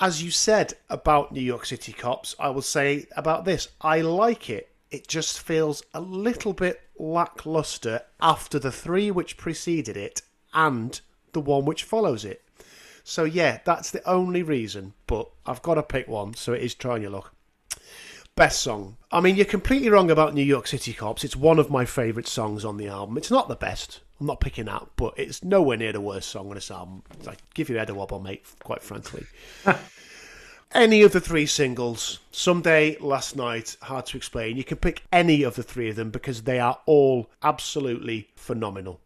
[0.00, 3.68] As you said about New York City Cops, I will say about this.
[3.82, 4.67] I like it.
[4.90, 10.22] It just feels a little bit lackluster after the three which preceded it
[10.54, 11.00] and
[11.32, 12.42] the one which follows it.
[13.04, 14.94] So yeah, that's the only reason.
[15.06, 17.34] But I've got to pick one, so it is Trying Your Luck.
[18.34, 18.96] Best song.
[19.10, 21.24] I mean, you're completely wrong about New York City Cops.
[21.24, 23.18] It's one of my favourite songs on the album.
[23.18, 24.00] It's not the best.
[24.20, 27.02] I'm not picking that, but it's nowhere near the worst song on this album.
[27.26, 29.26] I give you head a wobble, mate, quite frankly.
[30.74, 35.42] any of the three singles, Someday, Last Night, Hard to Explain, you can pick any
[35.42, 39.00] of the three of them because they are all absolutely phenomenal.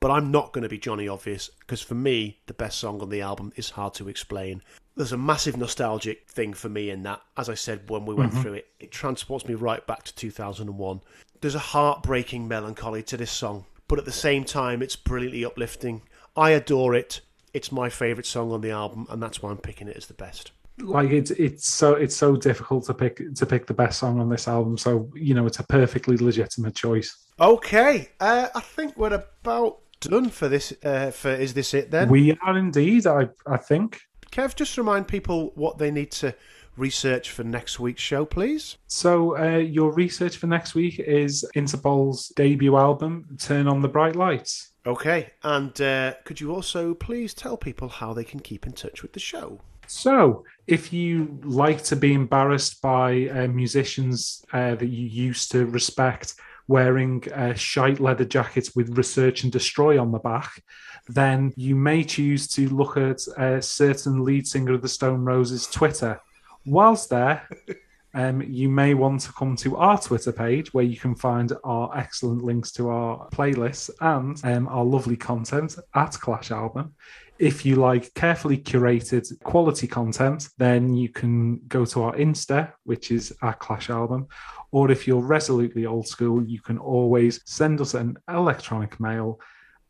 [0.00, 3.08] But I'm not going to be Johnny Obvious because for me, the best song on
[3.08, 4.62] the album is Hard to Explain
[4.96, 7.22] there's a massive nostalgic thing for me in that.
[7.36, 8.42] As I said when we went mm-hmm.
[8.42, 11.00] through it, it transports me right back to 2001.
[11.40, 16.02] There's a heartbreaking melancholy to this song, but at the same time, it's brilliantly uplifting.
[16.36, 17.20] I adore it.
[17.52, 20.14] It's my favourite song on the album, and that's why I'm picking it as the
[20.14, 20.52] best.
[20.78, 24.28] Like it's it's so it's so difficult to pick to pick the best song on
[24.28, 24.78] this album.
[24.78, 27.26] So you know, it's a perfectly legitimate choice.
[27.38, 30.72] Okay, uh, I think we're about done for this.
[30.84, 32.08] Uh, for is this it then?
[32.08, 33.06] We are indeed.
[33.06, 34.00] I I think.
[34.30, 36.34] Kev, just remind people what they need to
[36.76, 38.78] research for next week's show, please.
[38.86, 44.16] So, uh, your research for next week is Interpol's debut album, Turn on the Bright
[44.16, 44.72] Lights.
[44.86, 49.02] Okay, and uh, could you also please tell people how they can keep in touch
[49.02, 49.60] with the show?
[49.86, 55.66] So, if you like to be embarrassed by uh, musicians uh, that you used to
[55.66, 56.34] respect
[56.68, 60.62] wearing uh, shite leather jackets with research and destroy on the back,
[61.08, 65.66] then you may choose to look at a certain lead singer of the Stone Roses
[65.66, 66.20] Twitter.
[66.64, 67.48] Whilst there,
[68.14, 71.96] um, you may want to come to our Twitter page where you can find our
[71.96, 76.94] excellent links to our playlists and um, our lovely content at Clash Album.
[77.38, 83.10] If you like carefully curated quality content, then you can go to our Insta, which
[83.10, 84.28] is our Clash Album.
[84.70, 89.40] Or if you're resolutely old school, you can always send us an electronic mail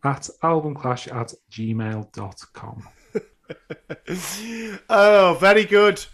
[0.05, 2.89] at albumclash at gmail.com.
[4.89, 6.05] oh, very good.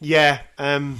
[0.00, 0.98] Yeah, um,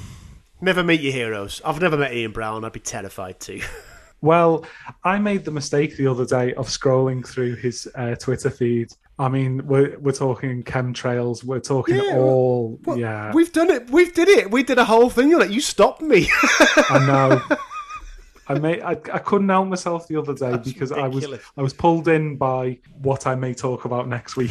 [0.63, 1.61] never meet your heroes.
[1.65, 2.65] I've never met Ian Brown.
[2.65, 3.61] I'd be terrified to.
[4.21, 4.65] well,
[5.05, 8.93] I made the mistake the other day of scrolling through his uh, Twitter feed.
[9.19, 11.45] I mean, we're we're talking chemtrails.
[11.45, 12.79] We're talking yeah, all.
[12.85, 13.91] Well, yeah, we've done it.
[13.91, 14.51] We did it.
[14.51, 16.29] We did a whole thing You're like, You stopped me.
[16.31, 17.57] I know.
[18.49, 21.23] I may I, I couldn't help myself the other day That's because ridiculous.
[21.23, 24.51] I was I was pulled in by what I may talk about next week.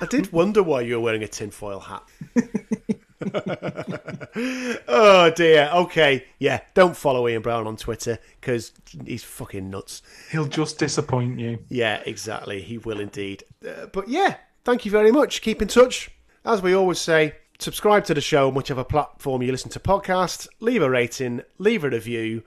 [0.00, 2.02] I did wonder why you were wearing a tinfoil hat.
[4.88, 5.70] oh dear.
[5.74, 6.60] Okay, yeah.
[6.74, 8.72] Don't follow Ian Brown on Twitter because
[9.04, 10.02] he's fucking nuts.
[10.30, 11.58] He'll just disappoint you.
[11.68, 12.62] Yeah, exactly.
[12.62, 13.44] He will indeed.
[13.66, 15.42] Uh, but yeah, thank you very much.
[15.42, 16.10] Keep in touch.
[16.44, 20.46] As we always say, subscribe to the show on whichever platform you listen to podcasts.
[20.60, 21.42] Leave a rating.
[21.58, 22.42] Leave a review.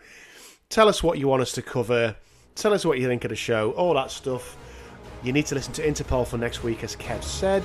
[0.69, 2.15] Tell us what you want us to cover.
[2.55, 3.71] Tell us what you think of the show.
[3.71, 4.57] All that stuff.
[5.23, 7.63] You need to listen to Interpol for next week, as Kev said.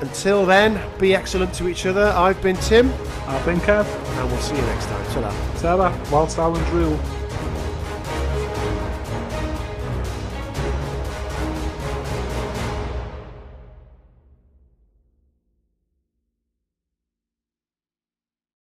[0.00, 2.06] Until then, be excellent to each other.
[2.16, 2.90] I've been Tim.
[3.26, 3.84] I've been Kev.
[3.84, 5.04] And we'll see you next time.
[5.12, 5.60] Ta-da.
[5.60, 6.10] Ta-da.
[6.10, 6.98] Whilst Islands rule.